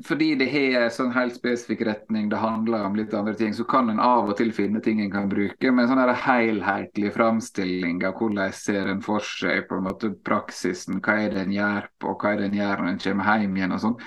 Fordi 0.05 0.27
det 0.37 0.47
har 0.51 0.83
en 0.83 0.91
sånn 0.93 1.13
helt 1.15 1.33
spesifikk 1.33 1.81
retning, 1.87 2.27
det 2.29 2.37
handler 2.37 2.83
om 2.85 2.97
litt 2.97 3.13
andre 3.17 3.33
ting, 3.33 3.55
så 3.57 3.65
kan 3.65 3.89
en 3.89 4.01
av 4.03 4.29
og 4.29 4.37
til 4.37 4.51
finne 4.53 4.81
ting 4.85 5.01
en 5.01 5.09
kan 5.13 5.31
bruke. 5.31 5.71
Men 5.73 5.89
sånn 5.89 6.01
helhetlig 6.27 7.09
framstilling 7.15 8.03
av 8.05 8.13
hvordan 8.19 8.53
ser 8.53 8.91
en 8.91 9.01
for 9.01 9.25
seg 9.25 9.65
på 9.69 9.79
en 9.79 9.87
måte 9.87 10.11
praksisen, 10.29 11.01
hva 11.01 11.17
er 11.23 11.33
det 11.33 11.47
en 11.47 11.55
gjør 11.57 11.89
på, 11.97 12.13
hva 12.21 12.35
er 12.35 12.43
det 12.43 12.51
en 12.51 12.59
gjør 12.61 12.83
når 12.83 12.91
en 12.91 13.01
kommer 13.07 13.41
hjem 13.41 13.57
igjen 13.57 13.73
og 13.79 13.83
sånn. 13.87 13.97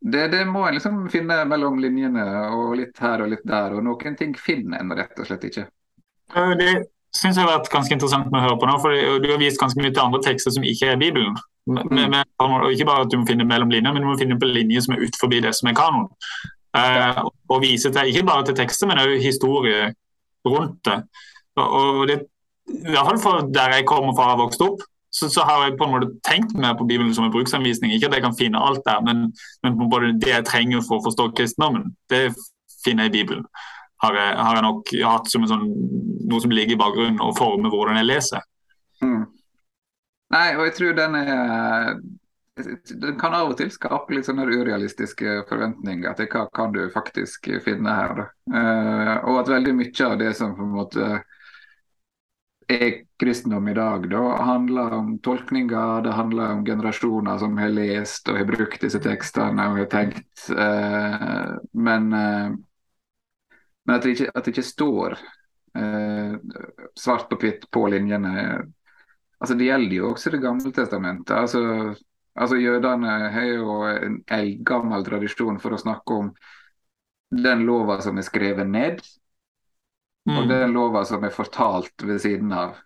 Det, 0.00 0.28
det 0.34 0.44
må 0.50 0.66
en 0.66 0.74
liksom 0.74 1.00
finne 1.10 1.40
mellom 1.50 1.78
linjene 1.82 2.26
og 2.54 2.76
litt 2.78 2.98
her 3.02 3.22
og 3.22 3.32
litt 3.32 3.46
der, 3.46 3.74
og 3.74 3.86
noen 3.86 4.18
ting 4.18 4.34
finner 4.38 4.82
en 4.82 4.94
rett 4.98 5.18
og 5.18 5.26
slett 5.30 5.46
ikke. 5.46 5.64
Det 6.58 6.97
syns 7.18 7.36
jeg 7.38 7.44
har 7.44 7.50
vært 7.58 7.70
ganske 7.72 7.94
interessant 7.94 8.30
med 8.30 8.40
å 8.40 8.44
høre 8.46 8.58
på 8.60 8.68
nå, 8.70 8.76
for 8.82 9.20
du 9.22 9.28
har 9.32 9.40
vist 9.40 9.60
ganske 9.60 9.80
mye 9.82 9.90
til 9.92 10.04
andre 10.04 10.20
tekster 10.24 10.54
som 10.54 10.66
ikke 10.66 10.92
er 10.92 11.00
Bibelen. 11.00 11.36
Men, 11.68 11.88
Mm. 11.90 12.10
men, 12.14 12.24
og 12.40 12.70
ikke 12.72 12.86
bare 12.88 13.04
at 13.04 13.10
du 13.12 13.18
må 13.20 13.26
finne 13.28 13.44
mellom 13.44 13.68
linjer, 13.68 13.92
men 13.92 14.02
du 14.02 14.08
må 14.08 14.16
finne 14.16 14.38
på 14.40 14.48
linjer 14.48 14.80
som 14.86 14.94
er 14.94 15.02
utenfor 15.04 15.28
det 15.34 15.50
som 15.56 15.68
er 15.68 15.74
kanon. 15.76 16.06
Eh, 16.78 17.18
og 17.48 17.60
vise 17.60 17.90
til, 17.92 18.08
ikke 18.08 18.26
bare 18.26 18.44
til 18.48 18.56
tekster, 18.56 18.88
men 18.88 19.00
også 19.02 19.18
historie 19.20 19.90
rundt 20.48 20.78
det. 20.88 21.02
Og, 21.56 21.66
og 21.72 22.08
det, 22.08 22.22
I 22.68 22.92
hvert 22.94 23.08
fall 23.10 23.20
for 23.20 23.50
der 23.52 23.74
jeg 23.76 23.86
kommer 23.88 24.14
fra 24.16 24.30
og 24.30 24.32
har 24.32 24.40
vokst 24.40 24.64
opp, 24.64 24.80
så, 25.12 25.28
så 25.32 25.44
har 25.44 25.64
jeg 25.66 25.76
på 25.78 25.84
en 25.84 25.94
måte 25.94 26.10
tenkt 26.24 26.54
mer 26.56 26.76
på 26.78 26.84
Bibelen 26.88 27.14
som 27.14 27.24
en 27.24 27.32
bruksanvisning. 27.32 27.92
Ikke 27.92 28.08
at 28.08 28.16
jeg 28.16 28.24
kan 28.24 28.36
finne 28.38 28.60
alt 28.60 28.80
der, 28.86 29.00
men, 29.04 29.32
men 29.64 29.90
både 29.90 30.14
det 30.20 30.32
jeg 30.32 30.44
trenger 30.48 30.84
for 30.84 31.00
å 31.00 31.06
forstå 31.08 31.30
kristendommen, 31.36 31.94
det 32.12 32.30
finner 32.84 33.08
jeg 33.08 33.14
i 33.14 33.16
Bibelen. 33.18 33.44
Har 34.04 34.14
jeg, 34.14 34.36
har 34.38 34.54
jeg 34.58 34.64
nok 34.66 34.92
hatt 35.10 35.30
som 35.30 35.46
sånn, 35.50 35.66
noe 36.30 36.44
som 36.44 36.54
ligger 36.54 36.76
i 36.76 36.80
bakgrunnen 36.80 37.22
og 37.24 37.34
former 37.38 37.72
hvordan 37.72 37.98
jeg 37.98 38.08
leser. 38.08 38.44
Mm. 39.02 39.24
Nei, 40.34 40.48
og 40.56 40.64
jeg 40.68 40.76
tror 40.76 40.96
den 40.98 41.18
er 41.18 41.98
Den 42.58 43.14
kan 43.20 43.36
av 43.38 43.52
og 43.52 43.58
til 43.60 43.68
skape 43.70 44.16
litt 44.16 44.26
sånne 44.26 44.48
urealistiske 44.50 45.44
forventninger 45.46 46.14
til 46.18 46.26
hva 46.32 46.48
kan 46.50 46.72
du 46.74 46.80
faktisk 46.90 47.46
finne 47.62 47.92
her. 47.94 48.24
Eh, 48.50 49.12
og 49.30 49.44
at 49.44 49.52
veldig 49.52 49.74
mye 49.78 50.08
av 50.08 50.16
det 50.18 50.32
som 50.34 50.56
på 50.58 50.66
en 50.66 50.72
måte 50.74 51.10
er 52.68 53.04
kristendom 53.22 53.68
i 53.70 53.74
dag, 53.74 54.08
da, 54.10 54.24
handler 54.44 54.96
om 54.98 55.14
tolkninger, 55.24 56.02
det 56.02 56.12
handler 56.12 56.56
om 56.56 56.64
generasjoner 56.66 57.38
som 57.38 57.56
har 57.62 57.70
lest 57.72 58.28
og 58.28 58.36
har 58.42 58.50
brukt 58.50 58.82
disse 58.84 59.00
tekstene 59.06 59.68
og 59.70 59.78
har 59.80 59.88
tenkt. 59.92 60.28
Uh, 60.50 61.56
men, 61.72 62.12
eh, 62.12 62.50
men 63.88 63.96
at, 63.96 64.04
det 64.04 64.14
ikke, 64.14 64.32
at 64.34 64.44
det 64.44 64.52
ikke 64.52 64.66
står 64.68 65.16
eh, 65.80 66.34
svart 66.98 67.28
på 67.30 67.38
hvitt 67.40 67.70
på 67.72 67.86
linjene 67.90 68.34
Altså, 69.38 69.54
Det 69.54 69.68
gjelder 69.68 69.94
jo 69.94 70.08
også 70.10 70.30
Det 70.34 70.40
gamle 70.42 70.72
testamentet. 70.74 71.30
Altså, 71.30 71.60
altså 72.34 72.56
Jødene 72.58 73.12
har 73.30 73.44
jo 73.46 73.76
en 73.86 74.16
eldgammel 74.34 75.04
tradisjon 75.06 75.60
for 75.62 75.76
å 75.76 75.78
snakke 75.78 76.16
om 76.24 76.32
den 77.30 77.62
lova 77.68 78.00
som 78.02 78.18
er 78.18 78.26
skrevet 78.26 78.66
ned, 78.66 79.02
og 80.26 80.42
Mm. 80.42 80.48
den 80.48 80.72
lova 80.72 81.04
som 81.04 81.24
er 81.24 81.30
fortalt 81.30 82.02
ved 82.02 82.18
siden 82.20 82.52
av. 82.52 82.76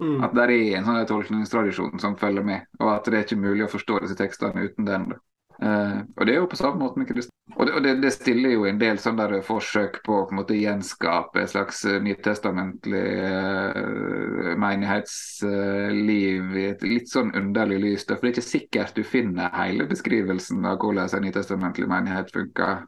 Mm. 0.00 0.22
At 0.24 0.34
det 0.34 0.42
er 0.44 0.76
en 0.78 0.84
sånn 0.86 1.06
tolkningstradisjon 1.10 1.98
som 2.00 2.16
følger 2.16 2.44
med, 2.44 2.66
og 2.80 2.92
at 2.94 3.04
det 3.04 3.14
er 3.18 3.24
ikke 3.26 3.42
mulig 3.42 3.64
å 3.66 3.72
forstå 3.72 3.98
disse 4.04 4.16
tekstene 4.16 4.68
uten 4.68 4.86
den. 4.86 5.08
da. 5.08 5.18
Eh, 5.62 5.98
og 6.16 6.26
Det 6.26 6.34
er 6.34 6.38
jo 6.38 6.50
på 6.50 6.56
samme 6.56 6.78
måte 6.82 7.00
med 7.00 7.08
kristne. 7.08 7.34
Og, 7.56 7.66
det, 7.66 7.72
og 7.74 7.82
det, 7.82 7.94
det 8.02 8.12
stiller 8.12 8.52
jo 8.52 8.66
en 8.68 8.78
del 8.78 9.00
sånne 9.02 9.24
der 9.32 9.44
forsøk 9.46 10.02
på 10.04 10.14
å 10.14 10.24
på 10.28 10.34
en 10.34 10.38
måte 10.38 10.58
gjenskape 10.58 11.40
et 11.42 11.50
slags 11.50 11.80
eh, 11.88 11.96
nytestamentlig 12.04 13.04
uh, 13.24 14.52
menighetsliv 14.60 16.54
i 16.60 16.66
et 16.68 16.84
litt 16.86 17.10
sånn 17.10 17.32
underlig 17.38 17.80
lys. 17.86 18.06
da, 18.06 18.18
For 18.18 18.28
det 18.28 18.30
er 18.30 18.36
ikke 18.36 18.50
sikkert 18.50 18.98
du 19.00 19.02
finner 19.06 19.54
hele 19.56 19.88
beskrivelsen 19.90 20.68
av 20.68 20.78
hvordan 20.82 21.08
en 21.08 21.26
nytestamentlig 21.26 21.88
menighet 21.90 22.34
funker. 22.36 22.84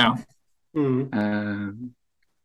Ja. 0.00 0.14
Mm. 0.74 1.00
Eh, 1.12 1.68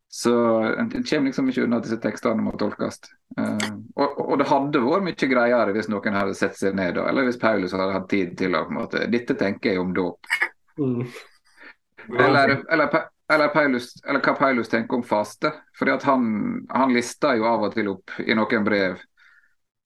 så 0.08 0.34
en 0.64 0.92
en 0.92 1.04
kommer 1.04 1.26
liksom 1.26 1.50
ikke 1.50 1.64
unna 1.64 1.78
at 1.78 1.88
disse 1.88 2.00
tekstene 2.04 2.44
må 2.44 2.54
tolkes. 2.60 3.00
Eh, 3.38 3.70
og, 3.96 4.17
og 4.38 4.44
det 4.44 4.52
hadde 4.52 4.80
vært 4.84 5.06
mye 5.08 5.28
greiere 5.32 5.74
hvis 5.74 5.88
noen 5.90 6.14
hadde 6.14 6.36
sett 6.38 6.58
seg 6.60 6.76
ned, 6.78 6.94
da, 6.94 7.08
eller 7.10 7.26
hvis 7.26 7.40
Paulus 7.42 7.74
hadde 7.74 7.96
hatt 7.96 8.10
tid 8.12 8.36
til 8.38 8.54
å 8.54 8.68
på 8.68 8.70
en 8.70 8.78
måte, 8.78 9.08
Dette 9.10 9.34
tenker 9.34 9.74
jeg 9.74 9.82
om 9.82 9.96
dåp. 9.98 10.30
Mm. 10.78 11.08
Eller, 12.20 12.54
eller, 12.70 13.00
eller, 13.34 13.50
Paulus, 13.50 13.90
eller 14.06 14.22
hva 14.22 14.36
Paulus 14.38 14.70
tenker 14.70 15.00
om 15.00 15.04
faste. 15.04 15.50
Fordi 15.80 15.96
at 15.96 16.06
han, 16.06 16.30
han 16.70 16.94
lister 16.94 17.40
jo 17.40 17.50
av 17.50 17.66
og 17.66 17.74
til 17.74 17.90
opp 17.96 18.14
i 18.22 18.38
noen 18.38 18.68
brev 18.68 19.02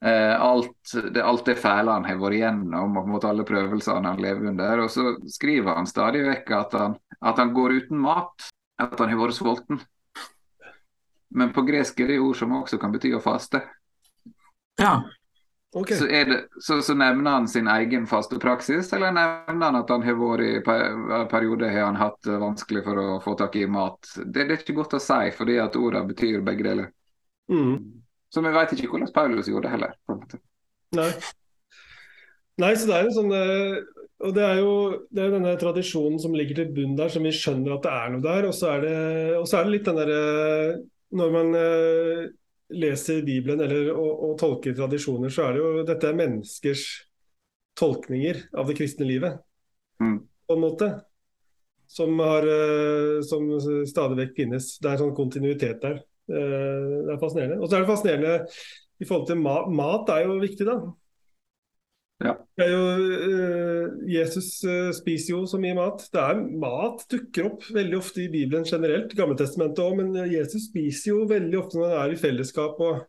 eh, 0.04 0.36
alt, 0.36 0.94
det, 1.00 1.24
alt 1.24 1.48
det 1.48 1.56
fæle 1.64 1.96
han 1.96 2.12
har 2.12 2.20
vært 2.20 2.42
igjennom, 2.42 3.00
og 3.00 3.10
måte 3.16 3.32
alle 3.32 3.48
prøvelsene 3.48 4.12
han 4.12 4.22
lever 4.22 4.52
under. 4.52 4.84
Og 4.84 4.92
så 4.92 5.16
skriver 5.32 5.80
han 5.80 5.88
stadig 5.88 6.28
vekk 6.28 6.56
at 6.60 6.80
han, 6.82 7.00
at 7.24 7.40
han 7.40 7.56
går 7.56 7.80
uten 7.80 8.04
mat. 8.04 8.52
At 8.84 9.00
han 9.00 9.16
har 9.16 9.24
vært 9.24 9.40
sulten. 9.40 9.80
Men 11.40 11.56
på 11.56 11.64
gresk 11.64 12.04
er 12.04 12.12
det 12.12 12.20
ord 12.20 12.36
som 12.36 12.60
også 12.60 12.82
kan 12.82 12.92
bety 12.92 13.16
å 13.16 13.24
faste. 13.24 13.64
Ja. 14.82 14.94
Okay. 15.72 15.96
Så, 15.96 16.08
er 16.12 16.26
det, 16.28 16.38
så, 16.60 16.82
så 16.84 16.94
nevner 17.00 17.38
han 17.38 17.46
sin 17.48 17.70
egen 17.72 18.04
faste 18.10 18.36
praksis, 18.44 18.90
eller 18.94 19.14
nevner 19.16 19.70
han 19.70 19.78
at 19.80 19.92
han 19.94 20.04
har 20.04 20.18
vært 20.20 20.44
i 20.44 20.58
per- 20.66 21.30
perioder 21.32 21.72
har 21.72 21.86
han 21.88 22.00
hatt 22.00 22.28
vanskelig 22.28 22.84
for 22.84 23.00
å 23.00 23.06
få 23.24 23.38
tak 23.40 23.56
i 23.56 23.64
mat. 23.72 24.10
Det, 24.20 24.44
det 24.50 24.50
er 24.50 24.60
ikke 24.60 24.76
godt 24.82 24.98
å 24.98 25.00
si, 25.00 25.30
fordi 25.38 25.56
at 25.64 25.78
ordene 25.80 26.12
betyr 26.12 26.44
begge 26.44 26.68
deler. 26.68 26.90
Mm. 27.52 27.78
Så 28.32 28.44
vi 28.44 28.52
vet 28.56 28.76
ikke 28.76 28.92
hvordan 28.92 29.14
Paulus 29.16 29.48
gjorde 29.48 29.70
det 29.70 29.74
heller. 29.78 29.96
på 30.04 30.16
en 30.16 30.20
måte. 30.26 30.42
Nei. 31.00 31.08
Nei, 32.62 32.74
så 32.76 32.88
det 32.90 32.98
er 32.98 33.08
jo 33.08 33.16
sånn 33.16 33.32
eh, 33.32 33.78
Og 34.28 34.34
det 34.36 34.44
er 34.44 34.58
jo 34.60 34.74
det 35.08 35.24
er 35.24 35.32
denne 35.34 35.54
tradisjonen 35.60 36.20
som 36.22 36.36
ligger 36.36 36.60
til 36.60 36.74
bunn 36.76 36.98
der, 37.00 37.10
som 37.12 37.24
vi 37.26 37.32
skjønner 37.36 37.78
at 37.78 37.86
det 37.88 37.94
er 37.96 38.12
noe 38.14 38.24
der. 38.26 38.48
Og 38.50 38.56
så 38.56 38.74
er 38.76 38.86
det, 38.86 39.00
og 39.40 39.48
så 39.50 39.60
er 39.60 39.68
det 39.68 39.76
litt 39.78 39.88
den 39.88 40.00
derre 40.02 40.22
Når 41.16 41.34
man 41.36 41.58
eh, 41.60 42.26
leser 42.74 43.22
Bibelen 43.26 43.62
eller, 43.64 43.92
og, 43.94 44.12
og 44.26 44.36
tolker 44.40 44.76
tradisjoner, 44.78 45.32
så 45.34 45.48
er 45.48 45.56
det 45.56 45.64
jo 45.64 45.86
dette 45.88 46.10
er 46.10 46.18
menneskers 46.18 46.86
tolkninger 47.80 48.44
av 48.58 48.70
det 48.70 48.76
kristne 48.80 49.08
livet. 49.08 49.40
Mm. 50.02 50.20
På 50.48 50.58
en 50.58 50.64
måte. 50.66 50.92
Som, 51.92 52.16
har, 52.24 52.46
eh, 52.48 53.18
som 53.28 53.50
stadig 53.88 54.16
vekk 54.22 54.38
finnes. 54.38 54.68
Det 54.80 54.88
er 54.88 54.96
en 54.96 55.02
sånn 55.06 55.18
kontinuitet 55.18 55.82
der. 55.84 55.98
Eh, 56.32 56.86
Det 57.08 57.16
er 57.16 57.20
fascinerende. 57.20 57.58
Og 57.60 57.68
så 57.68 57.76
er 57.76 57.84
det 57.84 57.90
fascinerende 57.90 58.36
i 59.02 59.08
forhold 59.10 59.28
til 59.28 59.42
mat. 59.42 59.68
Mat 59.76 60.12
er 60.16 60.24
jo 60.24 60.38
viktig, 60.40 60.68
da. 60.70 60.78
Ja. 62.22 62.36
Jo, 62.62 62.82
eh, 63.18 63.86
Jesus 64.14 64.50
uh, 64.68 64.92
spiser 64.94 65.34
jo 65.34 65.46
så 65.50 65.58
mye 65.62 65.78
mat. 65.78 66.04
Det 66.14 66.22
er 66.22 66.44
Mat 66.62 67.06
dukker 67.10 67.48
opp 67.50 67.66
veldig 67.74 67.98
ofte 67.98 68.26
i 68.26 68.30
Bibelen 68.34 68.68
generelt, 68.68 69.16
Gammeltestamentet 69.18 69.82
òg, 69.82 69.98
men 70.02 70.30
Jesus 70.30 70.68
spiser 70.70 71.16
jo 71.16 71.26
veldig 71.30 71.58
ofte 71.64 71.80
når 71.80 71.90
han 71.90 72.04
er 72.04 72.14
i 72.14 72.22
fellesskap 72.22 72.80
og, 72.86 73.02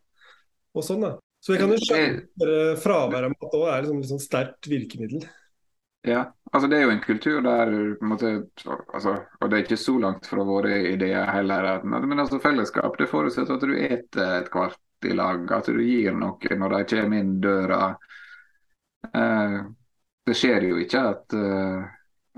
og 0.73 0.87
sånn. 0.87 1.05
da. 1.05 1.13
Så 1.43 1.53
jeg 1.53 1.61
kan 1.63 1.75
jo 1.75 1.79
skjønne 1.83 2.19
at 2.23 2.83
fraværet 2.83 3.29
av 3.29 3.33
mat 3.35 3.55
òg 3.59 3.65
er 3.67 3.81
liksom, 3.83 4.03
liksom 4.05 4.21
sterkt 4.23 4.69
virkemiddel. 4.71 5.25
Ja, 6.03 6.33
altså 6.51 6.67
det 6.67 6.77
er 6.77 6.81
jo 6.83 6.91
en 6.91 7.03
kultur 7.03 7.41
der 7.45 7.69
på 7.71 8.03
en 8.03 8.09
måte, 8.11 8.31
altså, 8.93 9.13
Og 9.39 9.49
det 9.49 9.57
er 9.57 9.61
ikke 9.63 9.77
så 9.79 9.93
langt 9.99 10.25
fra 10.27 10.43
våre 10.43 10.81
ideer 10.89 11.29
heller. 11.31 11.83
Men 11.83 12.19
altså 12.19 12.41
fellesskap 12.43 12.97
det 12.99 13.07
forutsetter 13.11 13.55
at 13.55 13.63
du 13.63 13.77
eter 13.77 14.33
et 14.41 14.49
kvart 14.51 15.07
i 15.07 15.15
lag. 15.15 15.45
At 15.55 15.71
du 15.71 15.79
gir 15.79 16.11
noe 16.11 16.57
når 16.59 16.75
de 16.75 16.81
kommer 16.91 17.23
inn 17.23 17.37
døra. 17.43 17.93
Eh, 19.13 19.57
det 20.25 20.35
skjer 20.37 20.69
jo 20.69 20.79
ikke 20.81 21.01
at 21.11 21.35
eh, 21.37 21.81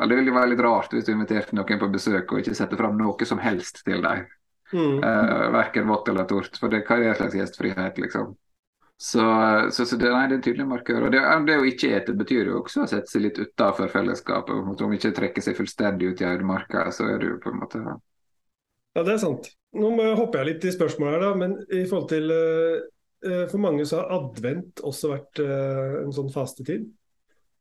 Det 0.09 0.15
ville 0.17 0.33
være 0.35 0.51
litt 0.51 0.63
rart 0.65 0.91
hvis 0.93 1.05
du 1.07 1.13
inviterte 1.13 1.55
noen 1.55 1.79
på 1.79 1.91
besøk 1.93 2.33
og 2.33 2.41
ikke 2.41 2.55
setter 2.57 2.79
fram 2.79 2.97
noe 2.99 3.27
som 3.27 3.39
helst 3.39 3.83
til 3.85 4.01
dem. 4.03 4.25
Mm. 4.73 4.97
Uh, 4.99 5.51
verken 5.53 5.87
vått 5.87 6.09
eller 6.09 6.25
tort. 6.27 6.57
For 6.59 6.73
det, 6.73 6.81
hva 6.87 6.97
er 6.97 7.11
det 7.13 7.19
slags 7.19 7.37
gjestfrihet, 7.37 8.01
liksom? 8.01 8.33
Så, 8.97 9.21
så, 9.71 9.85
så 9.85 9.97
det, 9.99 10.09
nei, 10.09 10.23
det, 10.27 10.33
er 10.33 10.37
en 10.39 10.43
tydelig 10.43 10.65
markør. 10.67 11.05
Og 11.07 11.13
det, 11.13 11.21
det 11.47 11.57
å 11.59 11.67
ikke 11.67 11.91
ete 11.97 12.15
betyr 12.15 12.49
jo 12.49 12.61
også 12.61 12.85
å 12.85 12.89
sette 12.89 13.11
seg 13.11 13.25
litt 13.27 13.39
utafor 13.39 13.91
fellesskapet. 13.91 14.81
Om 14.87 14.95
ikke 14.97 15.13
trekker 15.15 15.45
seg 15.45 15.57
fullstendig 15.59 16.11
ut 16.11 16.23
i 16.23 16.27
ødemarka, 16.27 16.87
så 16.95 17.09
er 17.11 17.23
jo 17.27 17.39
på 17.43 17.53
en 17.53 17.61
måte 17.61 17.83
Ja, 17.85 19.03
det 19.03 19.17
er 19.17 19.21
sant. 19.21 19.51
Nå 19.75 19.91
hopper 20.15 20.41
jeg 20.41 20.53
litt 20.53 20.67
i 20.69 20.75
spørsmålet 20.75 21.17
her, 21.17 21.25
da. 21.25 21.31
Men 21.39 21.57
i 21.67 21.83
forhold 21.83 22.07
til 22.11 22.31
uh, 22.31 22.83
For 23.25 23.61
mange 23.61 23.85
så 23.89 24.01
har 24.01 24.13
advent 24.19 24.81
også 24.85 25.11
vært 25.13 25.41
uh, 25.41 26.01
en 26.03 26.13
sånn 26.13 26.31
fastetid. 26.33 26.87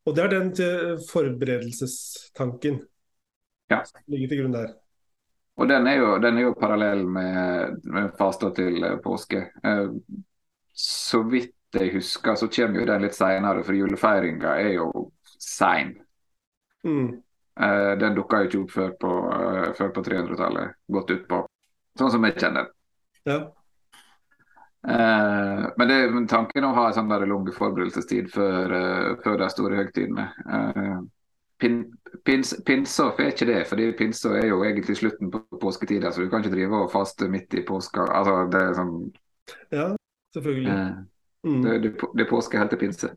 Og 0.05 0.13
det 0.15 0.23
er 0.23 0.33
den 0.35 0.51
til 0.53 0.99
forberedelsestanken 1.09 2.77
ja. 3.71 3.79
som 3.81 4.13
ligger 4.13 4.31
til 4.31 4.43
grunn 4.43 4.53
der. 4.53 4.75
Og 5.55 5.69
den 5.71 5.87
er 5.87 5.97
jo, 5.97 6.09
den 6.21 6.37
er 6.37 6.45
jo 6.45 6.55
parallell 6.59 7.01
med, 7.07 7.79
med 7.89 8.13
fasta 8.19 8.51
til 8.53 8.85
påske. 9.03 9.47
Uh, 9.65 9.95
så 10.75 11.23
vidt 11.25 11.53
jeg 11.75 11.95
husker, 11.95 12.37
så 12.39 12.47
kommer 12.51 12.81
jo 12.83 12.87
den 12.87 13.03
litt 13.03 13.17
seinere, 13.17 13.63
for 13.65 13.75
julefeiringa 13.75 14.53
er 14.61 14.75
jo 14.77 15.09
sein. 15.41 15.95
Mm. 16.87 17.09
Den 17.99 18.15
dukka 18.15 18.41
jo 18.43 18.47
ikke 18.47 18.61
opp 18.61 18.71
før 18.71 18.93
på, 18.99 19.11
på 19.95 20.03
300-tallet, 20.07 20.77
godt 20.91 21.13
utpå. 21.15 21.41
Sånn 21.99 22.13
som 22.13 22.27
jeg 22.27 22.37
kjenner. 22.39 22.69
Ja. 23.27 23.37
Uh, 24.85 25.65
men 25.79 25.89
det 25.89 25.95
er 25.97 26.15
tanken 26.29 26.67
å 26.67 26.75
ha 26.77 26.87
en 26.89 26.97
sånn 26.97 27.09
der 27.09 27.25
lang 27.29 27.47
forberedelsestid 27.55 28.29
før, 28.33 28.75
før 29.23 29.39
de 29.41 29.51
store 29.53 29.79
høgtidene. 29.81 30.29
Pin, 31.61 31.85
pins, 32.27 32.51
pinsa 32.67 33.07
er 33.15 33.31
ikke 33.31 33.47
det, 33.47 33.61
fordi 33.69 33.91
pinsa 33.95 34.33
er 34.35 34.49
jo 34.49 34.59
egentlig 34.67 34.97
slutten 34.99 35.31
på 35.31 35.39
påsketida, 35.61 36.11
så 36.11 36.21
du 36.21 36.29
kan 36.29 36.43
ikke 36.43 36.53
drive 36.53 36.81
og 36.83 36.91
faste 36.91 37.29
midt 37.31 37.55
i 37.55 37.63
påska. 37.65 38.09
Altså, 38.11 38.41
det 38.51 38.61
er 38.61 38.75
sånn 38.75 38.95
ja. 39.71 39.85
Selvfølgelig. 40.35 40.71
Eh, 40.71 40.89
mm. 41.47 41.61
Det, 41.63 41.75
det, 41.79 41.91
det, 42.13 42.23
er 42.25 42.29
påske 42.29 42.59
helt 42.59 42.73
til 42.73 42.81
pinse. 42.81 43.11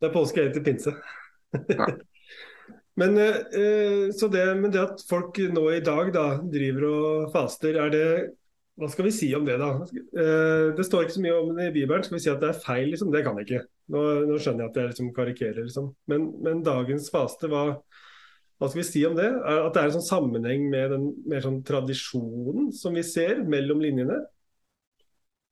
Det 0.00 0.08
er 0.08 0.14
påske 0.14 0.42
helt 0.42 0.56
til 0.56 0.64
pinse. 0.66 0.94
Ja. 1.70 1.86
men, 3.00 3.18
eh, 3.20 4.10
så 4.16 4.28
det, 4.32 4.44
men 4.58 4.74
det 4.74 4.82
at 4.82 5.04
folk 5.08 5.38
nå 5.54 5.66
i 5.76 5.82
dag 5.84 6.10
da 6.16 6.26
driver 6.42 6.88
og 6.90 7.30
faster, 7.34 7.78
er 7.84 7.94
det 7.94 8.06
hva 8.80 8.88
skal 8.88 9.06
vi 9.06 9.12
si 9.12 9.28
om 9.36 9.44
det, 9.44 9.58
da? 9.60 9.70
Eh, 9.92 10.70
det 10.76 10.86
står 10.86 11.04
ikke 11.04 11.16
så 11.18 11.24
mye 11.24 11.36
om 11.36 11.50
det 11.56 11.68
i 11.68 11.74
Bibelen. 11.74 12.04
Skal 12.06 12.16
vi 12.16 12.22
si 12.24 12.30
at 12.32 12.40
det 12.42 12.50
er 12.50 12.62
feil? 12.62 12.88
Liksom? 12.92 13.10
Det 13.12 13.22
kan 13.26 13.38
jeg 13.38 13.48
ikke. 13.48 13.64
Nå, 13.92 14.04
nå 14.30 14.38
skjønner 14.40 14.64
jeg 14.64 14.72
at 14.72 14.78
jeg 14.80 14.92
liksom 14.92 15.10
karikerer. 15.16 15.60
Liksom. 15.66 15.90
Men, 16.10 16.26
men, 16.44 16.62
dagens 16.66 17.10
faste, 17.12 17.50
hva, 17.50 17.64
hva, 17.76 18.70
skal 18.70 18.80
vi 18.80 18.86
si 18.88 19.04
om 19.08 19.18
det? 19.18 19.28
At 19.28 19.74
det 19.76 19.82
er 19.82 19.90
en 19.90 19.96
sånn 19.98 20.08
sammenheng 20.08 20.68
med 20.72 20.94
den 20.94 21.08
mer 21.28 21.44
sånn 21.44 21.60
tradisjonen 21.66 22.70
som 22.76 22.96
vi 22.96 23.04
ser 23.06 23.44
mellom 23.44 23.84
linjene? 23.84 24.20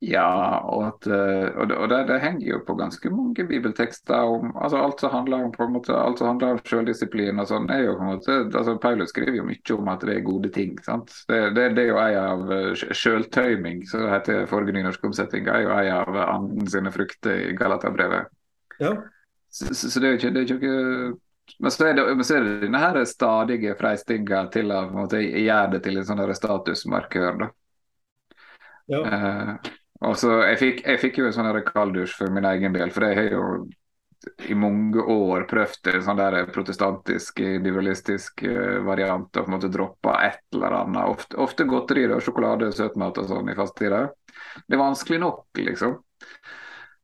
Ja, 0.00 0.60
og, 0.62 0.82
at, 0.86 1.06
eh, 1.10 1.48
og, 1.58 1.64
det, 1.68 1.76
og 1.76 1.88
det, 1.90 1.96
det, 2.06 2.20
henger 2.22 2.46
jo 2.46 2.58
på 2.66 2.76
ganske 2.78 3.10
mange 3.10 3.42
bibeltekster 3.48 4.30
om 4.30 4.52
altså 4.54 4.78
alt 4.78 5.00
som 5.02 5.10
handler 5.10 5.48
om 5.48 5.50
på 5.56 5.64
en 5.64 5.72
måte, 5.74 5.94
alt 5.96 6.20
som 6.20 6.28
handler 6.28 6.54
om 6.54 6.60
selvdisiplin 6.70 7.42
og 7.42 7.48
sånn. 7.50 7.66
er 7.74 7.82
jo 7.82 7.96
på 7.98 8.04
en 8.04 8.12
måte, 8.12 8.36
altså 8.46 8.76
Paulus 8.78 9.10
skriver 9.10 9.40
jo 9.40 9.46
mye 9.48 9.74
om 9.74 9.88
at 9.90 10.06
det 10.06 10.14
er 10.14 10.26
gode 10.28 10.52
ting. 10.54 10.76
sant? 10.86 11.10
Det, 11.26 11.40
det, 11.56 11.64
det 11.74 11.82
er 11.82 11.90
jo 11.90 11.98
en 12.04 12.18
av 12.22 12.76
sjøltøyming, 12.94 13.82
som 13.90 14.04
det 14.04 14.12
heter 14.12 14.46
forrige 14.50 14.76
nynorskomsetning, 14.78 15.50
er 15.50 15.64
jo 15.66 15.74
en 15.74 15.90
av 15.96 16.20
anden 16.28 16.70
sine 16.70 16.94
frukter 16.94 17.48
i 17.48 17.56
Galaterbrevet. 17.58 18.30
Ja. 18.78 18.94
Så, 19.50 19.72
så, 19.74 19.90
så, 19.90 19.98
det 19.98 20.06
er 20.06 20.14
jo 20.14 20.20
ikke, 20.20 20.30
det 20.36 20.44
er 20.44 20.52
jo 20.52 20.60
ikke 20.60 21.58
men 21.58 21.72
så, 21.74 21.88
er 21.88 21.94
det, 21.96 22.06
men 22.14 22.26
så 22.28 22.36
er 22.36 22.44
det 22.44 22.58
denne 22.68 22.78
her 22.78 23.02
stadige 23.08 23.74
freistinga 23.74 24.44
til 24.52 24.70
å 24.70 25.08
gjøre 25.10 25.70
det 25.72 25.82
til 25.88 25.98
en 25.98 26.06
sånn 26.06 26.22
statusmarkør. 26.36 27.38
da. 27.40 27.48
Ja. 28.88 29.00
Eh, 29.04 29.70
Altså, 29.98 30.30
jeg, 30.46 30.58
fikk, 30.60 30.80
jeg 30.86 31.00
fikk 31.02 31.18
jo 31.18 31.26
en 31.26 31.34
sånn 31.34 31.62
kalddusj 31.66 32.14
for 32.20 32.34
min 32.34 32.46
egen 32.46 32.74
del, 32.76 32.92
for 32.94 33.08
jeg 33.08 33.18
har 33.18 33.32
jo 33.32 33.46
i 34.50 34.54
mange 34.58 35.02
år 35.02 35.44
prøvd 35.50 35.90
en 35.92 36.04
sånn 36.04 36.18
der 36.18 36.36
protestantisk, 36.54 37.40
individualistisk 37.42 38.42
uh, 38.46 38.78
variant 38.86 39.30
og 39.30 39.44
på 39.44 39.46
en 39.46 39.54
måte 39.54 39.70
droppa 39.72 40.16
et 40.26 40.40
eller 40.54 40.76
annet. 40.80 41.02
Ofte, 41.06 41.38
ofte 41.42 41.66
godteri, 41.70 42.06
da, 42.10 42.18
sjokolade, 42.22 42.70
søtmat 42.74 43.18
og 43.22 43.28
sånn 43.30 43.50
i 43.50 43.56
fasttida. 43.58 44.04
Det 44.66 44.76
er 44.76 44.82
vanskelig 44.82 45.20
nok, 45.22 45.44
liksom. 45.62 45.98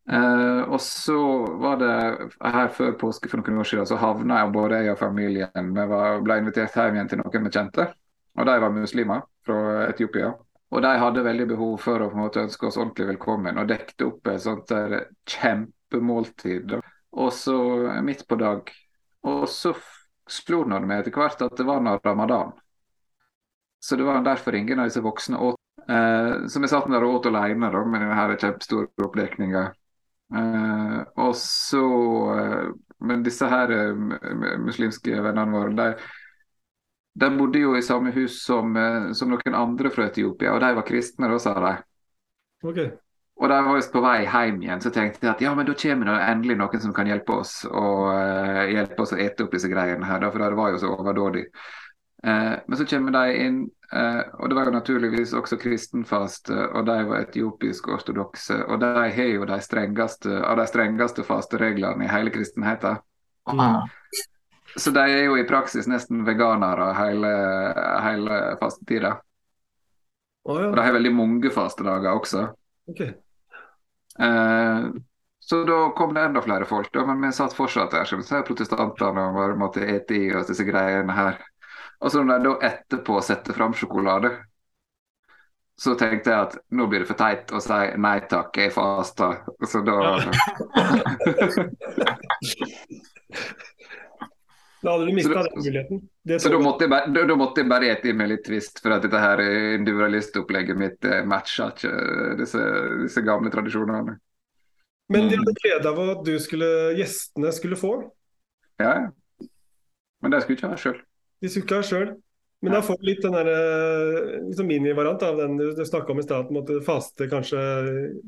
Uh, 0.04 0.66
og 0.68 0.80
så 0.84 1.18
var 1.62 1.78
det 1.80 1.92
her 2.44 2.72
før 2.76 2.96
påske 3.00 3.30
for 3.30 3.40
noen 3.40 3.62
år 3.62 3.70
siden, 3.70 3.86
så 3.88 3.96
havna 3.98 4.42
jeg 4.42 4.52
både 4.52 4.82
jeg 4.82 4.92
og 4.92 4.98
familien 5.00 5.70
Vi 5.72 5.86
ble 6.26 6.36
invitert 6.42 6.76
hjem 6.76 6.98
igjen 6.98 7.08
til 7.14 7.22
noen 7.22 7.46
vi 7.46 7.54
kjente. 7.54 7.86
Og 8.34 8.48
de 8.48 8.58
var 8.60 8.74
muslimer 8.74 9.22
fra 9.46 9.86
Etiopia. 9.86 10.34
Og 10.74 10.82
de 10.82 10.90
hadde 10.98 11.22
veldig 11.22 11.46
behov 11.52 11.74
for 11.84 12.02
å 12.02 12.08
på 12.10 12.18
en 12.18 12.24
måte 12.24 12.42
ønske 12.42 12.66
oss 12.66 12.78
ordentlig 12.80 13.06
velkommen 13.12 13.60
og 13.62 13.68
dekte 13.70 14.08
opp 14.08 14.26
et 14.32 14.42
sånt 14.42 14.66
der 14.72 15.04
kjempemåltid. 15.30 16.74
Og 17.14 17.30
så 17.32 17.58
midt 18.02 18.24
på 18.26 18.38
dag. 18.40 18.72
Og 19.30 19.44
så 19.48 19.70
slo 20.26 20.64
det 20.66 20.80
meg 20.82 21.04
etter 21.04 21.14
hvert 21.14 21.44
at 21.46 21.54
det 21.60 21.66
var 21.68 21.84
noe 21.84 22.00
ramadan. 22.02 22.50
Så 23.78 23.96
det 24.00 24.06
var 24.08 24.24
derfor 24.26 24.56
ingen 24.58 24.80
av 24.82 24.90
disse 24.90 25.04
voksne 25.04 25.38
åt. 25.38 25.60
Eh, 25.88 26.46
så 26.48 26.60
vi 26.60 26.68
satt 26.72 26.90
der 26.90 27.06
og 27.06 27.20
åt 27.20 27.30
alene 27.30 27.70
da, 27.70 27.84
med 27.84 28.02
denne 28.02 28.36
kjempestore 28.40 29.06
oppdekninga. 29.06 29.64
Eh, 30.34 31.00
og 31.20 31.34
så 31.36 31.84
eh, 32.34 32.68
Men 33.04 33.22
disse 33.22 33.46
her 33.46 33.70
eh, 33.76 33.92
muslimske 34.64 35.20
vennene 35.20 35.52
våre, 35.52 35.74
de 35.76 35.90
de 37.14 37.30
bodde 37.38 37.62
jo 37.62 37.76
i 37.76 37.82
samme 37.82 38.10
hus 38.10 38.42
som, 38.42 38.76
eh, 38.76 39.12
som, 39.12 39.30
noen 39.30 39.54
andre 39.54 39.90
fra 39.94 40.08
Etiopia, 40.10 40.54
og 40.54 40.60
de 40.64 40.74
var 40.74 40.86
kristne, 40.86 41.30
da, 41.30 41.38
sa 41.38 41.54
de. 41.62 41.74
Okay. 42.64 42.90
Og 43.34 43.50
da 43.50 43.60
var 43.66 43.78
vi 43.78 43.86
på 43.92 44.02
vei 44.02 44.18
hjem 44.24 44.60
igjen, 44.62 44.82
så 44.82 44.90
tenkte 44.94 45.26
jeg 45.26 45.34
at 45.34 45.40
ja, 45.42 45.52
men 45.54 45.66
da 45.66 45.74
kommer 45.78 46.10
det 46.10 46.18
endelig 46.30 46.58
noen 46.58 46.82
som 46.82 46.92
kan 46.94 47.08
hjelpe 47.10 47.38
oss 47.42 47.54
og 47.66 48.04
uh, 48.14 48.60
hjelpe 48.70 49.02
oss 49.02 49.14
å 49.14 49.18
ete 49.18 49.46
opp 49.46 49.56
disse 49.56 49.70
greiene 49.70 50.06
her, 50.06 50.20
da, 50.22 50.30
for 50.30 50.42
det 50.42 50.58
var 50.58 50.70
jo 50.70 50.82
så 50.82 50.92
overdådig. 50.94 51.48
Uh, 52.24 52.54
men 52.66 52.78
så 52.78 52.86
kommer 52.88 53.14
de 53.14 53.40
inn, 53.42 53.58
uh, 53.90 54.22
og 54.38 54.50
det 54.50 54.58
var 54.58 54.70
jo 54.70 54.76
naturligvis 54.76 55.34
også 55.38 55.58
kristenfaste, 55.60 56.54
og 56.78 56.86
de 56.86 56.96
var 57.10 57.26
etiopisk 57.26 57.90
ortodokse, 57.94 58.60
og 58.68 58.78
de 58.82 58.92
har 59.18 59.32
jo 59.34 59.50
de 59.50 59.58
strengeste 59.66 60.38
av 60.38 60.62
de 60.62 60.70
strengeste 60.70 61.26
fastereglene 61.26 62.06
i 62.06 62.14
hele 62.14 62.34
kristenheten. 62.34 63.02
Mm. 63.50 63.82
Så 64.76 64.90
de 64.90 65.00
er 65.00 65.24
jo 65.24 65.36
i 65.38 65.46
praksis 65.46 65.86
nesten 65.86 66.24
veganere 66.26 66.90
hele, 66.98 67.32
hele 68.02 68.38
fastetida. 68.60 69.16
Oh, 70.44 70.58
ja. 70.60 70.68
Og 70.68 70.76
de 70.76 70.84
har 70.84 70.96
veldig 70.96 71.12
mange 71.14 71.50
fastedager 71.54 72.10
også. 72.10 72.48
Okay. 72.90 73.14
Eh, 74.18 74.88
så 75.44 75.60
da 75.64 75.78
kom 75.96 76.14
det 76.14 76.20
enda 76.26 76.42
flere 76.42 76.64
folk, 76.64 76.90
da, 76.92 77.06
men 77.06 77.20
vi 77.22 77.32
satt 77.32 77.54
fortsatt 77.54 77.90
der. 77.90 78.04
som 78.04 78.22
protestantene 78.44 79.28
og 79.28 79.34
bare 79.38 79.56
måtte 79.60 79.86
ete 79.86 80.14
i 80.14 80.34
oss 80.34 80.46
disse 80.50 80.64
greiene 80.64 81.12
her. 81.12 81.38
Og 82.00 82.12
så 82.12 82.22
når 82.24 82.38
de 82.38 82.44
da 82.48 82.54
etterpå 82.68 83.20
setter 83.22 83.52
fram 83.54 83.74
sjokolade, 83.74 84.30
så 85.80 85.94
tenkte 85.98 86.30
jeg 86.30 86.40
at 86.40 86.56
nå 86.70 86.86
blir 86.86 87.02
det 87.02 87.08
for 87.08 87.18
teit 87.18 87.50
å 87.50 87.60
si 87.62 87.96
nei 87.98 88.20
takk, 88.30 88.56
jeg 88.56 88.72
faster. 88.74 89.42
Så 89.66 89.80
da 89.86 89.96
ja. 90.02 90.18
Da 94.84 94.92
hadde 94.92 95.06
du 95.08 95.14
mista 95.16 95.42
den 95.42 95.62
muligheten. 95.62 96.00
Det 96.22 96.38
så 96.40 96.50
da 96.52 96.58
måtte, 96.60 96.88
bare, 96.92 97.08
da, 97.08 97.22
da 97.24 97.36
måtte, 97.40 97.62
jeg 97.62 97.70
bare, 97.70 97.88
ete 97.94 98.10
i 98.10 98.16
meg 98.16 98.28
litt 98.34 98.42
tvist, 98.44 98.82
for 98.84 98.92
at 98.92 99.06
dette 99.06 99.22
her 99.22 99.40
individualistopplegget 99.78 100.76
mitt 100.76 101.08
eh, 101.08 101.22
matcha 101.28 101.70
ikke 101.72 101.92
disse, 102.40 102.60
disse, 103.00 103.22
gamle 103.24 103.52
tradisjonene. 103.54 104.18
Men 105.12 105.30
de 105.30 105.40
hadde 105.40 105.56
glede 105.62 105.88
av 105.88 106.02
at 106.04 106.22
du 106.26 106.34
skulle, 106.40 106.68
gjestene 106.98 107.52
skulle 107.56 107.80
få? 107.80 107.94
Ja, 108.82 108.92
ja. 109.06 109.48
Men 110.24 110.36
de 110.36 110.44
skulle 110.44 110.60
ikke 110.60 110.72
ha 110.74 110.80
sjøl. 110.80 111.00
De 111.40 111.52
skulle 111.52 111.68
ikke 111.68 111.80
ha 111.80 111.88
sjøl. 111.88 112.14
Men 112.64 112.76
da 112.76 112.84
får 112.84 113.00
du 113.00 113.08
litt 113.08 113.24
den 113.24 113.36
der, 113.36 113.48
eh, 113.52 114.38
liksom 114.50 114.68
minivariant 114.68 115.24
av 115.24 115.40
den 115.40 115.58
du 115.60 115.84
snakka 115.84 116.12
om 116.12 116.20
i 116.20 116.28
stad, 116.28 116.52
at 116.60 116.76
faste 116.84 117.28
kanskje 117.28 117.60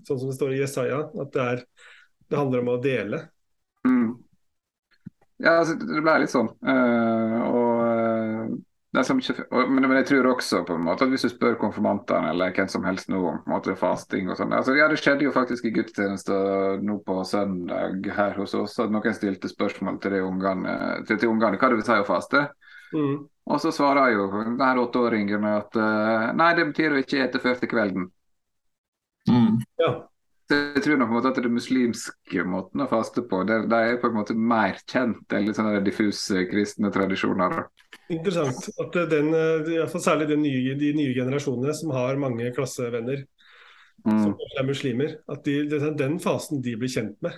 sånn 0.08 0.20
som 0.20 0.28
det 0.28 0.36
står 0.36 0.56
i 0.56 0.60
Jesaja, 0.60 1.04
at 1.08 1.36
det, 1.36 1.50
er, 1.52 1.64
det 2.28 2.40
handler 2.40 2.64
om 2.64 2.72
å 2.74 2.82
dele. 2.84 3.26
Mm. 3.88 4.10
Ja, 5.42 5.58
altså, 5.60 5.76
det 5.76 6.00
ble 6.00 6.14
litt 6.22 6.32
sånn. 6.32 6.48
Uh, 6.64 7.40
og, 7.44 7.80
uh, 7.84 9.16
ikke, 9.20 9.44
og, 9.50 9.68
men, 9.68 9.84
men, 9.84 9.98
jeg 9.98 10.08
tror 10.08 10.30
også 10.30 10.62
på 10.64 10.78
en 10.78 10.86
måte 10.86 11.04
at 11.04 11.12
hvis 11.12 11.26
du 11.26 11.28
spør 11.28 11.58
konfirmantene 11.60 12.30
eller 12.32 12.54
hvem 12.56 12.70
som 12.72 12.86
helst 12.88 13.10
nå 13.12 13.20
om 13.20 13.42
på 13.42 13.50
en 13.50 13.52
måte 13.52 13.74
fasting 13.76 14.30
og 14.32 14.38
sånn 14.38 14.54
altså, 14.56 14.72
Ja, 14.78 14.88
det 14.88 14.96
skjedde 15.02 15.26
jo 15.26 15.34
faktisk 15.34 15.68
i 15.68 15.74
gudstjeneste 15.76 16.38
nå 16.80 16.96
på 17.04 17.18
søndag 17.28 18.08
her 18.16 18.32
hos 18.40 18.56
oss 18.56 18.78
at 18.80 18.94
noen 18.94 19.16
stilte 19.16 19.52
spørsmål 19.52 20.00
til 20.00 20.16
de 20.16 20.24
ungene, 20.24 20.78
til, 21.04 21.20
til 21.20 21.34
ungene 21.34 21.60
hva 21.60 21.72
det 21.72 21.82
vil 21.82 21.88
si 21.90 22.00
å 22.00 22.08
faste. 22.08 22.46
Mm. 22.96 23.26
Og 23.52 23.60
så 23.60 23.70
svarer 23.74 24.16
jo 24.16 24.30
denne 24.32 24.72
åtteåringen 24.82 25.44
at 25.52 25.76
uh, 25.76 26.32
nei, 26.38 26.52
det 26.56 26.70
betyr 26.72 26.96
å 26.96 27.04
ikke 27.04 27.24
ete 27.26 27.42
før 27.44 27.60
til 27.60 27.74
kvelden. 27.76 28.08
Mm. 29.28 29.60
Ja. 29.82 29.92
Jeg 30.46 30.82
tror 30.84 31.00
nok 31.00 31.24
at 31.26 31.40
det 31.42 31.50
muslimske 31.50 32.44
måten 32.46 32.84
å 32.84 32.86
faste 32.90 33.24
på, 33.26 33.40
det, 33.48 33.64
det 33.70 33.78
er 33.82 33.96
på 33.98 34.10
en 34.10 34.18
måte 34.20 34.36
mer 34.38 34.76
kjent 34.86 35.34
enn 35.34 35.48
litt 35.48 35.58
sånne 35.58 35.80
diffuse 35.82 36.44
kristne 36.46 36.92
tradisjoner. 36.94 37.64
Interessant. 38.14 38.68
At 38.82 38.98
den, 39.10 39.32
særlig 39.90 40.28
de 40.30 40.38
nye, 40.38 40.76
de 40.78 40.92
nye, 40.94 41.14
generasjonene 41.16 41.74
som 41.74 41.90
har 41.96 42.20
mange 42.22 42.52
klassevenner 42.54 43.24
mm. 44.06 44.22
som 44.22 44.36
er 44.36 44.68
muslimer, 44.68 45.18
at 45.26 45.42
de, 45.48 45.58
den 45.98 46.20
fasen 46.22 46.62
de 46.62 46.76
blir 46.78 46.94
kjent 46.94 47.18
med. 47.26 47.34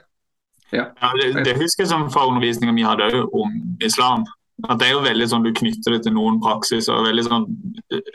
Ja. 0.69 0.91
ja 0.93 1.13
det, 1.17 1.47
det, 1.47 1.57
husker 1.57 1.87
jeg 1.87 1.93
som 1.95 2.11
fra 2.13 2.27
undervisninga 2.29 2.77
vi 2.77 2.85
hadde 2.85 3.25
om 3.25 3.57
islam. 3.81 4.29
At 4.69 4.81
Det 4.83 4.89
er 4.89 4.97
jo 4.97 5.05
veldig 5.07 5.29
sånn 5.31 5.45
du 5.47 5.53
knytter 5.55 5.95
det 5.95 6.05
til 6.05 6.17
noen 6.17 6.41
praksis 6.43 6.91
og 6.93 7.07
veldig 7.07 7.25
sånn 7.25 7.45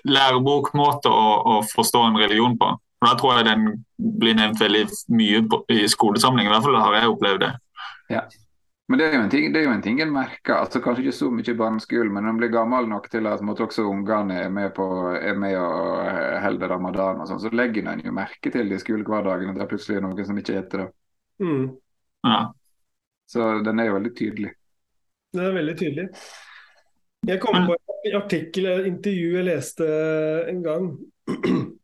lærebokmåte 0.05 1.09
å, 1.09 1.27
å 1.49 1.61
forstå 1.71 2.01
en 2.09 2.19
religion 2.19 2.57
på. 2.59 2.75
Og 3.03 3.09
Da 3.09 3.17
tror 3.19 3.37
jeg 3.37 3.49
den 3.49 3.67
blir 4.19 4.37
nevnt 4.39 4.61
veldig 4.63 4.87
mye 5.11 5.43
i 5.75 5.83
skolesamling. 5.91 6.47
I 6.47 6.53
hvert 6.53 6.65
fall 6.65 6.79
har 6.79 6.97
jeg 6.97 7.11
opplevd 7.11 7.43
det. 7.43 7.51
Ja. 8.13 8.23
Men 8.91 8.99
det 8.99 9.05
er 9.05 9.13
jo 9.15 9.21
en 9.23 9.29
ting, 9.31 9.45
det 9.53 9.61
er 9.61 9.63
jo 9.67 9.73
en 9.73 9.83
ting 9.83 10.01
en 10.03 10.11
merker. 10.11 10.57
altså 10.57 10.81
Kanskje 10.83 11.05
ikke 11.05 11.15
så 11.15 11.29
mye 11.31 11.47
i 11.49 11.57
barneskolen, 11.57 12.11
men 12.13 12.27
en 12.27 12.39
blir 12.39 12.51
gammel 12.51 12.87
nok 12.91 13.07
til 13.11 13.27
at 13.31 13.43
måtte 13.45 13.63
også 13.63 13.85
ungene 13.87 14.41
er 14.43 14.49
med 14.51 14.73
på 14.75 14.87
er 15.15 15.37
med 15.39 15.55
og 15.57 16.41
holder 16.43 16.73
ramadan, 16.75 17.21
og 17.23 17.29
sånn, 17.29 17.39
så 17.41 17.51
legger 17.55 17.87
en 17.89 18.03
jo 18.03 18.15
merke 18.15 18.51
til 18.51 18.67
det 18.69 18.81
i 18.81 18.83
skolehverdagen 18.83 19.53
at 19.53 19.59
det 19.59 19.63
er 19.65 19.71
plutselig 19.71 20.03
noen 20.03 20.27
som 20.27 20.41
ikke 20.41 20.57
heter 20.59 20.83
det. 20.83 20.89
Mm. 21.43 21.69
Ja. 22.27 22.41
Så 23.33 23.47
den 23.65 23.79
er 23.79 23.87
jo 23.89 23.95
veldig 23.97 24.13
tydelig. 24.19 24.51
Den 25.33 25.45
er 25.47 25.55
veldig 25.55 25.77
tydelig. 25.79 26.09
Jeg 27.23 27.39
kom 27.39 27.55
på 27.65 27.77
en 27.79 28.17
artikkel, 28.19 28.67
et 28.67 28.89
intervju 28.91 29.37
jeg 29.37 29.47
leste 29.47 29.87
en 30.51 30.59
gang. 30.65 30.91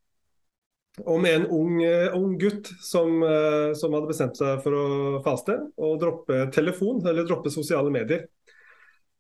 om 1.06 1.26
en 1.26 1.46
ung, 1.48 1.84
eh, 1.84 2.16
ung 2.16 2.38
gutt 2.40 2.68
som, 2.82 3.24
eh, 3.24 3.74
som, 3.74 3.94
hadde 3.94 4.10
bestemt 4.10 4.38
seg 4.40 4.62
for 4.64 4.76
å 4.76 5.22
faste 5.26 5.56
og 5.78 6.00
droppe 6.02 6.48
telefon, 6.56 7.02
eller 7.08 7.28
droppe 7.28 7.52
sosiale 7.54 7.92
medier. 7.94 8.28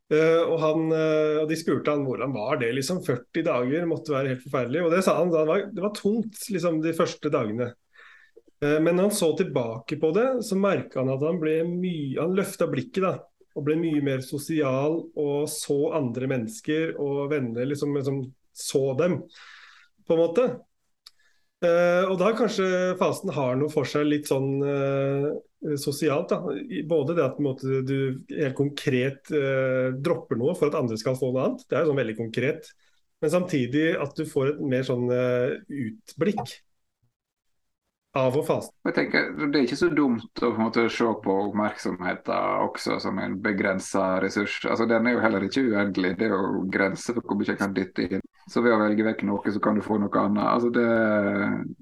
Uh, 0.09 0.41
og, 0.41 0.55
han, 0.57 0.87
og 0.89 1.43
De 1.51 1.53
spurte 1.53 1.93
han 1.93 2.01
hvordan 2.01 2.31
var 2.33 2.55
det 2.57 2.71
liksom 2.73 3.03
40 3.05 3.43
dager, 3.45 3.83
måtte 3.85 4.09
være 4.09 4.31
helt 4.31 4.41
forferdelig. 4.41 4.81
Og 4.81 4.95
Det 4.95 5.03
sa 5.05 5.13
han, 5.19 5.29
det 5.29 5.43
var, 5.45 5.67
det 5.69 5.83
var 5.83 5.93
tungt 5.93 6.47
liksom 6.49 6.79
de 6.81 6.95
første 6.97 7.29
dagene. 7.29 7.67
Men 8.59 8.89
når 8.89 9.05
han 9.05 9.13
så 9.13 9.29
tilbake 9.37 9.99
på 10.01 10.09
det, 10.17 10.25
så 10.43 10.57
merka 10.57 11.03
han 11.03 11.13
at 11.13 11.21
han 11.23 11.37
ble 11.39 11.59
mye, 11.69 12.17
han 12.17 12.33
løfta 12.35 12.65
blikket 12.67 13.05
da, 13.05 13.13
og 13.53 13.67
ble 13.67 13.77
mye 13.79 14.01
mer 14.03 14.25
sosial 14.25 14.97
og 15.13 15.45
så 15.53 15.77
andre 16.01 16.31
mennesker 16.33 16.97
og 16.97 17.29
venner, 17.29 17.69
liksom, 17.69 17.93
liksom 18.01 18.23
så 18.49 18.83
dem, 18.97 19.21
på 20.09 20.17
en 20.17 20.23
måte. 20.25 20.49
Uh, 21.59 22.07
og 22.07 22.15
da 22.21 22.29
kanskje 22.39 22.65
fasen 22.99 23.33
har 23.35 23.57
noe 23.59 23.71
for 23.73 23.87
seg 23.87 24.05
litt 24.07 24.29
sånn 24.29 24.61
uh, 24.63 25.27
sosialt. 25.79 26.31
Da. 26.31 26.55
Både 26.87 27.17
det 27.17 27.25
at 27.25 27.41
måte, 27.43 27.81
du 27.83 28.21
helt 28.31 28.55
konkret 28.55 29.27
uh, 29.33 29.91
dropper 29.99 30.39
noe 30.39 30.55
for 30.55 30.71
at 30.71 30.79
andre 30.79 30.99
skal 30.99 31.19
få 31.19 31.33
noe 31.33 31.49
annet. 31.49 31.65
Det 31.67 31.75
er 31.75 31.83
jo 31.83 31.91
sånn 31.91 31.99
veldig 31.99 32.17
konkret. 32.21 32.71
Men 33.19 33.33
samtidig 33.33 33.89
at 33.99 34.15
du 34.15 34.23
får 34.29 34.53
et 34.53 34.63
mer 34.71 34.85
sånn 34.87 35.09
utblikk 35.11 36.53
av 38.17 38.37
og 38.37 38.45
fast. 38.47 38.71
Jeg 38.87 38.95
tenker, 38.95 39.27
Det 39.37 39.59
er 39.59 39.65
ikke 39.67 39.77
så 39.79 39.89
dumt 39.93 40.41
å 40.41 40.49
på 40.49 40.57
en 40.57 40.65
måte 40.65 40.85
se 40.89 41.05
på 41.23 41.35
oppmerksomheten 41.49 42.63
også 42.65 42.99
som 43.03 43.19
en 43.19 43.37
begrensa 43.41 44.19
ressurs. 44.23 44.59
Altså, 44.65 44.87
Den 44.87 45.07
er 45.07 45.11
jo 45.13 45.19
heller 45.19 45.45
ikke 45.45 45.65
uendelig. 45.69 46.17
Det 46.17 46.25
er 46.25 46.33
jo 46.33 46.63
grenser 46.71 47.13
for 47.13 47.21
hvor 47.21 47.37
mye 47.37 47.51
jeg 47.51 47.57
kan 47.57 47.73
dytte 47.73 48.07
inn. 48.07 48.25
Så 48.49 48.63
ved 48.65 48.73
å 48.73 48.81
velge 48.81 49.05
vekk 49.05 49.23
noe, 49.23 49.53
så 49.53 49.59
kan 49.61 49.75
du 49.75 49.81
få 49.85 49.99
noe 49.99 50.23
annet. 50.23 50.45
Altså, 50.45 50.69
det, 50.69 51.75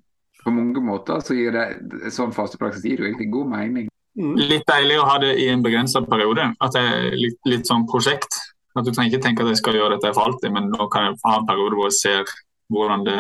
På 0.44 0.52
mange 0.52 0.82
måter 0.82 1.20
så 1.20 1.36
gir 1.36 1.52
det 1.52 2.12
sånn 2.12 2.32
fastepraksis 2.32 2.84
gir 2.84 3.00
jo 3.00 3.08
egentlig 3.08 3.32
god 3.32 3.48
mening. 3.52 3.88
Mm. 4.18 4.36
Litt 4.36 4.66
deilig 4.68 5.00
å 5.00 5.08
ha 5.08 5.18
det 5.20 5.34
i 5.40 5.48
en 5.50 5.64
begrensa 5.64 6.02
periode. 6.02 6.54
At 6.60 6.74
det 6.74 6.82
er 6.82 7.16
litt, 7.16 7.40
litt 7.46 7.68
sånn 7.68 7.86
prosjekt. 7.88 8.34
At 8.78 8.86
Du 8.86 8.92
trenger 8.92 9.16
ikke 9.16 9.26
tenke 9.26 9.44
at 9.44 9.50
jeg 9.50 9.62
skal 9.62 9.76
gjøre 9.76 9.98
dette 9.98 10.14
for 10.14 10.30
alltid, 10.30 10.52
men 10.54 10.70
nå 10.70 10.88
kan 10.94 11.08
jeg 11.08 11.20
ha 11.24 11.38
en 11.40 11.48
periode 11.48 11.76
hvor 11.76 11.90
jeg 11.90 11.98
ser 11.98 12.36
hvordan 12.70 13.06
det 13.08 13.20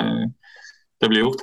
det 1.01 1.09
blir 1.11 1.25
gjort. 1.25 1.41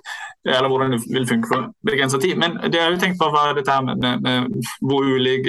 Eller 0.49 0.69
hvordan 0.69 0.95
det 0.95 1.01
vil 1.09 1.27
funke 1.29 1.49
for 1.49 1.69
begrensa 1.87 2.19
tid. 2.21 2.37
Men 2.39 2.59
det 2.73 2.81
har 2.81 2.93
jo 2.93 3.01
tenkt 3.01 3.21
på 3.21 3.31
var 3.33 3.55
dette 3.57 3.77
med, 3.87 4.03
med, 4.03 4.21
med, 4.27 4.71
hvor 4.83 5.07
ulik 5.07 5.47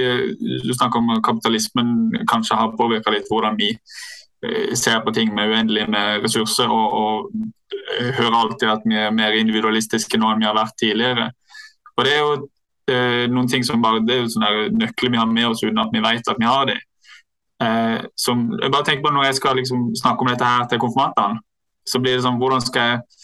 Du 0.63 0.73
snakker 0.73 1.01
om 1.01 1.21
kapitalismen 1.25 2.13
kanskje 2.29 2.59
har 2.59 2.75
påvirka 2.77 3.13
litt 3.13 3.29
hvordan 3.31 3.57
vi 3.59 3.71
eh, 3.75 4.73
ser 4.77 5.01
på 5.03 5.13
ting 5.13 5.33
med 5.35 5.51
uendelig 5.51 5.89
med 5.89 6.23
ressurser. 6.23 6.71
Og, 6.71 6.93
og 6.93 7.53
hører 8.17 8.39
alltid 8.39 8.69
at 8.69 8.85
vi 8.85 8.97
er 8.99 9.15
mer 9.15 9.35
individualistiske 9.37 10.19
nå 10.19 10.31
enn 10.31 10.43
vi 10.43 10.49
har 10.49 10.57
vært 10.57 10.77
tidligere. 10.79 11.29
Og 11.95 12.05
det 12.05 12.13
er 12.13 12.21
jo 12.21 12.33
eh, 12.91 13.25
noen 13.31 13.49
ting 13.51 13.65
som 13.67 13.83
bare, 13.83 14.03
det 14.05 14.15
er 14.15 14.23
jo 14.23 14.33
sånne 14.35 14.69
nøkler 14.75 15.13
vi 15.13 15.21
har 15.21 15.31
med 15.31 15.49
oss 15.49 15.63
uten 15.63 15.81
at 15.81 15.93
vi 15.93 16.03
vet 16.03 16.31
at 16.31 16.39
vi 16.41 16.49
har 16.49 16.69
det. 16.71 16.79
Eh, 17.63 17.99
som, 18.19 18.47
jeg 18.61 18.71
bare 18.71 18.83
tenker 18.83 19.05
på 19.05 19.13
Når 19.15 19.29
jeg 19.29 19.35
skal 19.37 19.55
liksom 19.55 19.83
snakke 19.95 20.25
om 20.25 20.27
dette 20.27 20.47
her 20.47 20.65
til 20.67 20.81
konfirmantene, 20.83 21.39
så 21.87 22.01
blir 22.03 22.17
det 22.17 22.25
sånn 22.25 22.39
Hvordan 22.41 22.63
skal 22.65 22.89
jeg 22.89 23.21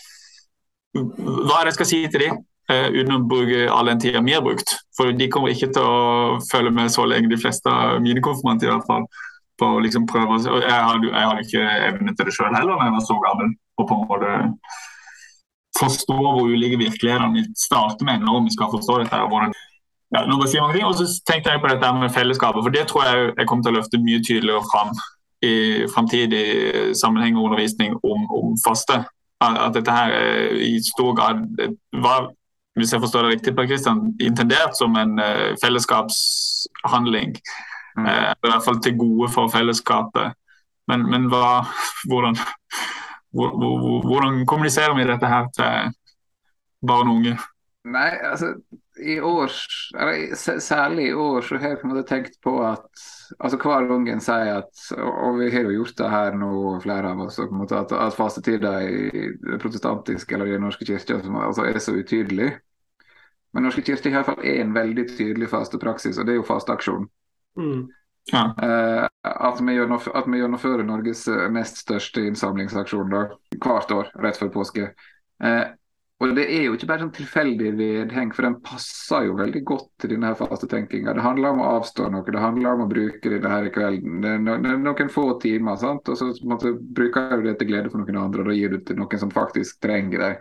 hva 0.96 1.60
er 1.60 1.66
det 1.66 1.72
jeg 1.72 1.78
skal 1.80 1.90
si 1.90 2.00
til 2.12 2.26
dem, 2.26 2.40
uh, 2.72 2.88
uten 2.92 3.16
å 3.16 3.24
bruke 3.32 3.66
all 3.72 3.92
den 3.92 4.02
tida 4.04 4.22
vi 4.26 4.36
har 4.36 4.44
brukt. 4.46 4.76
For 4.98 5.14
de 5.16 5.30
kommer 5.32 5.54
ikke 5.54 5.72
til 5.76 5.88
å 5.88 6.40
følge 6.52 6.74
med 6.76 6.92
så 6.94 7.08
lenge, 7.08 7.32
de 7.32 7.40
fleste 7.40 7.72
av 7.72 8.02
mine 8.04 8.24
konfirmanter 8.24 8.70
i 8.70 8.74
hvert 8.74 8.90
fall. 8.90 9.08
på 9.62 9.68
å 9.78 9.82
liksom 9.84 10.08
prøve 10.10 10.40
å, 10.50 10.58
Jeg 10.58 10.74
hadde, 10.74 11.10
jeg 11.14 11.46
ikke 11.46 11.66
evne 11.88 12.14
til 12.18 12.26
det 12.26 12.34
sjøl 12.34 12.56
heller 12.56 12.80
da 12.80 12.88
jeg 12.88 12.94
var 12.96 13.04
så 13.06 13.18
gammel. 13.22 13.52
og 13.78 13.88
på 13.88 13.94
en 13.94 14.08
måte 14.10 14.32
forstå 15.78 16.18
hvor 16.18 16.50
ulike 16.50 16.80
virkelighetene 16.82 17.36
vi 17.36 17.44
starter 17.58 18.06
med 18.06 18.26
når 18.26 18.48
vi 18.48 18.56
skal 18.56 18.72
forstå 18.74 18.98
dette. 19.04 19.20
hvordan 19.30 19.54
ja, 20.12 20.26
nå 20.28 20.42
sier 20.44 20.66
mange 20.66 20.76
ting, 20.76 20.86
og 20.86 20.98
så 20.98 21.06
tenkte 21.24 21.54
jeg 21.54 21.62
på 21.64 21.70
dette 21.72 21.94
med 21.96 22.12
fellesskapet, 22.12 22.64
for 22.64 22.74
Det 22.74 22.88
tror 22.88 23.06
jeg 23.06 23.34
jeg 23.38 23.48
kommer 23.48 23.64
til 23.64 23.72
å 23.72 23.78
løfte 23.78 24.02
mye 24.02 24.24
tydeligere 24.28 24.66
fram 24.68 24.92
i 25.42 25.54
framtidig 25.94 26.46
sammenheng 27.00 27.38
og 27.38 27.48
undervisning 27.48 27.96
om, 28.04 28.26
om 28.28 28.58
faste 28.66 28.98
at 29.42 29.74
dette 29.74 29.94
her 29.94 30.12
i 30.62 30.76
stor 30.86 31.16
grad 31.18 31.44
var 32.04 32.30
hvis 32.80 32.94
jeg 32.94 33.02
forstår 33.04 33.26
det 33.26 33.32
riktig, 33.34 33.56
Per 33.56 33.68
Christian, 33.68 34.00
intendert 34.22 34.78
som 34.78 34.96
en 34.96 35.20
uh, 35.20 35.52
fellesskapshandling. 35.64 37.36
Mm. 37.98 38.06
Uh, 38.06 38.32
I 38.32 38.48
hvert 38.48 38.66
fall 38.66 38.80
til 38.84 38.98
gode 38.98 39.28
for 39.34 39.52
fellesskapet. 39.52 40.38
Men, 40.88 41.04
men 41.12 41.28
hva, 41.32 41.66
hvordan, 42.10 42.38
hvordan 43.34 44.46
kommuniserer 44.48 44.96
vi 44.98 45.08
dette 45.08 45.28
her 45.28 45.50
til 45.56 45.92
barn 46.88 47.12
og 47.12 47.20
unge? 47.20 47.36
Nei, 47.92 48.10
altså 48.32 48.54
i 49.00 49.20
år, 49.20 49.52
eller 50.00 50.36
særlig 50.60 51.08
i 51.08 51.14
år, 51.14 51.42
så 51.42 51.58
har 51.58 51.70
jeg 51.70 51.80
på 51.82 51.88
en 51.88 51.94
måte 51.94 52.08
tenkt 52.10 52.42
på 52.44 52.58
at 52.66 53.04
altså 53.40 53.60
hver 53.62 53.88
gang 53.88 54.10
en 54.12 54.24
sier 54.24 54.58
at 54.58 54.82
Og 54.98 55.38
vi 55.40 55.48
har 55.54 55.64
jo 55.64 55.78
gjort 55.78 55.96
det 55.98 56.10
her 56.12 56.36
nå, 56.36 56.52
flere 56.84 57.14
av 57.14 57.22
oss, 57.24 57.40
på 57.40 57.48
en 57.48 57.62
måte, 57.62 57.80
at, 57.80 57.94
at 57.96 58.18
fastetida 58.18 58.74
i 58.84 59.24
protestantisk 59.62 60.32
eller 60.32 60.52
i 60.52 60.58
Den 60.58 60.68
norske 60.68 60.86
kirke 60.86 61.22
altså, 61.22 61.64
er 61.64 61.80
så 61.80 61.96
utydelig. 61.96 62.52
Men 63.54 63.68
Norske 63.68 63.84
kirke 63.84 64.12
har 64.12 64.12
i 64.12 64.24
hvert 64.24 64.30
fall 64.30 64.46
en 64.48 64.76
veldig 64.76 65.08
tydelig 65.10 65.50
fastepraksis, 65.52 66.20
og 66.20 66.28
det 66.28 66.36
er 66.36 66.40
jo 66.40 66.48
fasteaksjonen. 66.48 67.10
Mm. 67.60 67.82
Ja. 68.32 68.44
Eh, 68.64 69.08
at, 69.28 69.60
vi 69.60 69.76
at, 69.82 70.28
vi 70.28 70.40
gjennomfører 70.40 70.86
Norges 70.88 71.26
nest 71.52 71.82
største 71.84 72.24
innsamlingsaksjon 72.30 73.12
da, 73.12 73.26
hvert 73.58 73.92
år 73.92 74.12
rett 74.24 74.40
før 74.40 74.54
påske. 74.54 74.92
Uh, 75.42 75.74
og 76.22 76.36
Det 76.38 76.44
er 76.54 76.68
jo 76.68 76.76
ikke 76.78 76.86
bare 76.86 77.02
sånn 77.02 77.16
tilfeldig 77.16 77.70
vedheng, 77.80 78.30
for 78.36 78.46
den 78.46 78.60
passer 78.62 79.24
jo 79.26 79.38
veldig 79.40 79.62
godt 79.66 79.88
til 80.04 80.12
denne 80.14 80.36
fastetenkinga. 80.38 81.16
Det 81.18 81.24
handler 81.26 81.56
om 81.56 81.64
å 81.64 81.72
avstå 81.80 82.12
noe, 82.14 82.26
det 82.28 82.44
handler 82.44 82.78
om 82.78 82.84
å 82.86 82.92
bruke 82.92 83.32
det 83.32 83.42
her 83.42 83.66
i 83.66 83.72
kvelden. 83.74 84.20
Det 84.22 84.36
er, 84.36 84.44
no 84.46 84.76
noen 84.86 85.10
få 85.10 85.26
timer, 85.42 85.80
sant? 85.82 86.12
og 86.14 86.20
så 86.20 86.30
måte, 86.46 86.76
bruker 86.78 87.42
du 87.42 87.50
det 87.50 87.56
til 87.58 87.72
glede 87.72 87.90
for 87.90 88.04
noen 88.04 88.22
andre. 88.22 88.46
og 88.46 88.52
Da 88.52 88.58
gir 88.60 88.76
du 88.76 88.86
til 88.86 89.02
noen 89.02 89.24
som 89.24 89.34
faktisk 89.34 89.82
trenger 89.82 90.26
deg. 90.28 90.40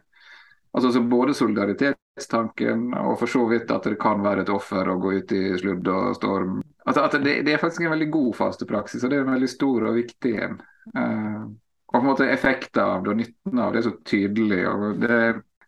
Altså 0.77 0.93
så 0.95 1.03
Både 1.03 1.35
solidaritetstanken 1.35 2.93
og 3.01 3.17
for 3.19 3.33
så 3.33 3.49
vidt 3.51 3.73
at 3.73 3.89
det 3.89 3.97
kan 4.03 4.21
være 4.23 4.45
et 4.45 4.53
offer 4.53 4.87
å 4.87 5.01
gå 5.01 5.17
ut 5.17 5.33
i 5.33 5.43
sludd 5.59 5.89
og 5.91 6.15
storm. 6.21 6.61
Altså 6.85 7.09
at 7.09 7.17
det, 7.25 7.41
det 7.49 7.57
er 7.57 7.63
faktisk 7.63 7.89
en 7.89 7.97
veldig 7.97 8.13
god 8.13 8.33
fastepraksis, 8.37 9.03
og 9.03 9.11
det 9.11 9.19
er 9.19 9.25
en 9.25 9.33
veldig 9.33 9.51
stor 9.51 9.89
og 9.89 9.97
viktig 9.97 10.37
en. 10.45 10.61
Uh, 10.93 11.49
og 11.91 11.97
på 11.97 12.05
en 12.05 12.11
måte 12.13 12.29
Effekten 12.31 12.85
av 12.85 13.01
det 13.05 13.15
og 13.15 13.19
nytten 13.25 13.63
av 13.65 13.73
det 13.73 13.81
er 13.81 13.89
så 13.89 13.97
tydelig. 14.07 14.61
og 14.69 15.01
det 15.01 15.21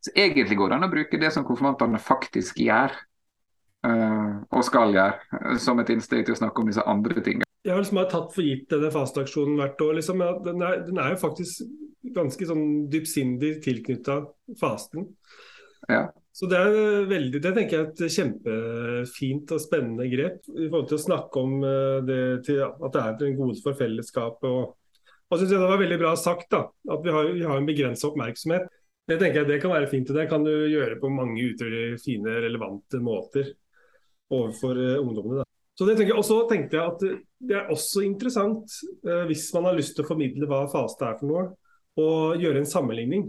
så 0.03 0.11
egentlig 0.19 0.59
går 0.59 0.73
det 0.73 0.79
an 0.79 0.89
å 0.89 0.93
bruke 0.93 1.21
det 1.21 1.31
som 1.35 1.47
konfirmantene 1.47 2.01
faktisk 2.03 2.59
gjør. 2.63 2.95
Uh, 3.83 4.43
og 4.55 4.63
skal 4.63 4.93
gjøre, 4.95 5.57
som 5.59 5.81
et 5.83 5.89
innsteg 5.91 6.21
til 6.23 6.37
å 6.37 6.39
snakke 6.39 6.63
om 6.63 6.69
disse 6.71 6.85
andre 6.87 7.19
tingene. 7.19 7.49
Jeg 7.67 7.75
har 7.75 7.83
liksom 7.83 7.99
tatt 8.11 8.35
for 8.35 8.47
gitt 8.47 8.69
denne 8.71 8.91
fasteaksjonen 8.95 9.59
hvert 9.59 9.83
år. 9.83 9.97
Liksom, 9.99 10.23
den, 10.47 10.63
er, 10.63 10.83
den, 10.87 10.99
er, 11.03 11.15
jo 11.15 11.21
faktisk 11.23 11.65
ganske 12.15 12.47
sånn 12.47 12.67
dypsindig 12.91 13.57
tilknytta 13.63 14.21
fasten. 14.59 15.09
Ja. 15.91 16.09
Så 16.35 16.49
det 16.51 16.59
er 16.59 17.09
veldig, 17.11 17.41
det 17.45 17.53
tenker 17.55 17.77
jeg 17.77 17.87
er 17.87 17.91
et 17.91 18.15
kjempefint 18.17 19.55
og 19.55 19.63
spennende 19.63 20.07
grep 20.11 20.47
i 20.49 20.69
forhold 20.69 20.87
til 20.91 20.99
å 20.99 21.03
snakke 21.03 21.43
om 21.43 21.67
eh, 21.69 21.99
det 22.07 22.21
til, 22.47 22.63
at 22.65 22.95
det 22.95 23.03
er 23.03 23.27
en 23.29 23.39
gode 23.39 23.59
for 23.63 23.79
fellesskapet. 23.79 24.47
Og, 24.49 25.11
og 25.29 25.39
synes 25.39 25.53
jeg 25.53 25.59
det 25.59 25.73
var 25.75 25.83
veldig 25.83 26.01
bra 26.03 26.15
sagt 26.19 26.49
da, 26.55 26.65
at 26.71 27.05
vi 27.05 27.15
har, 27.15 27.31
vi 27.35 27.47
har 27.47 27.61
en 27.61 27.69
begrensa 27.69 28.09
oppmerksomhet. 28.11 28.71
Det 29.13 29.19
tenker 29.21 29.43
jeg 29.43 29.51
det 29.51 29.59
kan 29.63 29.75
være 29.75 29.91
fint, 29.91 30.11
og 30.11 30.19
det 30.19 30.29
kan 30.31 30.45
du 30.47 30.53
gjøre 30.73 30.97
på 31.01 31.11
mange 31.13 31.45
utrolig 31.51 31.99
fine, 32.01 32.39
relevante 32.47 33.01
måter 33.03 33.51
overfor 34.33 34.79
uh, 34.79 35.01
ungdommene. 35.03 35.43
Da. 35.43 35.49
Så 35.77 35.89
det 35.89 35.97
tenker 35.99 36.15
jeg, 36.15 36.21
Og 36.23 36.27
så 36.29 36.39
tenkte 36.49 36.79
jeg 36.79 36.95
at 36.95 37.05
det 37.49 37.59
er 37.59 37.73
også 37.75 38.05
interessant, 38.07 38.73
uh, 39.05 39.25
hvis 39.29 39.51
man 39.57 39.69
har 39.69 39.77
lyst 39.77 39.97
til 39.99 40.07
å 40.07 40.09
formidle 40.09 40.49
hva 40.49 40.65
faste 40.73 41.05
er 41.09 41.19
for 41.21 41.29
noe, 41.29 41.47
å 42.01 42.09
gjøre 42.41 42.63
en 42.63 42.69
sammenligning 42.69 43.27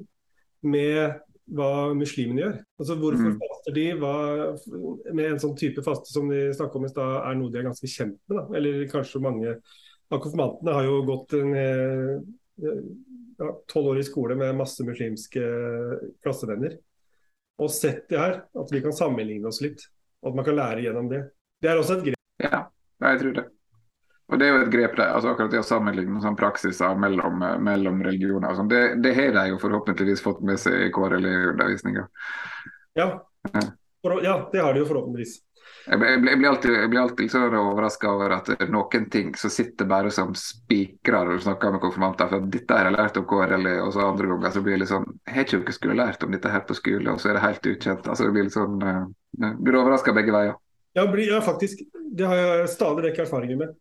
med 0.71 1.19
hva 1.51 1.91
muslimene 1.97 2.45
gjør. 2.45 2.53
Altså 2.79 2.95
Hvorfor 3.01 3.33
mm. 3.33 3.39
faster 3.41 3.75
de? 3.75 3.87
Hva, 3.99 4.13
med 5.11 5.25
en 5.27 5.41
sånn 5.43 5.57
type 5.59 5.83
faste 5.83 6.13
som 6.13 6.29
de 6.31 6.45
snakket 6.55 6.79
om 6.79 6.87
i 6.87 6.91
stad, 6.93 7.17
er 7.19 7.35
noe 7.39 7.51
de 7.51 7.59
er 7.59 7.67
ganske 7.67 7.89
kjent 7.91 8.15
med. 8.31 8.37
Da. 8.37 8.45
Eller 8.55 8.85
kanskje 8.91 9.23
mange 9.23 9.57
av 10.13 10.21
konfirmantene 10.23 10.77
har 10.77 10.87
jo 10.87 11.01
gått 11.09 11.35
en 11.35 11.51
tolv 13.71 13.93
år 13.93 13.99
i 13.99 14.05
skole 14.07 14.37
med 14.39 14.57
masse 14.57 14.85
muslimske 14.85 15.43
klassevenner. 16.23 16.77
Og 17.61 17.71
sett 17.71 18.07
det 18.09 18.19
her, 18.19 18.39
at 18.59 18.71
vi 18.73 18.81
kan 18.83 18.95
sammenligne 18.95 19.49
oss 19.49 19.61
litt. 19.63 19.85
At 20.25 20.35
man 20.35 20.45
kan 20.45 20.57
lære 20.57 20.85
gjennom 20.85 21.09
det. 21.11 21.25
Det 21.61 21.69
er 21.71 21.79
også 21.79 21.99
et 21.99 22.07
grep. 22.09 22.21
Ja, 22.43 22.65
jeg 23.03 23.19
tror 23.21 23.35
det. 23.37 23.45
Og 24.31 24.39
Det 24.39 24.47
er 24.47 24.53
jo 24.53 24.61
et 24.63 24.71
grep 24.71 24.95
det, 24.97 25.05
altså 25.13 25.33
akkurat 25.33 25.51
det 25.51 25.59
å 25.61 25.67
sammenligne 25.67 26.21
sånn 26.23 26.37
praksiser 26.39 26.95
mellom, 26.97 27.43
mellom 27.61 27.99
religioner. 28.05 28.55
Sånn. 28.57 28.71
Det, 28.71 28.81
det, 29.03 29.11
har 29.17 29.35
de 29.35 29.43
jo 29.51 29.59
forhåpentligvis 29.61 30.23
fått 30.25 30.39
med 30.47 30.57
seg 30.61 30.87
i 30.87 30.91
KRLE-undervisninga. 30.95 32.07
Ja. 32.97 33.09
Ja, 33.53 34.35
det 34.51 34.63
har 34.63 34.73
de 34.73 34.81
jo 34.81 34.87
forhåpentligvis. 34.89 35.37
Jeg 35.83 35.99
blir, 35.99 36.37
blir 36.39 36.47
alltid, 36.47 36.73
jeg 36.79 36.89
blir 36.93 37.01
alltid 37.01 37.31
så 37.31 37.41
overraska 37.49 38.07
over 38.07 38.33
at 38.37 38.49
noen 38.71 39.09
ting 39.11 39.33
som 39.35 39.51
sitter 39.51 39.87
bare 39.89 40.11
som 40.15 40.31
spikrer 40.37 41.27
når 41.27 41.41
du 41.41 41.43
snakker 41.43 41.75
med 41.75 41.83
konfirmanter. 41.83 42.29
For 42.31 42.47
dette 42.53 42.77
har 42.77 42.87
jeg 42.87 42.95
lært 42.95 43.19
om 43.19 43.27
KRLE, 43.27 43.73
og 43.83 43.91
så 43.95 44.05
andre 44.07 44.29
ganger 44.31 44.55
så 44.55 44.63
blir 44.63 44.77
det 44.77 44.83
litt 44.85 44.93
sånn 44.93 45.09
Har 45.27 45.43
ikke 45.43 45.59
dere 45.59 45.75
skulle 45.75 45.99
lært 45.99 46.23
om 46.23 46.31
dette 46.35 46.53
her 46.53 46.63
på 46.69 46.77
skole, 46.79 47.03
og 47.11 47.19
så 47.19 47.31
er 47.31 47.37
det 47.37 47.45
helt 47.49 47.71
ukjent. 47.73 48.07
Altså 48.07 48.29
det 48.29 48.35
blir 48.37 48.47
litt 48.47 48.55
sånn 48.55 48.79
uh, 48.79 49.53
Blir 49.59 49.79
overraska 49.81 50.15
begge 50.15 50.35
veier. 50.35 50.55
Ja, 50.95 51.07
ja, 51.19 51.39
faktisk. 51.43 51.83
Det 51.91 52.27
har 52.29 52.39
jeg 52.39 52.67
stadig 52.71 53.09
vekk 53.09 53.23
erfaringer 53.25 53.59
med. 53.59 53.77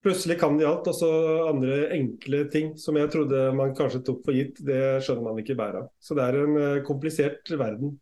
Plutselig 0.00 0.38
kan 0.40 0.56
de 0.56 0.64
alt, 0.64 0.86
og 0.88 0.96
så 0.96 1.10
andre 1.50 1.90
enkle 1.92 2.46
ting 2.48 2.72
som 2.80 2.96
jeg 2.96 3.10
trodde 3.12 3.50
man 3.52 3.74
kanskje 3.76 4.00
tok 4.06 4.22
for 4.24 4.32
gitt, 4.32 4.62
det 4.64 5.02
skjønner 5.04 5.26
man 5.26 5.42
ikke 5.42 5.58
bæret 5.58 5.82
av. 5.82 5.90
Så 6.00 6.16
det 6.16 6.24
er 6.24 6.40
en 6.46 6.56
uh, 6.56 6.86
komplisert 6.86 7.52
verden 7.52 7.98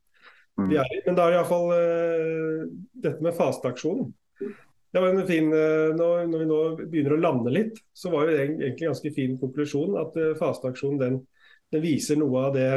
vi 0.58 0.76
mm. 0.76 0.80
er 0.82 0.94
i. 0.96 1.02
Men 1.06 1.18
da 1.18 1.26
er 1.26 1.34
det 1.34 1.38
iallfall 1.38 1.72
uh, 1.72 2.66
dette 3.06 3.24
med 3.24 3.36
fasteaksjonen. 3.38 4.12
Det 4.88 5.02
var 5.04 5.12
en 5.12 5.28
fin, 5.28 5.48
uh, 5.52 5.94
når, 5.96 6.28
vi 6.34 6.50
nå 6.50 6.60
begynner 6.84 7.16
å 7.16 7.22
lande 7.22 7.54
litt, 7.54 7.80
så 7.96 8.12
var 8.14 8.28
det 8.28 8.38
egentlig 8.42 8.70
en 8.72 8.78
ganske 8.88 9.14
fin 9.16 9.40
konklusjon 9.40 9.98
at 10.02 10.20
uh, 10.20 10.36
fasteaksjonen 10.38 11.02
den, 11.02 11.18
den, 11.74 11.84
viser 11.84 12.20
noe 12.20 12.46
av 12.48 12.54
det 12.56 12.70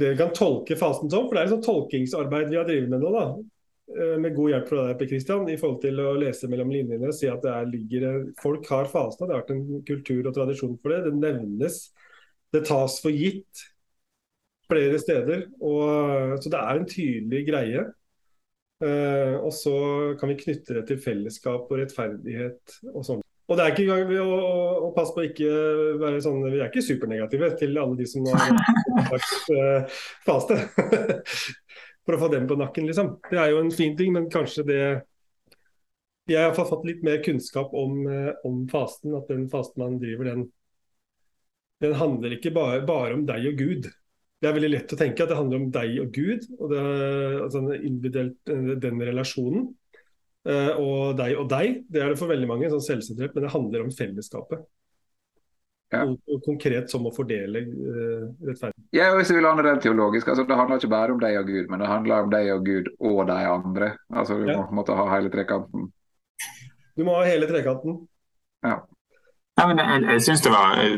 det 0.00 0.12
vi 0.12 0.20
kan 0.20 0.30
tolke 0.32 0.76
fasten 0.78 1.10
som. 1.10 1.26
For 1.26 1.36
det 1.36 1.40
er 1.40 1.48
et 1.48 1.54
sånt 1.56 1.66
tolkingsarbeid 1.66 2.52
vi 2.52 2.56
har 2.60 2.68
drevet 2.68 2.92
med 2.92 3.02
nå. 3.02 3.10
da. 3.12 3.24
Eh, 3.90 4.18
med 4.22 4.36
god 4.36 4.52
hjelp 4.52 4.68
fra 4.70 4.84
deg, 4.86 4.98
Per 5.00 5.08
Christian, 5.10 5.48
i 5.50 5.56
forhold 5.58 5.80
til 5.82 5.98
å 6.02 6.12
lese 6.20 6.48
mellom 6.50 6.70
linjene. 6.70 7.10
Si 7.16 7.26
at 7.30 7.42
det 7.42 7.50
er, 7.50 7.66
ligger, 7.72 8.20
folk 8.42 8.68
har 8.70 8.90
fasta, 8.90 9.26
det 9.26 9.34
har 9.34 9.42
vært 9.42 9.54
en 9.56 9.82
kultur 9.88 10.30
og 10.30 10.36
tradisjon 10.36 10.76
for 10.78 10.94
det. 10.94 11.02
Det 11.08 11.16
nevnes. 11.18 11.80
Det 12.54 12.64
tas 12.68 12.98
for 13.02 13.14
gitt 13.14 13.64
flere 14.70 15.00
steder. 15.02 15.48
Og, 15.60 16.36
så 16.42 16.52
det 16.52 16.60
er 16.60 16.78
en 16.78 16.88
tydelig 16.88 17.42
greie. 17.48 17.88
Uh, 18.80 19.36
og 19.44 19.50
så 19.52 19.74
kan 20.16 20.30
vi 20.32 20.38
knytte 20.40 20.78
det 20.78 20.86
til 20.88 21.00
fellesskap 21.04 21.68
og 21.68 21.82
rettferdighet 21.82 22.78
og 22.94 23.04
sånn. 23.04 23.26
Og 23.50 23.58
det 23.58 23.64
er 23.64 23.74
ikke 23.74 23.82
engang 23.82 24.22
å, 24.22 24.36
å, 24.46 24.58
å 24.86 24.90
passe 24.94 25.12
på 25.12 25.24
ikke 25.26 25.48
være 25.98 26.20
sånn 26.22 26.44
Vi 26.46 26.60
er 26.60 26.68
ikke 26.68 26.84
supernegative 26.86 27.48
til 27.58 27.74
alle 27.82 27.98
de 27.98 28.06
som 28.08 28.28
har 28.30 29.18
sagt 29.18 29.50
uh, 29.52 29.98
faste. 30.24 30.60
for 32.06 32.16
å 32.16 32.20
få 32.24 32.30
dem 32.32 32.48
på 32.50 32.58
nakken, 32.58 32.88
liksom. 32.88 33.14
Det 33.30 33.38
er 33.38 33.52
jo 33.52 33.60
en 33.62 33.72
fin 33.74 33.96
ting, 33.98 34.14
men 34.16 34.30
kanskje 34.32 34.66
det 34.66 34.82
Jeg 36.30 36.46
har 36.46 36.54
fått 36.54 36.86
litt 36.86 37.02
mer 37.02 37.22
kunnskap 37.24 37.72
om, 37.74 38.06
eh, 38.06 38.32
om, 38.46 38.62
fasten. 38.70 39.16
At 39.18 39.26
den 39.28 39.48
fasten 39.50 39.82
man 39.82 39.96
driver, 39.98 40.28
den, 40.30 40.44
den 41.82 41.96
handler 41.98 42.36
ikke 42.36 42.52
bare, 42.54 42.84
bare, 42.86 43.16
om 43.16 43.24
deg 43.26 43.48
og 43.50 43.58
Gud. 43.58 43.88
Det 44.40 44.48
er 44.48 44.56
veldig 44.56 44.70
lett 44.72 44.92
å 44.94 44.96
tenke 44.96 45.24
at 45.24 45.30
det 45.30 45.36
handler 45.36 45.60
om 45.60 45.70
deg 45.74 45.98
og 46.00 46.14
Gud, 46.16 46.46
og 46.56 46.70
det, 46.72 46.82
altså 47.44 47.60
den 48.80 49.02
relasjonen. 49.04 49.68
Uh, 50.48 50.72
og 50.80 51.18
deg 51.18 51.36
og 51.36 51.50
deg, 51.52 51.82
det 51.92 52.00
er 52.00 52.12
det 52.14 52.16
for 52.16 52.32
veldig 52.32 52.46
mange, 52.48 52.70
sånn 52.72 52.80
selvsentrert, 52.80 53.34
men 53.36 53.44
det 53.44 53.52
handler 53.52 53.82
om 53.84 53.90
fellesskapet. 53.92 54.62
Ja. 55.90 56.04
Og, 56.06 56.38
konkret 56.46 56.88
som 56.92 57.04
å 57.08 57.12
fordele 57.12 57.64
uh, 57.66 58.28
rettferdighet. 58.46 58.86
Ja, 58.96 59.10
hvis 59.18 59.32
vi 59.32 59.36
vil 59.36 59.48
ha 59.48 59.52
det 59.66 59.74
teologisk, 59.84 60.30
altså 60.30 60.46
Det 60.48 60.56
handler 60.56 60.80
ikke 60.80 60.92
bare 60.92 61.14
om 61.14 61.20
deg 61.20 61.36
og 61.42 61.50
Gud, 61.50 61.66
men 61.68 61.82
det 61.82 61.90
handler 61.90 62.24
om 62.24 62.32
deg 62.32 62.52
og 62.54 62.64
Gud 62.66 62.92
og 62.96 63.20
de 63.28 63.40
andre. 63.50 63.90
Altså 64.08 64.38
Du 64.40 64.46
ja. 64.48 64.56
må 64.56 64.80
måtte 64.80 64.96
ha 64.96 65.08
hele 65.16 65.32
trekanten. 65.34 65.90
Du 66.96 67.04
må 67.04 67.18
ha 67.18 67.26
hele 67.26 67.50
trekanten. 67.50 68.00
Ja. 68.64 68.78
Ja, 69.60 69.66
men 69.68 69.80
jeg, 69.82 70.04
jeg 70.08 70.22
syns 70.24 70.44
det, 70.44 70.52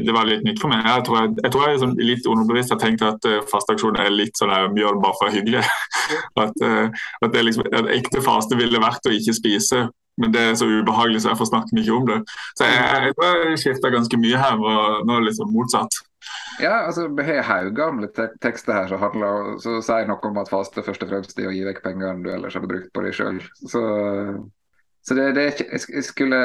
det, 0.06 0.12
var 0.14 0.28
litt 0.28 0.44
nytt 0.46 0.60
for 0.62 0.70
meg. 0.70 0.84
Jeg 0.86 1.06
tror 1.08 1.18
jeg, 1.18 1.32
jeg, 1.40 1.50
tror 1.54 1.64
jeg 1.64 1.74
liksom 1.74 1.96
litt 1.98 2.28
underbevisst 2.30 2.74
har 2.74 2.78
tenkt 2.82 3.02
at 3.06 3.26
uh, 3.26 3.40
fasteaksjon 3.50 3.98
er 3.98 4.12
litt 4.14 4.38
sånn 4.38 4.52
at 4.54 4.70
vi 4.76 4.86
bare 4.86 5.18
for 5.18 5.34
hyggelig. 5.34 5.64
at, 6.44 6.62
uh, 6.62 7.02
at, 7.26 7.40
liksom, 7.48 7.66
at 7.74 7.90
ekte 7.96 8.22
faste 8.22 8.58
ville 8.60 8.82
vært 8.82 9.10
å 9.10 9.16
ikke 9.16 9.34
spise 9.34 9.88
men 10.20 10.32
det 10.32 10.40
er 10.44 10.56
så 10.60 10.66
ubehagelig, 10.68 11.22
så 11.24 11.30
jeg 11.30 11.38
får 11.40 11.48
snakke 11.48 11.76
mye 11.78 11.92
om 11.96 12.02
det. 12.04 12.18
Så 12.58 12.66
jeg, 12.68 12.80
jeg 13.06 13.14
tror 13.16 13.38
jeg 13.48 13.60
skifta 13.62 13.90
ganske 13.94 14.18
mye 14.20 14.40
her, 14.42 14.58
og 14.60 15.06
nå 15.08 15.14
er 15.14 15.22
det 15.22 15.30
liksom 15.30 15.54
motsatt. 15.54 15.96
Ja, 16.60 16.74
altså 16.86 17.06
vi 17.08 17.24
har 17.26 17.46
haugamle 17.48 18.10
te 18.14 18.28
tekster 18.44 18.76
her 18.76 18.90
som 18.90 19.00
handler 19.02 19.56
så 19.62 19.78
sier 19.82 20.06
noe 20.06 20.28
om 20.28 20.42
at 20.42 20.50
faste 20.52 20.84
først 20.84 21.02
og 21.06 21.14
fremst 21.14 21.40
er 21.40 21.48
å 21.48 21.54
gi 21.54 21.64
vekk 21.66 21.80
pengene 21.86 22.20
du 22.22 22.28
ellers 22.30 22.58
hadde 22.58 22.70
brukt 22.70 22.92
på 22.92 23.06
deg 23.06 23.16
sjøl. 23.16 23.40
Så, 23.64 23.82
så 25.02 25.16
det, 25.18 25.24
det, 25.34 25.44
Jeg 25.66 26.04
skulle 26.06 26.38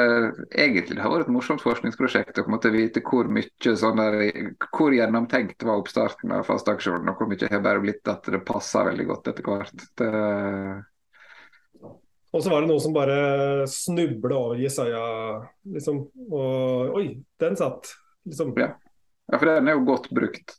egentlig 0.50 0.96
det 0.96 1.02
har 1.04 1.12
vært 1.12 1.28
et 1.28 1.34
morsomt 1.34 1.62
forskningsprosjekt 1.62 2.40
å 2.40 2.42
på 2.42 2.50
en 2.50 2.56
måte 2.56 2.72
vite 2.74 3.02
hvor 3.06 3.30
mye 3.30 3.74
sånn 3.78 4.02
der, 4.02 4.18
hvor 4.74 4.94
gjennomtenkt 4.96 5.62
var 5.62 5.78
oppstarten 5.78 6.34
av 6.34 6.46
fasteaksjonen, 6.48 7.12
og 7.12 7.20
hvor 7.20 7.30
mye 7.30 7.50
har 7.52 7.62
bare 7.62 7.84
blitt 7.84 8.10
at 8.10 8.26
det 8.26 8.42
passer 8.48 8.90
veldig 8.90 9.06
godt 9.12 9.30
etter 9.32 9.46
hvert. 9.46 9.86
Det 10.00 10.12
og 12.28 12.42
så 12.44 12.50
var 12.52 12.60
det 12.60 12.68
noen 12.68 12.82
som 12.82 12.92
bare 12.92 13.20
snubla 13.72 14.36
over 14.36 14.60
Jesaja, 14.60 15.04
liksom. 15.72 16.02
Og 16.28 16.98
oi, 16.98 17.06
den 17.40 17.56
satt. 17.56 17.88
Liksom. 18.28 18.52
Ja. 18.60 18.74
ja, 19.32 19.38
for 19.38 19.48
den 19.48 19.70
er 19.70 19.78
jo 19.78 19.86
godt 19.88 20.10
brukt. 20.12 20.52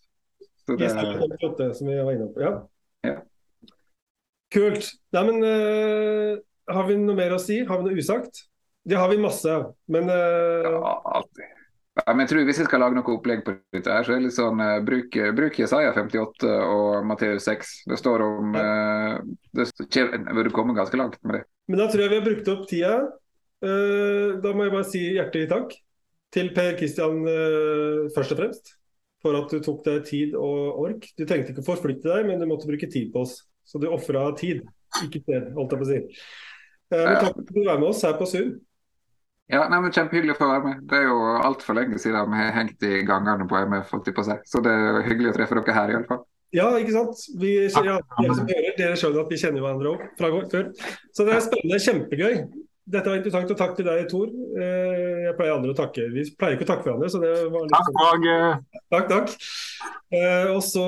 Så 0.66 0.74
det... 0.74 0.88
Jesaja 0.88 1.20
58, 1.20 1.70
som 1.78 1.92
vi 1.92 2.00
var 2.00 2.16
inne 2.16 2.30
på. 2.34 2.42
Ja. 2.42 2.56
ja. 3.06 3.20
Kult. 4.50 4.90
Nei, 5.14 5.24
men 5.30 5.46
uh, 5.46 6.42
har 6.74 6.90
vi 6.90 6.98
noe 7.02 7.18
mer 7.18 7.36
å 7.36 7.42
si? 7.42 7.62
Har 7.68 7.82
vi 7.82 7.90
noe 7.90 8.02
usagt? 8.02 8.46
Det 8.90 8.98
har 8.98 9.10
vi 9.12 9.20
masse, 9.22 9.56
men 9.92 10.10
uh... 10.10 10.66
Ja, 10.66 10.94
alltid. 11.20 11.56
Ja, 12.00 12.14
men 12.14 12.24
jeg 12.24 12.32
tror 12.32 12.46
Hvis 12.48 12.62
vi 12.62 12.68
skal 12.68 12.84
lage 12.84 12.98
noe 12.98 13.16
opplegg 13.16 13.44
på 13.46 13.56
dette, 13.74 13.92
her, 13.92 14.06
så 14.06 14.14
er 14.14 14.22
det 14.22 14.28
litt 14.30 14.38
sånn 14.38 14.62
uh, 14.64 14.80
bruk, 14.86 15.18
bruk 15.36 15.60
Jesaja 15.60 15.92
58 15.96 16.54
og 16.70 17.08
Matteus 17.10 17.48
6. 17.50 17.74
Det 17.92 18.00
står 18.00 18.24
om 18.26 18.56
uh, 18.56 19.20
det 19.58 19.68
burde 20.30 20.54
komme 20.56 20.78
ganske 20.78 21.00
langt 21.00 21.20
med 21.24 21.40
det. 21.40 21.44
Men 21.70 21.84
da 21.84 21.90
tror 21.92 22.06
jeg 22.06 22.14
vi 22.14 22.20
har 22.22 22.28
brukt 22.28 22.52
opp 22.54 22.66
tida. 22.70 22.96
Uh, 23.60 24.40
da 24.44 24.56
må 24.56 24.66
jeg 24.66 24.76
bare 24.78 24.90
si 24.90 25.04
hjertelig 25.18 25.52
takk 25.52 25.78
til 26.30 26.52
Per 26.54 26.76
Kristian 26.78 27.24
først 28.14 28.36
og 28.36 28.38
fremst. 28.38 28.76
For 29.20 29.36
at 29.36 29.52
du 29.52 29.64
tok 29.66 29.82
deg 29.84 30.04
tid 30.08 30.36
og 30.38 30.78
ork. 30.80 31.08
Du 31.18 31.26
trengte 31.26 31.52
ikke 31.52 31.64
å 31.66 31.72
forflytte 31.72 32.08
deg, 32.08 32.28
men 32.30 32.40
du 32.40 32.46
måtte 32.48 32.70
bruke 32.70 32.88
tid 32.88 33.10
på 33.12 33.26
oss. 33.26 33.42
Så 33.68 33.82
du 33.82 33.90
ofra 33.90 34.30
tid, 34.38 34.62
ikke 35.04 35.24
sted, 35.26 35.50
holdt 35.58 35.74
jeg 35.74 35.82
på 35.82 35.88
å 35.88 35.90
si. 35.90 35.98
Men 36.98 37.20
takk 37.20 37.36
for 37.36 37.46
at 37.46 37.54
du 37.54 37.62
var 37.66 37.80
med 37.82 37.92
oss 37.92 38.02
her 38.08 38.18
på 38.20 38.28
Zoom. 38.30 38.58
Ja, 39.50 39.64
nei, 39.66 39.80
men 39.82 39.94
Kjempehyggelig 39.94 40.36
å 40.36 40.38
få 40.38 40.48
være 40.52 40.66
med. 40.66 40.82
Det 40.90 40.98
er 41.00 41.08
jo 41.10 41.22
altfor 41.42 41.78
lenge 41.78 41.98
siden 42.02 42.30
vi 42.30 42.42
har 42.42 42.52
hengt 42.54 42.84
i 42.86 43.00
gangene 43.08 43.48
på 43.50 43.58
MF. 43.66 43.96
på 44.14 44.26
seg. 44.28 44.44
Så 44.46 44.62
det 44.62 44.74
er 44.74 45.08
hyggelig 45.08 45.32
å 45.32 45.38
treffe 45.40 45.58
dere 45.58 45.74
her, 45.74 45.94
iallfall. 45.96 46.22
Ja, 46.54 46.68
ikke 46.82 46.94
sant. 46.94 47.24
Vi, 47.38 47.56
ja, 47.66 47.96
dere 47.98 48.36
som 48.38 48.50
hører, 48.50 48.76
dere 48.78 48.98
skjønner 48.98 49.26
at 49.26 49.34
vi 49.34 49.40
kjenner 49.42 49.66
hverandre 49.66 49.92
òg 49.96 50.04
fra 50.18 50.30
før. 50.54 50.70
Så 51.14 51.26
det 51.26 51.34
er 51.36 51.44
spennende. 51.46 51.82
Kjempegøy. 51.86 52.38
Dette 52.90 53.06
var 53.12 53.20
interessant, 53.20 53.52
og 53.54 53.58
takk 53.60 53.76
til 53.78 53.86
deg, 53.86 54.08
Tor. 54.10 54.30
Eh, 54.58 55.26
jeg 55.28 55.36
pleier 55.38 55.54
aldri 55.54 55.74
å 55.74 55.78
takke. 55.78 56.08
Vi 56.10 56.24
pleier 56.40 56.56
ikke 56.58 56.66
å 56.66 56.70
takke 56.72 56.88
hverandre, 56.88 57.10
så 57.14 57.22
det 57.22 57.34
var 57.54 57.68
litt 57.68 57.76
Takk, 57.76 57.92
sånn. 58.00 58.64
Takk, 58.96 59.12
takk. 59.12 59.36
Eh, 60.18 60.48
og 60.56 60.62
så 60.66 60.86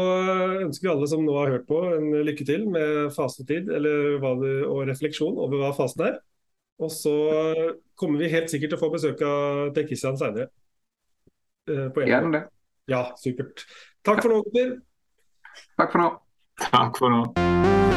ønsker 0.63 0.87
vi 0.87 0.91
alle 0.95 1.09
som 1.11 1.21
nå 1.25 1.35
har 1.37 1.53
hørt 1.53 1.67
på, 1.69 1.81
en 1.99 2.09
lykke 2.25 2.47
til 2.47 2.65
med 2.73 3.11
fasetid 3.13 3.69
eller 3.69 4.17
hva 4.23 4.33
det, 4.41 4.55
og 4.65 4.87
refleksjon 4.89 5.37
over 5.37 5.61
hva 5.61 5.69
fasen 5.77 6.07
er. 6.09 6.17
Og 6.81 6.89
så 6.89 7.13
kommer 7.99 8.23
vi 8.23 8.31
helt 8.33 8.49
sikkert 8.49 8.73
til 8.73 8.79
å 8.79 8.81
få 8.81 8.89
besøk 8.95 9.21
av 9.27 9.69
Per 9.75 9.85
Kristian 9.85 10.17
seinere. 10.17 10.49
Eh, 11.69 11.85
Gjerne 12.09 12.33
det. 12.39 12.43
Ja, 12.89 13.03
supert. 13.21 13.67
Takk 14.01 14.23
for 14.25 14.33
nå, 14.33 14.41
gutter. 14.47 14.79
Takk 15.77 15.93
for 15.93 16.01
nå. 16.01 16.11
Takk 16.71 16.97
for 16.97 17.13
nå. 17.13 17.90